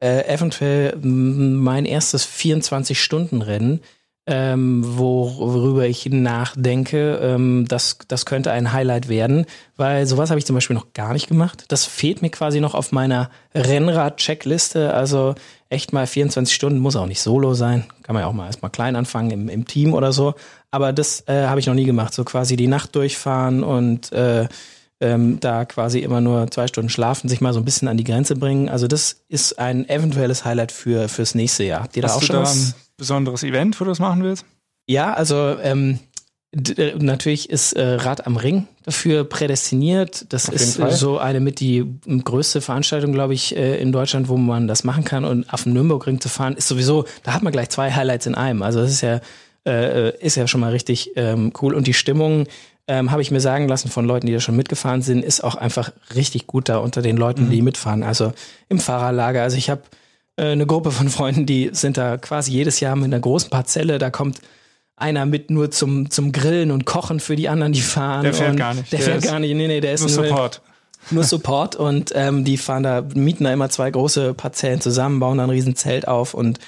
äh, 0.00 0.26
eventuell 0.26 0.96
mein 1.00 1.86
erstes 1.86 2.26
24-Stunden-Rennen, 2.26 3.80
ähm, 4.26 4.82
wo- 4.86 5.32
worüber 5.36 5.86
ich 5.86 6.06
nachdenke. 6.06 7.16
Ähm, 7.22 7.64
das, 7.68 7.98
das 8.08 8.24
könnte 8.26 8.52
ein 8.52 8.72
Highlight 8.72 9.08
werden, 9.08 9.46
weil 9.76 10.06
sowas 10.06 10.30
habe 10.30 10.38
ich 10.38 10.46
zum 10.46 10.54
Beispiel 10.54 10.74
noch 10.76 10.92
gar 10.92 11.12
nicht 11.12 11.28
gemacht. 11.28 11.64
Das 11.68 11.84
fehlt 11.84 12.22
mir 12.22 12.30
quasi 12.30 12.60
noch 12.60 12.74
auf 12.74 12.92
meiner 12.92 13.30
Rennrad-Checkliste. 13.54 14.92
Also 14.94 15.34
echt 15.68 15.92
mal 15.92 16.06
24 16.06 16.54
Stunden, 16.54 16.78
muss 16.78 16.96
auch 16.96 17.06
nicht 17.06 17.20
solo 17.20 17.54
sein. 17.54 17.84
Kann 18.02 18.14
man 18.14 18.22
ja 18.22 18.28
auch 18.28 18.32
mal 18.32 18.46
erstmal 18.46 18.70
klein 18.70 18.96
anfangen 18.96 19.30
im, 19.30 19.48
im 19.48 19.66
Team 19.66 19.94
oder 19.94 20.12
so. 20.12 20.34
Aber 20.70 20.92
das 20.92 21.24
äh, 21.28 21.46
habe 21.46 21.60
ich 21.60 21.66
noch 21.66 21.74
nie 21.74 21.84
gemacht. 21.84 22.14
So 22.14 22.24
quasi 22.24 22.56
die 22.56 22.66
Nacht 22.68 22.94
durchfahren 22.94 23.62
und 23.62 24.12
äh, 24.12 24.48
ähm, 25.00 25.38
da 25.40 25.64
quasi 25.64 25.98
immer 25.98 26.20
nur 26.20 26.50
zwei 26.50 26.66
Stunden 26.68 26.88
schlafen, 26.88 27.28
sich 27.28 27.40
mal 27.40 27.52
so 27.52 27.60
ein 27.60 27.64
bisschen 27.64 27.88
an 27.88 27.96
die 27.96 28.04
Grenze 28.04 28.36
bringen. 28.36 28.68
Also 28.68 28.86
das 28.86 29.22
ist 29.28 29.58
ein 29.58 29.88
eventuelles 29.88 30.44
Highlight 30.44 30.70
für 30.72 31.08
fürs 31.08 31.34
nächste 31.34 31.64
Jahr. 31.64 31.82
Habt 31.82 31.96
ihr 31.96 32.02
da 32.02 32.08
Hast 32.08 32.16
auch 32.18 32.22
schon 32.22 32.36
was? 32.36 32.74
Besonderes 33.02 33.42
Event, 33.42 33.80
wo 33.80 33.84
du 33.84 33.90
das 33.90 33.98
machen 33.98 34.22
willst? 34.22 34.46
Ja, 34.86 35.12
also 35.12 35.56
ähm, 35.60 35.98
äh, 36.52 36.94
natürlich 36.98 37.50
ist 37.50 37.72
äh, 37.72 37.94
Rad 37.94 38.28
am 38.28 38.36
Ring 38.36 38.68
dafür 38.84 39.24
prädestiniert. 39.24 40.26
Das 40.32 40.48
Auf 40.48 40.54
ist 40.54 40.80
so 40.98 41.18
eine 41.18 41.40
mit 41.40 41.58
die 41.58 41.84
größte 42.06 42.60
Veranstaltung, 42.60 43.12
glaube 43.12 43.34
ich, 43.34 43.56
äh, 43.56 43.80
in 43.80 43.90
Deutschland, 43.90 44.28
wo 44.28 44.36
man 44.36 44.68
das 44.68 44.84
machen 44.84 45.02
kann. 45.04 45.24
Und 45.24 45.52
auf 45.52 45.64
dem 45.64 45.72
Nürburgring 45.72 46.20
zu 46.20 46.28
fahren, 46.28 46.54
ist 46.54 46.68
sowieso, 46.68 47.06
da 47.24 47.34
hat 47.34 47.42
man 47.42 47.52
gleich 47.52 47.70
zwei 47.70 47.90
Highlights 47.90 48.26
in 48.26 48.36
einem. 48.36 48.62
Also 48.62 48.80
das 48.80 48.92
ist 48.92 49.00
ja, 49.00 49.20
äh, 49.66 50.16
ist 50.24 50.36
ja 50.36 50.46
schon 50.46 50.60
mal 50.60 50.70
richtig 50.70 51.10
ähm, 51.16 51.52
cool. 51.60 51.74
Und 51.74 51.88
die 51.88 51.94
Stimmung, 51.94 52.46
ähm, 52.86 53.10
habe 53.10 53.22
ich 53.22 53.30
mir 53.30 53.40
sagen 53.40 53.66
lassen 53.66 53.88
von 53.88 54.06
Leuten, 54.06 54.26
die 54.26 54.32
da 54.32 54.40
schon 54.40 54.56
mitgefahren 54.56 55.02
sind, 55.02 55.24
ist 55.24 55.42
auch 55.42 55.56
einfach 55.56 55.92
richtig 56.14 56.46
gut 56.46 56.68
da 56.68 56.78
unter 56.78 57.02
den 57.02 57.16
Leuten, 57.16 57.50
die 57.50 57.62
mitfahren. 57.62 58.02
Also 58.04 58.32
im 58.68 58.78
Fahrerlager. 58.78 59.42
Also 59.42 59.56
ich 59.56 59.70
habe 59.70 59.82
eine 60.46 60.66
Gruppe 60.66 60.90
von 60.90 61.08
Freunden, 61.08 61.46
die 61.46 61.70
sind 61.72 61.96
da 61.96 62.16
quasi 62.18 62.52
jedes 62.52 62.80
Jahr 62.80 62.96
mit 62.96 63.04
einer 63.06 63.20
großen 63.20 63.50
Parzelle. 63.50 63.98
Da 63.98 64.10
kommt 64.10 64.40
einer 64.96 65.26
mit 65.26 65.50
nur 65.50 65.70
zum, 65.70 66.10
zum 66.10 66.32
Grillen 66.32 66.70
und 66.70 66.84
Kochen 66.84 67.20
für 67.20 67.36
die 67.36 67.48
anderen, 67.48 67.72
die 67.72 67.80
fahren. 67.80 68.24
Der 68.24 68.34
fährt 68.34 68.50
und 68.50 68.56
gar 68.56 68.74
nicht. 68.74 68.92
Der, 68.92 68.98
Der 69.00 69.08
fährt 69.08 69.24
gar 69.24 69.38
nicht. 69.40 69.54
Nee, 69.54 69.66
nee, 69.68 69.80
der 69.80 69.94
ist 69.94 70.00
Nur 70.06 70.10
nur, 70.16 70.26
Support. 70.26 70.62
nur 71.10 71.24
Support 71.24 71.76
und 71.76 72.12
ähm, 72.14 72.44
die 72.44 72.56
fahren 72.56 72.82
da, 72.82 73.02
mieten 73.14 73.44
da 73.44 73.52
immer 73.52 73.68
zwei 73.68 73.90
große 73.90 74.34
Parzellen 74.34 74.80
zusammen, 74.80 75.18
bauen 75.20 75.38
da 75.38 75.44
ein 75.44 75.50
riesen 75.50 75.76
Zelt 75.76 76.06
auf 76.06 76.34
und 76.34 76.58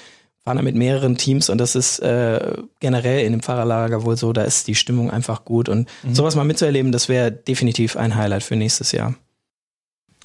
fahren 0.43 0.57
da 0.57 0.63
mit 0.63 0.75
mehreren 0.75 1.17
Teams 1.17 1.49
und 1.49 1.57
das 1.57 1.75
ist 1.75 1.99
äh, 1.99 2.55
generell 2.79 3.25
in 3.25 3.31
dem 3.31 3.41
Fahrerlager 3.41 4.03
wohl 4.03 4.15
so, 4.17 4.31
da 4.33 4.43
ist 4.43 4.67
die 4.67 4.75
Stimmung 4.75 5.09
einfach 5.09 5.43
gut 5.45 5.69
und 5.69 5.89
sowas 6.11 6.35
mal 6.35 6.43
mitzuerleben, 6.43 6.91
das 6.91 7.09
wäre 7.09 7.31
definitiv 7.31 7.95
ein 7.97 8.15
Highlight 8.15 8.43
für 8.43 8.55
nächstes 8.55 8.91
Jahr. 8.91 9.15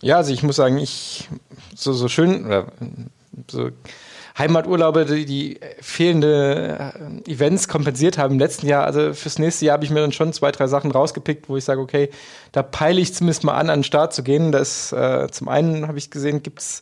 Ja, 0.02 0.16
also 0.16 0.32
ich 0.32 0.42
muss 0.42 0.56
sagen, 0.56 0.78
ich 0.78 1.28
so, 1.74 1.92
so 1.92 2.08
schön, 2.08 2.44
oder 2.44 2.66
so 3.50 3.70
Heimaturlaube, 4.38 5.04
die, 5.04 5.24
die 5.24 5.60
fehlende 5.80 6.92
äh, 7.26 7.30
Events 7.30 7.68
kompensiert 7.68 8.18
haben 8.18 8.34
im 8.34 8.38
letzten 8.38 8.66
Jahr. 8.66 8.84
Also 8.84 9.12
fürs 9.12 9.38
nächste 9.38 9.66
Jahr 9.66 9.74
habe 9.74 9.84
ich 9.84 9.90
mir 9.90 10.00
dann 10.00 10.12
schon 10.12 10.32
zwei, 10.32 10.50
drei 10.50 10.66
Sachen 10.66 10.90
rausgepickt, 10.90 11.48
wo 11.48 11.56
ich 11.56 11.64
sage, 11.64 11.80
okay, 11.80 12.10
da 12.52 12.62
peile 12.62 13.00
ich 13.00 13.14
zumindest 13.14 13.44
mal 13.44 13.54
an, 13.54 13.70
an 13.70 13.80
den 13.80 13.84
Start 13.84 14.14
zu 14.14 14.22
gehen. 14.22 14.52
Das 14.52 14.92
äh, 14.92 15.28
zum 15.30 15.48
einen 15.48 15.88
habe 15.88 15.98
ich 15.98 16.10
gesehen, 16.10 16.42
gibt's 16.42 16.80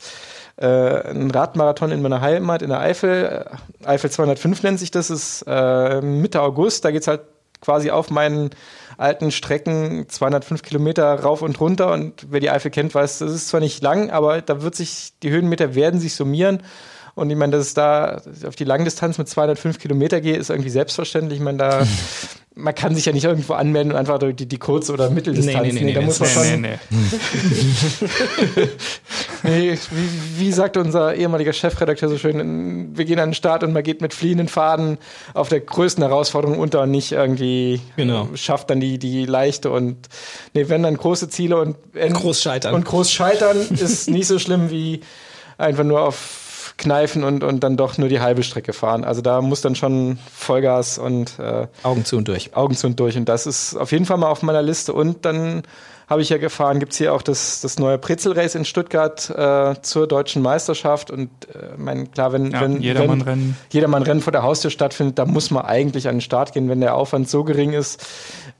äh, 0.57 0.67
einen 0.67 1.31
Radmarathon 1.31 1.91
in 1.91 2.03
meiner 2.03 2.21
Heimat 2.21 2.63
in 2.63 2.69
der 2.69 2.81
Eifel. 2.81 3.47
Äh, 3.83 3.87
Eifel 3.87 4.11
205 4.11 4.63
nennt 4.63 4.79
sich 4.79 4.91
das, 4.91 5.11
ist 5.11 5.45
äh, 5.47 6.01
Mitte 6.01 6.43
August. 6.43 6.85
Da 6.85 6.91
geht's 6.91 7.09
halt 7.09 7.23
quasi 7.61 7.91
auf 7.91 8.11
meinen 8.11 8.51
alten 8.97 9.31
Strecken 9.31 10.09
205 10.09 10.63
Kilometer 10.63 11.21
rauf 11.21 11.43
und 11.43 11.61
runter. 11.61 11.93
Und 11.93 12.27
wer 12.31 12.41
die 12.41 12.51
Eifel 12.51 12.71
kennt, 12.71 12.95
weiß, 12.95 13.19
das 13.19 13.33
ist 13.33 13.49
zwar 13.49 13.61
nicht 13.61 13.83
lang, 13.83 14.11
aber 14.11 14.43
da 14.43 14.63
wird 14.63 14.75
sich, 14.75 15.13
die 15.23 15.31
Höhenmeter 15.31 15.75
werden 15.75 16.01
sich 16.01 16.15
summieren. 16.15 16.63
Und 17.19 17.31
ich 17.31 17.37
meine, 17.37 17.51
dass 17.53 17.67
es 17.67 17.75
da 17.75 18.23
auf 18.47 18.55
die 18.55 18.63
Langdistanz 18.65 19.19
mit 19.19 19.29
205 19.29 19.81
Kilometer 19.81 20.21
geht, 20.21 20.37
ist 20.37 20.51
irgendwie 20.51 20.71
selbstverständlich. 20.71 21.41
Ich 21.41 21.45
meine, 21.45 21.59
da, 21.59 21.87
man 22.55 22.75
kann 22.77 22.95
sich 22.95 23.07
ja 23.07 23.13
nicht 23.13 23.25
irgendwo 23.25 23.55
anmelden 23.55 23.91
und 23.93 23.99
einfach 23.99 24.19
die, 24.21 24.47
die 24.47 24.59
Kurz- 24.59 24.89
oder 24.89 25.11
Mitteldistanz. 25.11 25.67
Nee, 25.67 25.73
nee, 25.73 25.85
nee, 25.87 25.93
da 25.95 26.01
nee, 26.01 26.07
muss 26.07 26.21
man 26.21 26.29
Nee, 26.29 26.35
schon, 26.53 26.61
nee, 26.61 26.79
nee. 26.91 28.69
Nee, 29.45 29.79
wie, 29.91 30.41
wie 30.41 30.53
sagt 30.53 30.77
unser 30.77 31.15
ehemaliger 31.15 31.53
Chefredakteur 31.53 32.09
so 32.09 32.19
schön, 32.19 32.97
wir 32.97 33.05
gehen 33.05 33.21
an 33.21 33.31
den 33.31 33.35
Start 33.35 33.63
und 33.63 33.73
man 33.73 33.83
geht 33.83 34.01
mit 34.01 34.13
fliehenden 34.13 34.49
Faden 34.49 34.99
auf 35.35 35.49
der 35.49 35.61
größten 35.61 36.03
Herausforderung 36.03 36.59
unter 36.59 36.83
und 36.83 36.91
nicht 36.91 37.13
irgendwie 37.13 37.81
Genau. 37.97 38.29
äh, 38.33 38.37
schafft 38.37 38.71
dann 38.71 38.81
die, 38.81 38.99
die 38.99 39.27
leichte 39.27 39.71
und 39.71 39.97
nee, 40.55 40.69
wenn 40.69 40.83
dann 40.83 40.97
große 40.97 41.29
Ziele 41.29 41.57
und 41.61 41.77
Groß 41.95 42.43
scheitern. 42.43 42.75
Und 42.75 42.85
groß 42.85 43.11
scheitern 43.13 43.57
ist 43.71 44.11
nicht 44.11 44.27
so 44.27 44.39
schlimm 44.39 44.71
wie 44.71 45.01
einfach 45.57 45.85
nur 45.85 46.03
auf 46.03 46.48
Kneifen 46.79 47.25
und, 47.25 47.45
und 47.45 47.61
dann 47.65 47.77
doch 47.77 47.99
nur 47.99 48.09
die 48.09 48.21
halbe 48.21 48.43
Strecke 48.43 48.73
fahren. 48.73 49.05
Also 49.05 49.21
da 49.21 49.43
muss 49.43 49.61
dann 49.61 49.75
schon 49.75 50.19
Vollgas 50.33 50.97
und 50.97 51.39
äh, 51.39 51.67
Augen 51.83 52.05
zu 52.05 52.17
und 52.17 52.29
durch. 52.29 52.57
Augen 52.57 52.75
zu 52.77 52.87
und 52.87 52.99
durch. 52.99 53.17
Und 53.17 53.29
das 53.29 53.47
ist 53.47 53.77
auf 53.77 53.93
jeden 53.93 54.07
Fall 54.07 54.17
mal 54.17 54.29
auf 54.29 54.43
meiner 54.43 54.63
Liste. 54.63 54.93
Und 54.95 55.25
dann 55.25 55.65
habe 56.09 56.23
ich 56.23 56.31
ja 56.31 56.39
gefahren, 56.39 56.79
gibt's 56.81 56.97
hier 56.97 57.13
auch 57.13 57.21
das, 57.21 57.61
das 57.61 57.79
neue 57.79 57.99
Brezel-Race 57.99 58.55
in 58.55 58.65
Stuttgart 58.65 59.29
äh, 59.31 59.75
zur 59.83 60.07
deutschen 60.07 60.41
Meisterschaft. 60.41 61.11
Und 61.11 61.29
äh, 61.55 61.75
mein, 61.77 62.11
klar, 62.11 62.33
wenn, 62.33 62.51
Ja, 62.51 62.63
wenn 62.63 62.81
Jedermann-Rennen. 62.81 63.57
wenn 63.59 63.73
Jedermann-Rennen 63.73 64.23
vor 64.23 64.33
der 64.33 64.43
Haustür 64.43 64.71
stattfindet, 64.71 65.19
da 65.19 65.27
muss 65.27 65.51
man 65.51 65.65
eigentlich 65.67 66.09
an 66.09 66.17
den 66.17 66.21
Start 66.23 66.55
gehen, 66.55 66.69
wenn 66.71 66.81
der 66.81 66.95
Aufwand 66.95 67.29
so 67.29 67.45
gering 67.45 67.75
ist. 67.75 68.01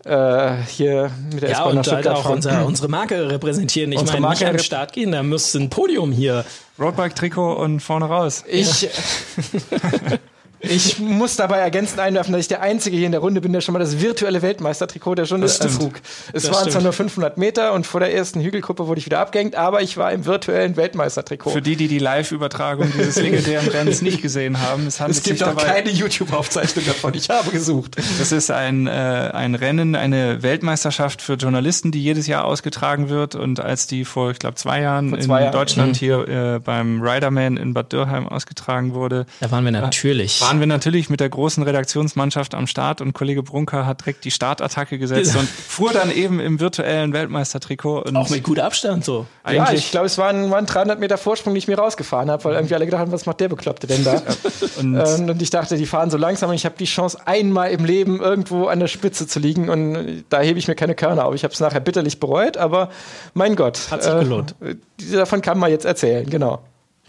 Äh, 0.05 0.57
hier 0.69 1.11
mit 1.33 1.43
der 1.43 1.51
Ja, 1.51 1.57
S-Bahn 1.57 1.65
nach 1.65 1.71
und 1.71 1.77
halt 1.77 1.87
Stuttgart 1.87 2.17
auch 2.17 2.23
fahren. 2.25 2.33
unser, 2.35 2.67
unsere 2.67 2.89
Marke 2.89 3.31
repräsentieren. 3.31 3.93
Ich 3.93 4.05
meine, 4.05 4.29
nicht 4.29 4.45
an 4.45 4.53
den 4.57 4.63
Start 4.63 4.93
gehen, 4.93 5.13
da 5.13 5.23
müsste 5.23 5.59
ein 5.59 5.71
Podium 5.71 6.13
hier. 6.13 6.45
Roadbike-Trikot 6.79 7.55
und 7.55 7.81
vorne 7.81 8.05
raus. 8.05 8.45
Ich, 8.47 8.89
ich 10.61 10.99
muss 10.99 11.37
dabei 11.37 11.59
ergänzend 11.59 12.01
einwerfen, 12.01 12.33
dass 12.33 12.41
ich 12.43 12.49
der 12.49 12.63
Einzige 12.63 12.97
hier 12.97 13.07
in 13.07 13.13
der 13.13 13.21
Runde 13.21 13.41
bin, 13.41 13.53
der 13.53 13.61
schon 13.61 13.73
mal 13.75 13.79
das 13.79 14.01
virtuelle 14.01 14.43
Weltmeistertrikot 14.43 15.15
der 15.15 15.25
Journalisten 15.27 15.69
trug. 15.69 16.01
Es 16.33 16.43
Das 16.45 16.53
waren 16.53 16.61
stimmt. 16.61 16.73
zwar 16.73 16.83
nur 16.83 16.93
500 16.93 17.39
Meter 17.39 17.73
und 17.73 17.87
vor 17.87 18.01
der 18.01 18.13
ersten 18.15 18.41
Hügelgruppe 18.41 18.87
wurde 18.87 18.99
ich 18.99 19.07
wieder 19.07 19.21
abgehängt, 19.21 19.55
aber 19.55 19.83
ich 19.83 19.97
war 19.97 20.13
im 20.13 20.25
virtuellen 20.27 20.77
Weltmeistertrikot. 20.77 21.51
Für 21.51 21.63
die, 21.63 21.77
die 21.77 21.89
die 21.89 21.99
Live-Übertragung 21.99 22.93
dieses 22.97 23.17
legendären 23.21 23.69
Rennens 23.69 24.03
nicht 24.03 24.21
gesehen 24.23 24.61
haben, 24.61 24.87
es 24.87 25.01
handelt 25.01 25.19
es 25.19 25.23
gibt 25.25 25.39
sich 25.39 25.47
auch 25.47 25.55
dabei 25.55 25.73
keine 25.73 25.91
YouTube-Aufzeichnung 25.91 26.85
davon. 26.87 27.15
Ich 27.15 27.31
habe 27.31 27.51
gesucht. 27.51 27.97
Das 28.19 28.33
ist 28.33 28.51
ein, 28.51 28.87
äh, 28.87 28.91
ein 28.91 29.55
Rennen, 29.55 29.95
eine 29.95 30.43
Weltmeisterschaft 30.43 31.23
für 31.23 31.35
Journalisten, 31.35 31.93
die 31.93 32.03
jedes 32.03 32.27
Jahr 32.27 32.45
ausgetragen 32.45 33.09
wird. 33.09 33.35
Und 33.35 33.61
als 33.61 33.87
die 33.87 34.05
vor, 34.05 34.31
ich 34.31 34.39
glaube, 34.39 34.57
zwei 34.57 34.81
Jahren 34.81 35.11
zwei 35.21 35.39
in 35.39 35.43
Jahren. 35.45 35.53
Deutschland 35.53 35.97
hier 35.97 36.29
äh, 36.29 36.59
beim 36.59 37.01
Riderman 37.01 37.57
in 37.57 37.75
Bad 37.75 37.93
Dürheim 37.93 38.29
ausgetragen 38.29 38.95
wurde, 38.95 39.27
Da 39.41 39.51
waren 39.51 39.65
wir 39.65 39.71
natürlich. 39.73 40.41
Waren 40.49 40.61
wir 40.61 40.67
natürlich 40.67 41.11
mit 41.11 41.21
der 41.21 41.29
großen 41.29 41.63
Redaktionsmannschaft 41.63 42.55
am 42.55 42.67
Start 42.67 43.01
und 43.01 43.13
Kollege 43.13 43.43
Brunker 43.43 43.87
hat 43.87 44.01
direkt 44.01 44.25
die 44.25 44.31
Startattacke 44.31 44.99
gesetzt 44.99 45.37
und 45.37 45.49
fuhr 45.49 45.93
dann 45.93 46.11
eben 46.11 46.41
im 46.41 46.59
virtuellen 46.59 47.13
Weltmeistertrikot. 47.13 48.03
Und 48.03 48.17
Auch 48.17 48.31
mit 48.31 48.43
gutem 48.43 48.65
Abstand 48.65 49.05
so. 49.05 49.27
Ja, 49.49 49.65
eigentlich 49.65 49.81
ich 49.81 49.91
glaube, 49.91 50.07
es 50.07 50.17
waren, 50.17 50.51
waren 50.51 50.67
300 50.67 50.99
Meter 50.99 51.19
Vorsprung, 51.19 51.55
die 51.55 51.59
ich 51.59 51.69
mir 51.69 51.79
rausgefahren 51.79 52.31
habe, 52.31 52.45
weil 52.45 52.55
irgendwie 52.55 52.75
alle 52.75 52.87
gedacht 52.87 53.01
haben, 53.01 53.13
was 53.13 53.27
macht 53.27 53.41
der 53.41 53.49
Bekloppte 53.49 53.87
denn 53.87 54.05
da? 54.05 54.23
und 54.79 54.97
Ähm, 54.97 55.29
und 55.29 55.43
ich 55.43 55.51
dachte, 55.51 55.77
die 55.77 55.87
fahren 55.87 56.11
so 56.11 56.17
langsam 56.17 56.49
und 56.51 56.57
ich 56.57 56.65
habe 56.65 56.77
die 56.79 56.87
Chance, 56.87 57.19
einmal 57.27 57.71
im 57.71 57.85
Leben 57.85 58.21
irgendwo 58.21 58.67
an 58.67 58.81
der 58.81 58.89
Spitze 58.89 59.27
zu 59.27 59.39
liegen 59.39 59.69
und 59.69 60.25
da 60.31 60.41
hebe 60.41 60.59
ich 60.59 60.67
mir 60.67 60.75
keine 60.75 60.95
Körner 60.95 61.27
auf. 61.27 61.35
Ich 61.35 61.45
habe 61.45 61.53
es 61.53 61.61
nachher 61.61 61.81
bitterlich 61.81 62.21
bereut, 62.21 62.57
aber 62.57 62.89
mein 63.35 63.55
Gott. 63.55 63.91
Hat 63.91 64.03
sich 64.03 64.13
gelohnt. 64.13 64.55
Äh, 64.61 64.77
davon 65.13 65.43
kann 65.43 65.59
man 65.59 65.71
jetzt 65.71 65.85
erzählen, 65.85 66.29
genau. 66.29 66.63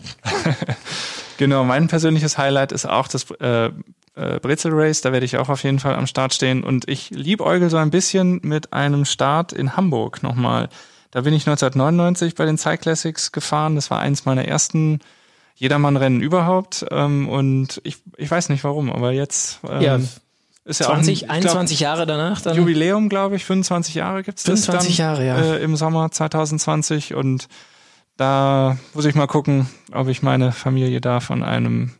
Genau, 1.39 1.63
mein 1.63 1.87
persönliches 1.87 2.37
Highlight 2.37 2.73
ist 2.73 2.85
auch 2.85 3.07
das 3.07 3.31
äh, 3.39 3.67
äh, 3.67 3.71
Brezel 4.41 4.73
Race. 4.73 4.99
Da 4.99 5.13
werde 5.13 5.25
ich 5.25 5.37
auch 5.37 5.47
auf 5.47 5.63
jeden 5.63 5.79
Fall 5.79 5.95
am 5.95 6.05
Start 6.05 6.33
stehen. 6.33 6.65
Und 6.65 6.89
ich 6.89 7.11
liebäugel 7.11 7.69
so 7.69 7.77
ein 7.77 7.91
bisschen 7.91 8.41
mit 8.43 8.73
einem 8.73 9.05
Start 9.05 9.53
in 9.53 9.77
Hamburg 9.77 10.21
nochmal. 10.21 10.67
Da 11.11 11.21
bin 11.21 11.33
ich 11.33 11.47
1999 11.47 12.35
bei 12.35 12.45
den 12.45 12.57
Cyclassics 12.57 13.31
gefahren. 13.31 13.75
Das 13.75 13.89
war 13.89 14.01
eins 14.01 14.25
meiner 14.25 14.43
ersten 14.49 14.99
Jedermann-Rennen 15.55 16.19
überhaupt. 16.19 16.85
Ähm, 16.91 17.29
und 17.29 17.79
ich, 17.85 17.99
ich 18.17 18.29
weiß 18.29 18.49
nicht 18.49 18.65
warum, 18.65 18.91
aber 18.91 19.13
jetzt 19.13 19.59
ähm, 19.65 19.81
Ja, 19.81 19.99
ist 20.65 20.81
ja 20.81 20.87
20, 20.87 20.87
auch 20.87 21.29
ein, 21.29 21.37
ich 21.37 21.41
glaub, 21.43 21.55
21 21.55 21.79
Jahre 21.79 22.05
danach 22.05 22.41
dann. 22.41 22.57
Jubiläum, 22.57 23.07
glaube 23.07 23.37
ich, 23.37 23.45
25 23.45 23.95
Jahre 23.95 24.23
gibt's 24.23 24.43
das 24.43 24.65
25 24.65 24.97
dann, 24.97 25.05
Jahre, 25.05 25.25
ja. 25.25 25.53
äh, 25.55 25.63
im 25.63 25.77
Sommer 25.77 26.11
2020 26.11 27.15
und 27.15 27.47
da 28.19 28.77
muss 28.93 29.05
ich 29.05 29.15
mal 29.15 29.27
gucken, 29.27 29.67
ob 29.93 30.07
ich 30.09 30.21
meine 30.21 30.51
Familie 30.51 30.99
da 30.99 31.19
von 31.21 31.41
einem 31.43 31.91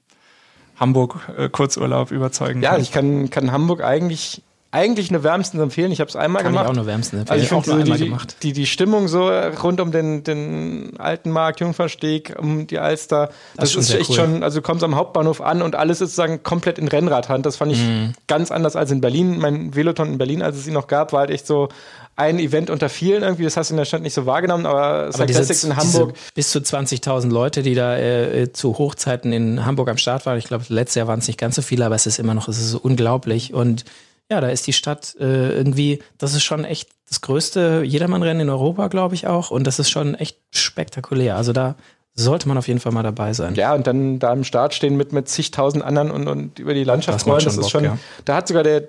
Hamburg-Kurzurlaub 0.80 2.12
überzeugen 2.12 2.62
Ja, 2.62 2.72
kann. 2.72 2.82
ich 2.82 2.92
kann, 2.92 3.30
kann 3.30 3.52
Hamburg 3.52 3.84
eigentlich, 3.84 4.44
eigentlich 4.72 5.10
nur 5.10 5.24
wärmstens 5.24 5.60
empfehlen. 5.62 5.92
Ich 5.92 6.00
habe 6.00 6.10
es 6.10 6.16
einmal 6.16 6.44
Kann 6.44 6.52
ich 6.54 6.58
gemacht. 6.60 6.70
auch 6.72 6.76
nur 6.76 6.86
wärmsten 6.86 7.26
Also 7.28 7.44
ich 7.44 7.52
auch 7.52 7.64
finde 7.64 7.86
nur 7.86 7.96
die, 7.98 8.04
gemacht. 8.06 8.36
die, 8.44 8.54
die 8.54 8.68
Stimmung 8.68 9.08
so 9.08 9.28
rund 9.30 9.82
um 9.82 9.92
den, 9.92 10.24
den 10.24 10.94
alten 11.00 11.32
Markt, 11.32 11.60
Jungfernsteg, 11.60 12.36
um 12.38 12.68
die 12.68 12.78
Alster, 12.78 13.30
das, 13.58 13.70
ist 13.70 13.72
schon 13.74 13.82
ist 13.82 13.88
sehr 13.88 14.00
echt 14.02 14.10
cool. 14.12 14.16
schon, 14.16 14.44
also 14.44 14.60
du 14.60 14.62
kommst 14.62 14.84
am 14.84 14.96
Hauptbahnhof 14.96 15.42
an 15.42 15.64
und 15.64 15.76
alles 15.76 16.02
ist 16.02 16.16
sozusagen 16.16 16.44
komplett 16.44 16.78
in 16.78 16.88
Rennradhand. 16.88 17.46
Das 17.48 17.56
fand 17.56 17.72
ich 17.72 17.80
Mhm. 17.80 18.14
ganz 18.28 18.52
anders 18.52 18.76
als 18.76 18.92
in 18.92 19.02
Berlin. 19.02 19.40
Mein 19.40 19.76
Veloton 19.76 20.08
in 20.14 20.18
Berlin, 20.20 20.44
als 20.44 20.56
es 20.58 20.68
ihn 20.68 20.74
noch 20.74 20.86
gab, 20.88 21.14
war 21.14 21.22
halt 21.22 21.32
echt 21.32 21.48
so 21.48 21.70
ein 22.16 22.38
Event 22.38 22.70
unter 22.70 22.90
vielen 22.90 23.24
irgendwie. 23.24 23.46
Das 23.46 23.58
hast 23.58 23.70
du 23.70 23.74
in 23.74 23.78
der 23.78 23.86
Stadt 23.86 24.02
nicht 24.04 24.14
so 24.14 24.26
wahrgenommen, 24.28 24.66
aber, 24.68 24.84
Aber 25.06 25.12
Cyclassics 25.14 25.64
in 25.64 25.78
Hamburg, 25.78 26.14
bis 26.36 26.52
zu 26.52 26.60
20.000 26.60 27.30
Leute, 27.32 27.64
die 27.64 27.74
da 27.74 27.98
äh, 27.98 28.52
zu 28.54 28.78
Hochzeiten 28.78 29.32
in 29.34 29.66
Hamburg 29.66 29.90
am 29.90 29.98
Start 29.98 30.26
waren. 30.28 30.38
Ich 30.38 30.46
glaube, 30.46 30.66
letztes 30.68 30.96
Jahr 30.96 31.08
waren 31.08 31.20
es 31.20 31.28
nicht 31.28 31.40
ganz 31.40 31.56
so 31.56 31.62
viele, 31.64 31.86
aber 31.86 31.96
es 31.96 32.06
ist 32.06 32.20
immer 32.20 32.34
noch, 32.36 32.48
es 32.50 32.60
ist 32.60 32.70
so 32.72 32.78
unglaublich. 32.80 33.54
Und 33.54 33.86
ja, 34.30 34.42
da 34.42 34.50
ist 34.50 34.68
die 34.68 34.74
Stadt 34.74 35.16
äh, 35.20 35.52
irgendwie, 35.54 36.02
das 36.18 36.34
ist 36.34 36.44
schon 36.44 36.64
echt 36.66 36.90
das 37.08 37.22
größte 37.22 37.82
Jedermannrennen 37.84 38.42
in 38.42 38.50
Europa, 38.50 38.88
glaube 38.88 39.16
ich 39.16 39.26
auch. 39.26 39.50
Und 39.50 39.66
das 39.66 39.80
ist 39.80 39.90
schon 39.90 40.14
echt 40.16 40.38
spektakulär. 40.52 41.36
Also 41.36 41.54
da 41.54 41.76
sollte 42.14 42.48
man 42.48 42.58
auf 42.58 42.68
jeden 42.68 42.80
Fall 42.80 42.92
mal 42.92 43.02
dabei 43.02 43.34
sein. 43.34 43.56
Ja, 43.56 43.74
und 43.74 43.88
dann 43.88 44.20
da 44.20 44.32
am 44.32 44.44
Start 44.44 44.74
stehen 44.74 44.98
mit, 44.98 45.14
mit 45.14 45.28
zigtausend 45.30 45.84
anderen 45.84 46.12
und, 46.12 46.28
und 46.28 46.60
über 46.60 46.74
die 46.74 46.84
Landschaft 46.84 47.26
rollen, 47.26 47.44
das 47.44 47.56
ist 47.56 47.62
Bock, 47.62 47.72
schon, 47.72 47.84
ja. 47.86 47.98
da 48.26 48.36
hat 48.36 48.48
sogar 48.48 48.64
der, 48.64 48.84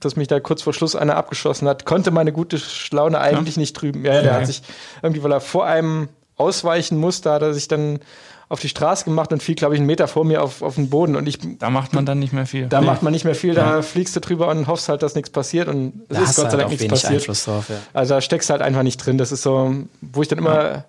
dass 0.00 0.16
mich 0.16 0.28
da 0.28 0.40
kurz 0.40 0.62
vor 0.62 0.72
Schluss 0.72 0.96
einer 0.96 1.16
abgeschossen 1.16 1.68
hat, 1.68 1.84
konnte 1.84 2.10
meine 2.10 2.32
gute 2.32 2.60
Laune 2.90 3.20
eigentlich 3.20 3.56
nicht 3.56 3.76
trüben. 3.76 4.04
Ja, 4.04 4.12
der 4.14 4.24
Ja. 4.24 4.32
hat 4.34 4.46
sich 4.46 4.62
irgendwie, 5.02 5.22
weil 5.22 5.32
er 5.32 5.40
vor 5.40 5.66
einem 5.66 6.08
ausweichen 6.36 6.98
musste, 6.98 7.30
hat 7.30 7.42
er 7.42 7.54
sich 7.54 7.68
dann 7.68 8.00
auf 8.48 8.60
die 8.60 8.68
Straße 8.68 9.04
gemacht 9.04 9.32
und 9.32 9.42
fiel, 9.42 9.54
glaube 9.54 9.74
ich, 9.74 9.80
einen 9.80 9.86
Meter 9.86 10.06
vor 10.08 10.24
mir 10.24 10.42
auf, 10.42 10.62
auf 10.62 10.74
den 10.74 10.90
Boden 10.90 11.16
und 11.16 11.26
ich, 11.26 11.38
da 11.58 11.70
macht 11.70 11.92
man 11.92 12.06
dann 12.06 12.18
nicht 12.18 12.32
mehr 12.32 12.46
viel. 12.46 12.66
da 12.66 12.80
macht 12.80 13.02
man 13.02 13.12
nicht 13.12 13.24
mehr 13.24 13.34
viel, 13.34 13.54
da 13.54 13.82
fliegst 13.82 14.14
du 14.16 14.20
drüber 14.20 14.48
und 14.48 14.66
hoffst 14.66 14.88
halt, 14.88 15.02
dass 15.02 15.14
nichts 15.14 15.30
passiert 15.30 15.68
und 15.68 16.02
es 16.08 16.16
Da 16.16 16.22
ist 16.22 16.26
Gott 16.26 16.34
sei 16.36 16.42
halt 16.50 16.60
Dank 16.60 16.70
nichts 16.70 16.86
passiert. 16.86 17.12
Einfluss 17.14 17.44
drauf. 17.44 17.68
Ja. 17.68 17.76
Also 17.92 18.14
da 18.14 18.20
steckst 18.20 18.48
du 18.48 18.52
halt 18.52 18.62
einfach 18.62 18.82
nicht 18.82 18.98
drin. 18.98 19.18
Das 19.18 19.32
ist 19.32 19.42
so, 19.42 19.74
wo 20.00 20.22
ich 20.22 20.28
dann 20.28 20.38
immer 20.38 20.84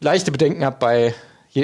leichte 0.00 0.32
Bedenken 0.32 0.64
habe 0.64 0.76
bei 0.78 1.14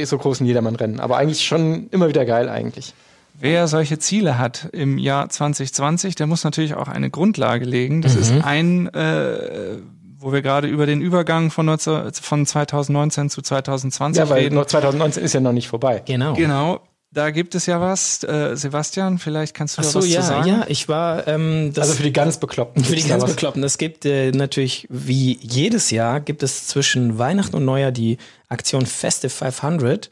so 0.05 0.19
großen 0.19 0.45
Jedermann-Rennen. 0.47 1.01
Aber 1.01 1.16
eigentlich 1.16 1.47
schon 1.47 1.88
immer 1.90 2.09
wieder 2.09 2.25
geil 2.25 2.49
eigentlich. 2.49 2.92
Wer 3.38 3.69
solche 3.69 3.99
Ziele 3.99 4.38
hat 4.38 4.69
im 4.73 4.97
Jahr 4.99 5.29
2020, 5.29 6.14
der 6.14 6.27
muss 6.27 6.42
natürlich 6.42 6.75
auch 6.75 6.88
eine 6.88 7.11
Grundlage 7.11 7.66
legen. 7.66 8.01
Das 8.01 8.16
ist 8.16 8.33
ein, 8.42 8.88
äh, 8.95 9.77
wo 10.26 10.32
wir 10.32 10.42
gerade 10.42 10.66
über 10.66 10.86
den 10.86 11.00
Übergang 11.00 11.52
von, 11.52 11.66
19, 11.66 12.12
von 12.14 12.44
2019 12.44 13.30
zu 13.30 13.42
2020 13.42 14.18
Ja, 14.18 14.28
weil 14.28 14.42
reden. 14.42 14.56
noch 14.56 14.66
2019 14.66 15.22
ist 15.22 15.34
ja 15.34 15.38
noch 15.40 15.52
nicht 15.52 15.68
vorbei. 15.68 16.02
Genau. 16.04 16.34
Genau, 16.34 16.80
da 17.12 17.30
gibt 17.30 17.54
es 17.54 17.66
ja 17.66 17.80
was. 17.80 18.24
Äh, 18.24 18.56
Sebastian, 18.56 19.18
vielleicht 19.20 19.54
kannst 19.54 19.78
du 19.78 19.82
Ach 19.82 19.84
da 19.84 19.90
so, 19.92 19.98
was 20.00 20.08
ja, 20.08 20.20
zu 20.22 20.26
sagen. 20.26 20.48
ja, 20.48 20.64
ich 20.66 20.88
war, 20.88 21.28
ähm, 21.28 21.70
das 21.72 21.84
Also 21.84 21.98
für 21.98 22.02
die 22.02 22.12
ganz 22.12 22.38
Bekloppten. 22.38 22.82
Für 22.82 22.96
die 22.96 23.02
da 23.02 23.08
ganz 23.10 23.22
was. 23.22 23.30
Bekloppten. 23.30 23.62
Es 23.62 23.78
gibt 23.78 24.04
äh, 24.04 24.32
natürlich, 24.32 24.88
wie 24.90 25.38
jedes 25.40 25.90
Jahr, 25.92 26.18
gibt 26.18 26.42
es 26.42 26.66
zwischen 26.66 27.18
Weihnachten 27.18 27.54
und 27.54 27.64
Neujahr 27.64 27.92
die 27.92 28.18
Aktion 28.48 28.84
Festive 28.84 29.30
500. 29.30 30.10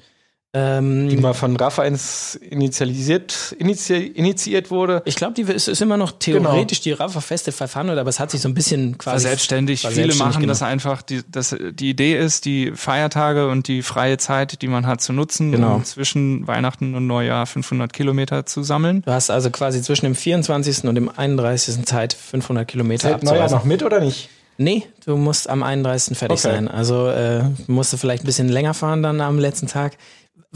Ähm, 0.56 1.08
Die 1.08 1.16
mal 1.16 1.34
von 1.34 1.56
Rafa 1.56 1.82
ins 1.82 2.36
initialisiert, 2.36 3.54
initi 3.58 4.06
initiiert 4.06 4.70
wurde. 4.70 5.02
ich 5.04 5.16
glaube, 5.16 5.34
die 5.34 5.42
ist, 5.42 5.66
ist 5.66 5.82
immer 5.82 5.96
noch 5.96 6.12
theoretisch 6.12 6.80
die 6.80 6.92
Rafa 6.92 7.20
Festive 7.20 7.52
500, 7.56 7.98
aber 7.98 8.08
es 8.08 8.20
hat 8.20 8.30
sich 8.30 8.40
so 8.40 8.48
ein 8.48 8.54
bisschen 8.54 8.96
quasi 8.96 9.22
Verselbstständigt. 9.22 9.84
Viele 9.86 10.14
machen 10.14 10.40
genau. 10.42 10.52
das 10.52 10.62
einfach, 10.62 11.02
die, 11.02 11.22
das, 11.28 11.56
die 11.72 11.90
Idee 11.90 12.16
ist, 12.16 12.44
die 12.44 12.70
Feiertage 12.72 13.48
und 13.48 13.66
die 13.66 13.82
freie 13.82 14.16
Zeit, 14.16 14.62
die 14.62 14.68
man 14.68 14.86
hat, 14.86 15.00
zu 15.00 15.12
nutzen, 15.12 15.50
Genau. 15.50 15.74
um 15.74 15.84
zwischen 15.84 16.46
Weihnachten 16.46 16.94
und 16.94 17.06
Neujahr 17.08 17.46
500 17.46 17.92
Kilometer 17.92 18.46
zu 18.46 18.62
sammeln. 18.62 19.02
Du 19.02 19.10
hast 19.12 19.30
also 19.30 19.50
quasi 19.50 19.82
zwischen 19.82 20.04
dem 20.06 20.14
24. 20.14 20.84
und 20.84 20.94
dem 20.94 21.08
31. 21.08 21.84
Zeit 21.84 22.12
500 22.12 22.66
Kilometer 22.68 23.08
Zählt 23.10 23.24
Neujahr 23.24 23.50
noch 23.50 23.64
mit 23.64 23.82
oder 23.82 24.00
nicht? 24.00 24.28
Nee, 24.56 24.84
du 25.04 25.16
musst 25.16 25.50
am 25.50 25.64
31. 25.64 26.16
fertig 26.16 26.38
Okay. 26.44 26.54
sein. 26.54 26.68
Also 26.68 27.08
äh, 27.08 27.42
musst 27.66 27.92
du 27.92 27.96
vielleicht 27.96 28.22
ein 28.22 28.26
bisschen 28.26 28.48
länger 28.48 28.72
fahren 28.72 29.02
dann 29.02 29.20
am 29.20 29.40
letzten 29.40 29.66
Tag. 29.66 29.96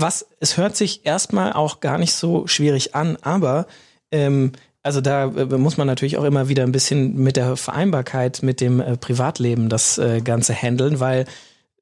Was, 0.01 0.27
es 0.39 0.57
hört 0.57 0.77
sich 0.77 1.05
erstmal 1.05 1.53
auch 1.53 1.81
gar 1.81 1.99
nicht 1.99 2.13
so 2.13 2.47
schwierig 2.47 2.95
an, 2.95 3.17
aber 3.21 3.67
ähm, 4.13 4.53
also 4.85 5.01
da 5.01 5.25
äh, 5.25 5.59
muss 5.59 5.77
man 5.77 5.89
natürlich 5.89 6.17
auch 6.19 6.25
immer 6.25 6.49
wieder 6.49 6.63
ein 6.63 6.71
bisschen 6.71 7.17
mit 7.17 7.37
der 7.37 7.57
Vereinbarkeit 7.57 8.45
mit 8.45 8.61
dem 8.61 8.79
äh, 8.79 8.97
Privatleben 8.97 9.69
das 9.69 9.99
äh, 9.99 10.21
Ganze 10.21 10.55
handeln, 10.55 11.01
weil 11.01 11.25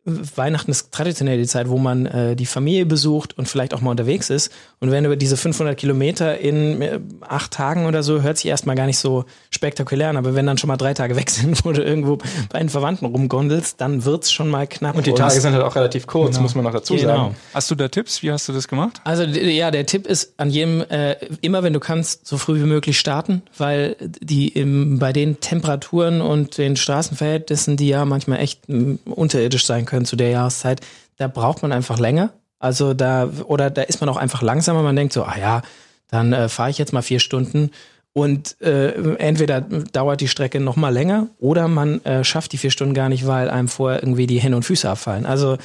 Weihnachten 0.06 0.70
ist 0.70 0.92
traditionell 0.92 1.36
die 1.36 1.46
Zeit, 1.46 1.68
wo 1.68 1.78
man 1.78 2.06
äh, 2.06 2.36
die 2.36 2.46
Familie 2.46 2.86
besucht 2.86 3.36
und 3.36 3.48
vielleicht 3.48 3.74
auch 3.74 3.80
mal 3.80 3.90
unterwegs 3.90 4.30
ist. 4.30 4.52
Und 4.78 4.92
wenn 4.92 5.02
du 5.02 5.08
über 5.08 5.16
diese 5.16 5.36
500 5.36 5.76
Kilometer 5.76 6.38
in 6.38 6.80
äh, 6.80 7.00
acht 7.20 7.50
Tagen 7.50 7.86
oder 7.86 8.02
so, 8.04 8.22
hört 8.22 8.36
sich 8.38 8.46
erstmal 8.46 8.76
gar 8.76 8.86
nicht 8.86 8.98
so 8.98 9.24
spektakulär 9.50 10.10
an. 10.10 10.16
Aber 10.16 10.34
wenn 10.36 10.46
dann 10.46 10.58
schon 10.58 10.68
mal 10.68 10.76
drei 10.76 10.94
Tage 10.94 11.16
weg 11.16 11.28
sind, 11.30 11.64
wo 11.64 11.72
du 11.72 11.82
irgendwo 11.82 12.18
bei 12.50 12.60
den 12.60 12.68
Verwandten 12.68 13.04
rumgondelst, 13.06 13.80
dann 13.80 14.04
wird's 14.04 14.30
schon 14.30 14.48
mal 14.48 14.66
knapp. 14.68 14.96
Und 14.96 15.06
die 15.06 15.12
Tage 15.12 15.40
sind 15.40 15.54
halt 15.54 15.64
auch 15.64 15.74
relativ 15.74 16.06
kurz, 16.06 16.38
muss 16.38 16.54
man 16.54 16.62
noch 16.64 16.72
dazu 16.72 16.94
Genau. 16.94 17.06
sagen. 17.16 17.36
Hast 17.52 17.70
du 17.70 17.74
da 17.74 17.88
Tipps? 17.88 18.22
Wie 18.22 18.30
hast 18.30 18.48
du 18.48 18.52
das 18.52 18.68
gemacht? 18.68 19.00
Also 19.02 19.24
ja, 19.24 19.72
der 19.72 19.86
Tipp 19.86 20.06
ist 20.06 20.34
an 20.36 20.50
jedem 20.50 20.82
äh, 20.82 21.16
immer, 21.40 21.64
wenn 21.64 21.72
du 21.72 21.80
kannst, 21.80 22.26
so 22.26 22.38
früh 22.38 22.60
wie 22.60 22.66
möglich 22.66 22.98
starten, 22.98 23.42
weil 23.58 23.96
die 24.20 24.48
im, 24.48 24.98
bei 25.00 25.12
den 25.12 25.40
Temperaturen 25.40 26.20
und 26.20 26.58
den 26.58 26.76
Straßenverhältnissen, 26.76 27.76
die 27.76 27.88
ja 27.88 28.04
manchmal 28.04 28.38
echt 28.40 28.68
m, 28.68 28.98
unterirdisch 29.04 29.66
sein 29.66 29.84
können 29.84 29.95
zu 30.04 30.16
der 30.16 30.30
Jahreszeit, 30.30 30.80
da 31.16 31.28
braucht 31.28 31.62
man 31.62 31.72
einfach 31.72 31.98
länger. 31.98 32.30
Also 32.58 32.94
da 32.94 33.28
oder 33.46 33.70
da 33.70 33.82
ist 33.82 34.00
man 34.00 34.08
auch 34.08 34.16
einfach 34.16 34.42
langsamer. 34.42 34.82
Man 34.82 34.96
denkt 34.96 35.12
so, 35.12 35.24
ah 35.24 35.38
ja, 35.38 35.62
dann 36.08 36.32
äh, 36.32 36.48
fahre 36.48 36.70
ich 36.70 36.78
jetzt 36.78 36.92
mal 36.92 37.02
vier 37.02 37.20
Stunden 37.20 37.70
und 38.12 38.60
äh, 38.62 38.92
entweder 39.16 39.60
dauert 39.60 40.20
die 40.20 40.28
Strecke 40.28 40.58
noch 40.58 40.76
mal 40.76 40.88
länger 40.88 41.28
oder 41.38 41.68
man 41.68 42.02
äh, 42.04 42.24
schafft 42.24 42.52
die 42.52 42.58
vier 42.58 42.70
Stunden 42.70 42.94
gar 42.94 43.08
nicht, 43.08 43.26
weil 43.26 43.50
einem 43.50 43.68
vorher 43.68 44.02
irgendwie 44.02 44.26
die 44.26 44.40
Hände 44.40 44.56
und 44.56 44.62
Füße 44.62 44.88
abfallen. 44.88 45.26
Also 45.26 45.58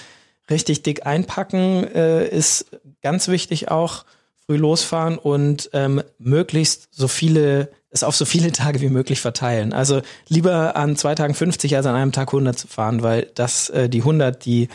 richtig 0.50 0.84
dick 0.84 1.06
einpacken 1.06 1.86
äh, 1.96 2.28
ist 2.28 2.65
ganz 3.02 3.28
wichtig 3.30 3.72
auch. 3.72 4.06
Früh 4.46 4.58
losfahren 4.58 5.17
und 5.17 5.70
ähm, 5.72 6.04
möglichst 6.17 6.89
so 6.91 7.08
viele, 7.08 7.70
es 7.92 8.04
auf 8.04 8.16
so 8.16 8.26
viele 8.26 8.52
Tage 8.52 8.82
wie 8.82 8.90
möglich 8.90 9.22
verteilen. 9.22 9.74
Also 9.74 10.02
lieber 10.28 10.76
an 10.76 10.96
zwei 10.96 11.14
Tagen 11.14 11.34
50 11.34 11.76
als 11.76 11.86
an 11.86 11.96
einem 11.96 12.12
Tag 12.12 12.30
100 12.30 12.58
zu 12.58 12.68
fahren, 12.68 13.04
weil 13.04 13.30
das, 13.36 13.70
äh, 13.70 13.90
die 13.90 14.00
100, 14.00 14.44
die, 14.46 14.70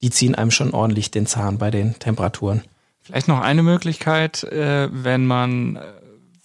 die 0.00 0.10
ziehen 0.10 0.34
einem 0.34 0.50
schon 0.50 0.72
ordentlich 0.72 1.10
den 1.10 1.26
Zahn 1.26 1.58
bei 1.58 1.70
den 1.70 1.98
Temperaturen. 1.98 2.62
Vielleicht 3.02 3.28
noch 3.28 3.40
eine 3.40 3.62
Möglichkeit, 3.62 4.44
äh, 4.44 4.88
wenn 4.90 5.26
man 5.26 5.76
äh, 5.76 5.82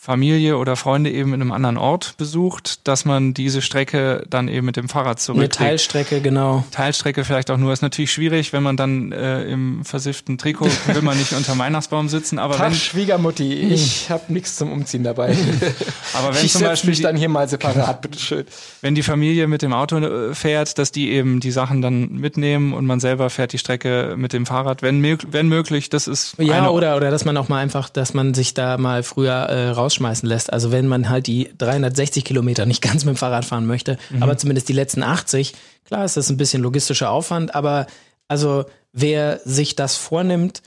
Familie 0.08 0.58
oder 0.58 0.78
Freunde 0.78 1.12
eben 1.12 1.34
in 1.34 1.42
einem 1.42 1.52
anderen 1.52 1.76
Ort 1.76 2.16
besucht, 2.16 2.88
dass 2.88 3.04
man 3.04 3.34
diese 3.34 3.62
Strecke 3.62 4.24
dann 4.30 4.48
eben 4.48 4.66
mit 4.66 4.78
dem 4.78 4.88
Fahrrad 4.88 5.20
zurücklegt. 5.20 5.60
Eine 5.60 5.68
Teilstrecke, 5.72 6.22
genau. 6.22 6.64
Teilstrecke 6.72 7.26
vielleicht 7.26 7.52
auch 7.52 7.58
nur. 7.58 7.74
Ist 7.74 7.82
natürlich 7.82 8.14
schwierig, 8.14 8.54
wenn 8.54 8.64
man 8.64 8.78
dann 8.78 9.12
äh, 9.12 9.44
im 9.44 9.84
versifften 9.84 10.38
Trikot 10.38 10.70
will 10.94 11.02
man 11.02 11.18
nicht 11.18 11.34
unter 11.34 11.58
Weihnachtsbaum 11.58 12.08
sitzen. 12.08 12.40
Aber 12.40 12.56
Tag, 12.56 12.68
wenn, 12.68 12.76
Schwiegermutti, 12.76 13.52
ich 13.52 14.10
habe 14.10 14.32
nichts 14.32 14.56
zum 14.56 14.72
Umziehen 14.72 15.04
dabei. 15.04 15.36
aber 16.14 16.34
wenn 16.34 16.46
ich 16.46 16.54
zum 16.54 16.62
Beispiel 16.62 16.92
mich 16.92 17.02
dann 17.02 17.18
hier 17.18 17.28
mal 17.28 17.50
separat, 17.50 18.02
bitteschön. 18.02 18.46
wenn 18.82 18.96
die 18.96 19.04
Familie 19.04 19.48
mit 19.48 19.62
dem 19.62 19.74
Auto 19.74 19.98
äh, 19.98 20.34
fährt, 20.34 20.78
dass 20.78 20.94
die 20.94 21.12
eben 21.12 21.42
die 21.42 21.52
Sachen 21.52 21.82
dann 21.82 22.14
mitnehmen 22.14 22.72
und 22.72 22.86
man 22.86 23.02
selber 23.02 23.30
fährt 23.30 23.52
die 23.52 23.58
Strecke 23.58 24.16
mit 24.16 24.32
dem 24.32 24.46
Fahrrad, 24.46 24.82
wenn, 24.82 25.04
wenn 25.04 25.50
möglich. 25.50 25.90
Das 25.90 26.08
ist 26.08 26.36
Ja, 26.38 26.70
oder, 26.70 26.96
oder 26.96 27.12
dass 27.12 27.26
man 27.26 27.36
auch 27.36 27.50
mal 27.50 27.60
einfach, 27.60 27.90
dass 27.90 28.14
man 28.14 28.34
sich 28.34 28.54
da 28.54 28.78
mal 28.78 29.04
früher 29.04 29.50
äh, 29.50 29.72
rausschmeißen 29.98 30.28
lässt. 30.28 30.54
Also 30.54 30.72
wenn 30.72 30.88
man 30.88 31.10
halt 31.10 31.28
die 31.28 31.50
360 31.58 32.24
Kilometer 32.24 32.66
nicht 32.66 32.82
ganz 32.82 33.06
mit 33.06 33.16
dem 33.16 33.18
Fahrrad 33.18 33.46
fahren 33.46 33.66
möchte, 33.66 33.98
aber 34.20 34.38
zumindest 34.38 34.70
die 34.70 34.74
letzten 34.74 35.04
80, 35.04 35.54
klar 35.86 36.06
ist 36.06 36.18
das 36.18 36.30
ein 36.30 36.38
bisschen 36.38 36.62
logistischer 36.62 37.10
Aufwand, 37.10 37.56
aber 37.56 37.88
also 38.28 38.66
wer 38.94 39.40
sich 39.46 39.76
das 39.76 39.96
vornimmt, 39.96 40.62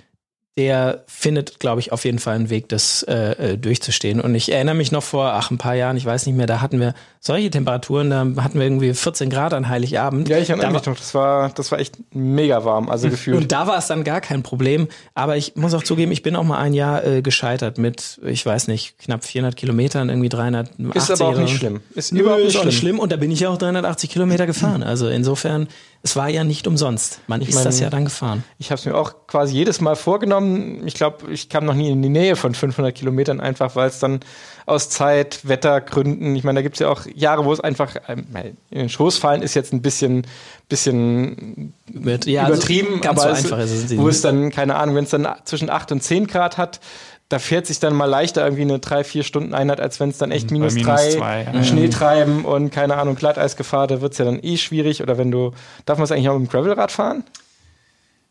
der 0.59 1.05
findet, 1.07 1.61
glaube 1.61 1.81
ich, 1.81 1.93
auf 1.93 2.05
jeden 2.05 2.19
Fall 2.19 2.35
einen 2.35 2.51
Weg, 2.51 2.69
das 2.69 3.03
äh, 3.05 3.53
äh, 3.53 3.57
durchzustehen. 3.57 4.21
Und 4.21 4.35
ich 4.35 4.53
erinnere 4.53 4.75
mich 4.75 4.91
noch 4.91 5.03
vor, 5.03 5.33
ach, 5.33 5.51
ein 5.51 5.59
paar 5.59 5.75
Jahren, 5.75 5.97
ich 5.97 6.05
weiß 6.05 6.27
nicht 6.27 6.35
mehr, 6.35 6.47
da 6.47 6.61
hatten 6.61 6.81
wir 6.81 6.95
solche 7.21 7.51
Temperaturen, 7.51 8.11
da 8.11 8.27
hatten 8.43 8.59
wir 8.59 8.67
irgendwie 8.67 8.93
14 8.93 9.31
Grad 9.31 9.55
an 9.55 9.69
Heiligabend. 9.69 10.29
Ja, 10.29 10.39
ich 10.39 10.51
erinnere 10.51 10.73
mich 10.73 10.85
noch, 10.85 10.97
das 10.97 11.15
war, 11.15 11.51
das 11.51 11.71
war 11.71 11.79
echt 11.79 11.99
mega 12.13 12.65
warm, 12.65 12.91
also 12.91 13.09
gefühlt. 13.09 13.37
und 13.37 13.53
da 13.53 13.67
war 13.69 13.79
es 13.79 13.87
dann 13.87 14.05
gar 14.05 14.21
kein 14.21 14.43
Problem. 14.43 14.89
Aber 15.15 15.37
ich 15.37 15.55
muss 15.55 15.73
auch 15.73 15.85
zugeben, 15.85 16.11
ich 16.11 16.23
bin 16.23 16.35
auch 16.35 16.45
mal 16.45 16.59
ein 16.59 16.75
Jahr 16.75 17.05
äh, 17.05 17.23
gescheitert 17.23 17.79
mit, 17.79 18.21
ich 18.25 18.45
weiß 18.45 18.69
nicht, 18.69 18.99
knapp 18.99 19.25
400 19.25 19.57
Kilometern, 19.57 20.09
irgendwie 20.09 20.31
380. 20.31 20.97
ist 20.97 21.11
aber 21.13 21.31
auch 21.31 21.39
nicht 21.39 21.57
schlimm. 21.57 21.81
Ist 21.95 22.13
überhaupt 22.13 22.41
ist 22.41 22.47
nicht 22.47 22.57
auch 22.57 22.61
schlimm. 22.63 22.67
nicht 22.69 22.79
schlimm. 22.79 22.99
Und 22.99 23.13
da 23.13 23.17
bin 23.17 23.31
ich 23.31 23.41
ja 23.41 23.51
auch 23.51 23.59
380 23.59 24.11
Kilometer 24.11 24.47
gefahren. 24.47 24.83
Also 24.83 25.09
insofern, 25.09 25.69
es 26.03 26.17
war 26.17 26.29
ja 26.31 26.45
nicht 26.45 26.67
umsonst. 26.67 27.21
Man 27.27 27.43
ist 27.43 27.55
mein- 27.55 27.65
das 27.65 27.79
ja 27.81 27.91
dann 27.91 28.05
gefahren. 28.05 28.43
Ich 28.59 28.71
habe 28.71 28.79
es 28.79 28.87
mir 28.87 28.95
auch 28.97 29.27
quasi 29.27 29.55
jedes 29.55 29.81
Mal 29.83 29.97
vorgenommen. 29.97 30.87
Ich 30.87 30.95
glaube, 30.95 31.31
ich 31.31 31.49
kam 31.51 31.65
noch 31.67 31.75
nie 31.75 31.91
in 31.91 32.01
die 32.01 32.09
Nähe 32.09 32.37
von 32.37 32.55
500 32.55 32.95
Kilometern, 32.95 33.41
einfach 33.41 33.77
weil 33.77 33.89
es 33.89 33.99
dann 33.99 34.21
aus 34.67 34.89
Zeit, 34.89 35.41
Wettergründen, 35.49 36.35
ich 36.37 36.45
meine, 36.45 36.59
da 36.59 36.63
gibt 36.63 36.77
es 36.77 36.81
ja 36.81 36.89
auch 36.89 37.03
Jahre, 37.15 37.45
wo 37.45 37.53
es 37.53 37.61
einfach 37.61 37.97
ähm, 38.09 38.25
in 38.71 38.79
den 38.79 38.89
Schoß 38.89 39.19
fallen 39.19 39.43
ist 39.43 39.55
jetzt 39.55 39.73
ein 39.73 39.83
bisschen, 39.83 40.27
bisschen 40.69 41.75
Mit, 41.93 42.27
ja, 42.27 42.45
also 42.45 42.55
übertrieben, 42.55 43.01
ganz 43.01 43.21
aber 43.21 43.35
so 43.37 43.57
es 43.57 43.97
wo 43.99 44.09
es 44.09 44.21
dann, 44.23 44.51
keine 44.51 44.77
Ahnung, 44.77 44.95
wenn 44.95 45.05
es 45.05 45.11
dann 45.11 45.27
zwischen 45.45 45.69
8 45.71 45.93
und 45.93 46.03
10 46.03 46.27
Grad 46.29 46.57
hat, 46.57 46.81
da 47.31 47.39
fährt 47.39 47.67
sich 47.67 47.79
dann 47.79 47.95
mal 47.95 48.07
leichter 48.07 48.43
irgendwie 48.43 48.63
eine 48.63 48.79
3-4 48.79 49.23
Stunden 49.23 49.55
Einheit, 49.55 49.81
als 49.81 50.01
wenn 50.01 50.11
es 50.11 50.19
dann 50.19 50.33
echt 50.33 50.49
Bei 50.49 50.55
minus 50.55 50.75
minus 50.75 50.87
3, 50.87 51.11
zwei, 51.11 51.49
ja. 51.55 51.65
Schnee 51.65 51.89
treiben 51.89 52.45
und 52.45 52.71
keine 52.71 52.97
Ahnung, 52.97 53.15
Glatteisgefahr, 53.15 53.87
da 53.87 54.01
wird 54.01 54.13
es 54.13 54.19
ja 54.19 54.25
dann 54.25 54.41
eh 54.43 54.57
schwierig. 54.57 55.01
Oder 55.01 55.17
wenn 55.17 55.31
du, 55.31 55.53
darf 55.87 55.97
man 55.97 56.05
es 56.05 56.13
eigentlich 56.13 56.29
auch 56.29 56.37
mit 56.39 56.49
dem 56.49 56.51
Gravelrad 56.51 56.91
fahren? 56.91 57.23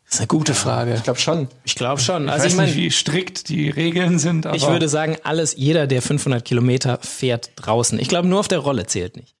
Das 0.04 0.16
ist 0.16 0.20
eine 0.20 0.26
gute 0.26 0.54
Frage. 0.54 0.94
Ich 0.94 1.02
glaube 1.02 1.18
schon. 1.18 1.48
Ich 1.64 1.76
glaube 1.76 2.00
schon. 2.00 2.24
ich 2.24 2.30
Also 2.30 2.44
weiß 2.44 2.52
ich 2.52 2.58
meine, 2.58 2.74
wie 2.74 2.90
strikt 2.90 3.48
die 3.48 3.70
Regeln 3.70 4.18
sind, 4.18 4.44
aber 4.44 4.56
ich 4.56 4.68
würde 4.68 4.88
sagen, 4.88 5.16
alles, 5.22 5.54
jeder, 5.56 5.86
der 5.86 6.02
500 6.02 6.44
Kilometer 6.44 6.98
fährt 7.00 7.52
draußen. 7.56 7.98
Ich 7.98 8.08
glaube, 8.08 8.28
nur 8.28 8.40
auf 8.40 8.48
der 8.48 8.58
Rolle 8.58 8.86
zählt 8.86 9.16
nicht. 9.16 9.34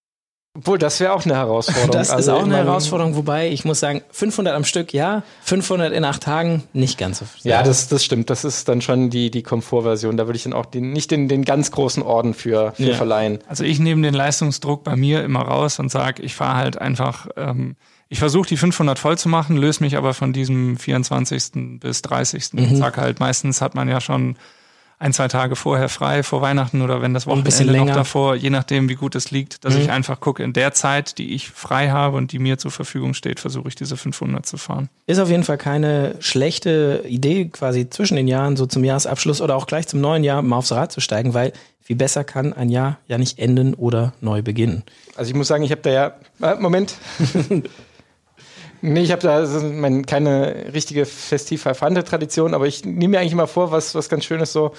Obwohl, 0.58 0.78
das 0.78 0.98
wäre 0.98 1.12
auch 1.12 1.24
eine 1.24 1.36
Herausforderung. 1.36 1.92
Das 1.92 2.08
ist 2.08 2.12
Also, 2.14 2.32
auch 2.32 2.38
ich 2.38 2.44
eine 2.46 2.56
Herausforderung, 2.56 3.14
wobei 3.14 3.48
ich 3.50 3.64
muss 3.64 3.78
sagen, 3.78 4.02
500 4.10 4.52
am 4.54 4.64
Stück, 4.64 4.92
ja, 4.92 5.22
500 5.42 5.92
in 5.92 6.04
acht 6.04 6.24
Tagen, 6.24 6.64
nicht 6.72 6.98
ganz 6.98 7.20
so. 7.20 7.24
Ja, 7.44 7.62
das, 7.62 7.86
das 7.86 8.04
stimmt. 8.04 8.30
Das 8.30 8.44
ist 8.44 8.68
dann 8.68 8.80
schon 8.80 9.10
die, 9.10 9.30
die 9.30 9.44
Komfortversion. 9.44 10.16
Da 10.16 10.26
würde 10.26 10.36
ich 10.36 10.42
dann 10.42 10.52
auch 10.52 10.66
den, 10.66 10.90
nicht 10.92 11.12
den, 11.12 11.28
den 11.28 11.44
ganz 11.44 11.70
großen 11.70 12.02
Orden 12.02 12.34
für, 12.34 12.72
für 12.72 12.82
Ja. 12.82 12.94
verleihen. 12.96 13.38
Also 13.46 13.62
ich 13.62 13.78
nehme 13.78 14.02
den 14.02 14.12
Leistungsdruck 14.14 14.82
bei 14.82 14.96
mir 14.96 15.22
immer 15.22 15.42
raus 15.42 15.78
und 15.78 15.88
sage, 15.88 16.20
ich 16.24 16.34
fahre 16.34 16.56
halt 16.56 16.78
einfach, 16.78 17.28
ähm, 17.36 17.76
ich 18.08 18.18
versuche 18.18 18.48
die 18.48 18.56
500 18.56 18.98
voll 18.98 19.16
zu 19.16 19.28
machen, 19.28 19.56
löse 19.56 19.84
mich 19.84 19.96
aber 19.96 20.14
von 20.14 20.32
diesem 20.32 20.76
24. 20.76 21.78
bis 21.78 22.02
30. 22.02 22.54
Mhm. 22.54 22.58
Und 22.70 22.76
sag 22.76 22.96
halt, 22.96 23.20
meistens 23.20 23.60
hat 23.60 23.76
man 23.76 23.88
ja 23.88 24.00
schon 24.00 24.36
ein, 25.00 25.14
zwei 25.14 25.28
Tage 25.28 25.56
vorher 25.56 25.88
frei, 25.88 26.22
vor 26.22 26.42
Weihnachten 26.42 26.82
oder 26.82 27.00
wenn 27.00 27.14
das 27.14 27.26
ein 27.26 27.42
bisschen 27.42 27.68
Wochenende 27.68 27.72
noch 27.72 27.86
länger. 27.86 27.92
Mhm. 27.92 27.98
davor, 27.98 28.36
je 28.36 28.50
nachdem 28.50 28.90
wie 28.90 28.94
gut 28.94 29.14
es 29.14 29.30
liegt, 29.30 29.64
dass 29.64 29.74
ich 29.74 29.90
einfach 29.90 30.20
gucke, 30.20 30.42
in 30.42 30.52
der 30.52 30.72
Zeit, 30.72 31.16
die 31.16 31.32
ich 31.32 31.48
frei 31.48 31.88
habe 31.88 32.18
und 32.18 32.32
die 32.32 32.38
mir 32.38 32.58
zur 32.58 32.70
Verfügung 32.70 33.14
steht, 33.14 33.40
versuche 33.40 33.68
ich 33.68 33.74
diese 33.74 33.96
500 33.96 34.44
zu 34.44 34.58
fahren. 34.58 34.90
Ist 35.06 35.18
auf 35.18 35.30
jeden 35.30 35.42
Fall 35.42 35.56
keine 35.56 36.16
schlechte 36.20 37.02
Idee, 37.08 37.46
quasi 37.46 37.88
zwischen 37.88 38.16
den 38.16 38.28
Jahren, 38.28 38.56
so 38.56 38.66
zum 38.66 38.84
Jahresabschluss 38.84 39.40
oder 39.40 39.56
auch 39.56 39.66
gleich 39.66 39.88
zum 39.88 40.02
neuen 40.02 40.22
Jahr 40.22 40.42
mal 40.42 40.56
aufs 40.56 40.70
Rad 40.70 40.92
zu 40.92 41.00
steigen, 41.00 41.32
weil 41.32 41.54
viel 41.80 41.96
besser 41.96 42.22
kann 42.22 42.52
ein 42.52 42.68
Jahr 42.68 42.98
ja 43.08 43.16
nicht 43.16 43.38
enden 43.38 43.72
oder 43.72 44.12
neu 44.20 44.42
beginnen. 44.42 44.82
Also 45.16 45.30
ich 45.30 45.34
muss 45.34 45.48
sagen, 45.48 45.64
ich 45.64 45.70
habe 45.70 45.80
da 45.80 45.90
ja. 45.90 46.14
Äh, 46.42 46.56
Moment. 46.60 46.94
nee, 48.82 49.02
ich 49.02 49.12
habe 49.12 49.22
da 49.22 49.46
so 49.46 49.60
mein, 49.60 50.06
keine 50.06 50.72
richtige 50.72 51.06
festiv 51.06 51.62
verfannte 51.62 52.04
Tradition, 52.04 52.54
aber 52.54 52.66
ich 52.66 52.84
nehme 52.84 53.08
mir 53.08 53.20
eigentlich 53.20 53.32
immer 53.32 53.46
vor, 53.46 53.70
was, 53.70 53.94
was 53.94 54.08
ganz 54.08 54.24
schön 54.24 54.40
ist, 54.40 54.52
so 54.52 54.72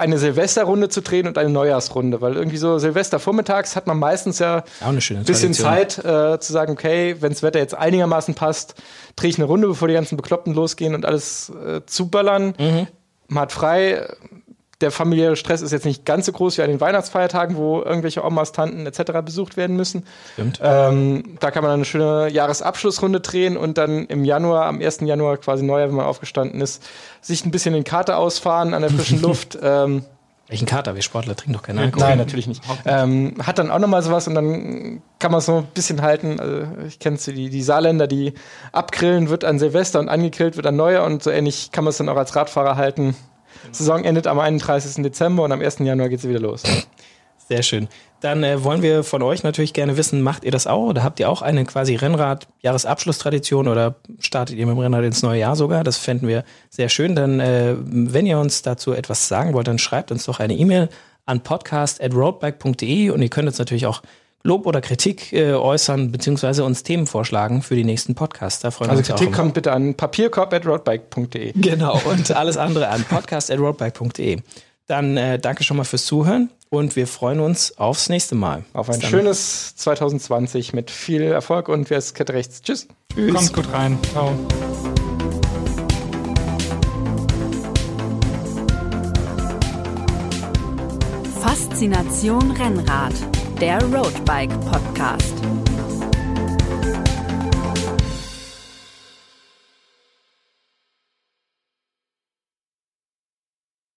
eine 0.00 0.18
Silvesterrunde 0.18 0.88
zu 0.88 1.02
drehen 1.02 1.26
und 1.26 1.36
eine 1.36 1.50
Neujahrsrunde. 1.50 2.20
Weil 2.20 2.34
irgendwie 2.34 2.56
so 2.56 2.78
Silvester 2.78 3.18
vormittags 3.18 3.76
hat 3.76 3.86
man 3.86 3.98
meistens 3.98 4.38
ja 4.38 4.64
ein 5.18 5.24
bisschen. 5.24 5.52
Zeit 5.54 5.98
äh, 5.98 6.40
zu 6.40 6.52
sagen, 6.52 6.72
okay, 6.72 7.16
wenn 7.20 7.32
das 7.32 7.42
Wetter 7.42 7.58
jetzt 7.58 7.74
einigermaßen 7.74 8.34
passt, 8.34 8.74
drehe 9.16 9.30
ich 9.30 9.36
eine 9.36 9.44
Runde, 9.44 9.68
bevor 9.68 9.88
die 9.88 9.94
ganzen 9.94 10.16
Bekloppten 10.16 10.54
losgehen 10.54 10.94
und 10.94 11.04
alles 11.04 11.50
äh, 11.50 11.82
zuböllern. 11.84 12.54
Mhm. 12.58 12.86
Man 13.28 13.42
hat 13.42 13.52
frei. 13.52 14.08
Der 14.80 14.90
familiäre 14.90 15.36
Stress 15.36 15.60
ist 15.60 15.72
jetzt 15.72 15.84
nicht 15.84 16.04
ganz 16.04 16.26
so 16.26 16.32
groß 16.32 16.58
wie 16.58 16.62
an 16.62 16.70
den 16.70 16.80
Weihnachtsfeiertagen, 16.80 17.56
wo 17.56 17.82
irgendwelche 17.82 18.24
Omas, 18.24 18.52
Tanten 18.52 18.86
etc. 18.86 19.12
besucht 19.24 19.56
werden 19.56 19.76
müssen. 19.76 20.06
Stimmt. 20.34 20.60
Ähm, 20.62 21.36
da 21.40 21.50
kann 21.50 21.62
man 21.62 21.70
dann 21.70 21.80
eine 21.80 21.84
schöne 21.84 22.28
Jahresabschlussrunde 22.30 23.20
drehen 23.20 23.56
und 23.56 23.78
dann 23.78 24.06
im 24.06 24.24
Januar, 24.24 24.66
am 24.66 24.80
1. 24.80 25.00
Januar 25.00 25.36
quasi 25.36 25.62
Neujahr, 25.64 25.88
wenn 25.88 25.96
man 25.96 26.06
aufgestanden 26.06 26.60
ist, 26.60 26.82
sich 27.20 27.44
ein 27.44 27.50
bisschen 27.50 27.74
den 27.74 27.84
Kater 27.84 28.18
ausfahren 28.18 28.74
an 28.74 28.82
der 28.82 28.90
frischen 28.90 29.20
Luft. 29.22 29.58
Ähm, 29.62 30.04
Welchen 30.50 30.66
Kater? 30.66 30.96
Wir 30.96 31.02
Sportler 31.02 31.36
trinken 31.36 31.52
doch 31.52 31.62
keinen 31.62 31.78
Alkohol. 31.78 32.08
Nein, 32.08 32.18
natürlich 32.18 32.48
nicht. 32.48 32.60
Ähm, 32.84 33.34
hat 33.40 33.60
dann 33.60 33.70
auch 33.70 33.78
nochmal 33.78 34.02
sowas 34.02 34.26
und 34.26 34.34
dann 34.34 35.00
kann 35.20 35.30
man 35.30 35.38
es 35.38 35.46
so 35.46 35.58
ein 35.58 35.68
bisschen 35.72 36.02
halten. 36.02 36.40
Also 36.40 36.66
ich 36.88 36.98
kenne 36.98 37.18
die, 37.18 37.50
die 37.50 37.62
Saarländer, 37.62 38.08
die 38.08 38.34
abgrillen 38.72 39.28
wird 39.28 39.44
an 39.44 39.60
Silvester 39.60 40.00
und 40.00 40.08
angegrillt 40.08 40.56
wird 40.56 40.66
an 40.66 40.74
Neujahr 40.74 41.04
und 41.04 41.22
so 41.22 41.30
ähnlich 41.30 41.70
kann 41.70 41.84
man 41.84 41.90
es 41.90 41.98
dann 41.98 42.08
auch 42.08 42.16
als 42.16 42.34
Radfahrer 42.34 42.74
halten. 42.74 43.14
Saison 43.72 44.04
endet 44.04 44.26
am 44.26 44.38
31. 44.38 45.02
Dezember 45.02 45.44
und 45.44 45.52
am 45.52 45.60
1. 45.60 45.78
Januar 45.80 46.08
geht 46.08 46.20
sie 46.20 46.28
wieder 46.28 46.40
los. 46.40 46.62
Sehr 47.48 47.62
schön. 47.62 47.88
Dann 48.20 48.44
äh, 48.44 48.62
wollen 48.62 48.82
wir 48.82 49.02
von 49.02 49.22
euch 49.22 49.42
natürlich 49.42 49.72
gerne 49.72 49.96
wissen, 49.96 50.22
macht 50.22 50.44
ihr 50.44 50.52
das 50.52 50.66
auch 50.66 50.88
oder 50.90 51.02
habt 51.02 51.18
ihr 51.18 51.28
auch 51.28 51.42
eine 51.42 51.64
quasi 51.64 51.96
Rennrad-Jahresabschlusstradition 51.96 53.66
oder 53.66 53.96
startet 54.20 54.56
ihr 54.56 54.66
mit 54.66 54.76
dem 54.76 54.78
Rennrad 54.78 55.04
ins 55.04 55.22
neue 55.22 55.40
Jahr 55.40 55.56
sogar? 55.56 55.82
Das 55.82 55.96
fänden 55.96 56.28
wir 56.28 56.44
sehr 56.68 56.88
schön. 56.88 57.16
Dann, 57.16 57.40
äh, 57.40 57.74
wenn 57.78 58.26
ihr 58.26 58.38
uns 58.38 58.62
dazu 58.62 58.92
etwas 58.92 59.26
sagen 59.26 59.54
wollt, 59.54 59.66
dann 59.66 59.78
schreibt 59.78 60.12
uns 60.12 60.26
doch 60.26 60.38
eine 60.38 60.54
E-Mail 60.54 60.90
an 61.26 61.40
podcast.roadbike.de 61.40 63.10
und 63.10 63.22
ihr 63.22 63.30
könnt 63.30 63.48
uns 63.48 63.58
natürlich 63.58 63.86
auch 63.86 64.02
Lob 64.42 64.66
oder 64.66 64.80
Kritik 64.80 65.32
äh, 65.32 65.52
äußern, 65.52 66.12
beziehungsweise 66.12 66.64
uns 66.64 66.82
Themen 66.82 67.06
vorschlagen 67.06 67.62
für 67.62 67.76
die 67.76 67.84
nächsten 67.84 68.14
Podcasts. 68.14 68.60
Da 68.60 68.70
freuen 68.70 68.88
wir 68.88 68.92
Also 68.92 69.00
uns 69.00 69.08
Kritik 69.08 69.26
auch. 69.26 69.28
immer. 69.32 69.36
kommt 69.36 69.54
bitte 69.54 69.72
an 69.72 69.94
papierkorb.roadbike.de. 69.94 71.52
Genau, 71.56 72.00
und 72.06 72.30
alles 72.32 72.56
andere 72.56 72.88
an 72.88 73.04
podcast.roadbike.de. 73.04 74.38
Dann 74.86 75.16
äh, 75.16 75.38
danke 75.38 75.62
schon 75.62 75.76
mal 75.76 75.84
fürs 75.84 76.04
Zuhören 76.06 76.50
und 76.68 76.96
wir 76.96 77.06
freuen 77.06 77.40
uns 77.40 77.78
aufs 77.78 78.08
nächste 78.08 78.34
Mal. 78.34 78.64
Auf 78.72 78.88
ein 78.90 79.00
schönes 79.02 79.76
2020 79.76 80.72
mit 80.72 80.90
viel 80.90 81.22
Erfolg 81.22 81.68
und 81.68 81.90
wer 81.90 81.98
ist 81.98 82.14
Kette 82.14 82.32
rechts? 82.32 82.62
Tschüss. 82.62 82.88
Kommt 83.14 83.52
gut 83.52 83.72
rein. 83.72 83.98
Ciao. 84.12 84.32
Faszination 91.40 92.50
Rennrad, 92.52 93.12
der 93.60 93.78
Roadbike 93.92 94.58
Podcast. 94.70 95.69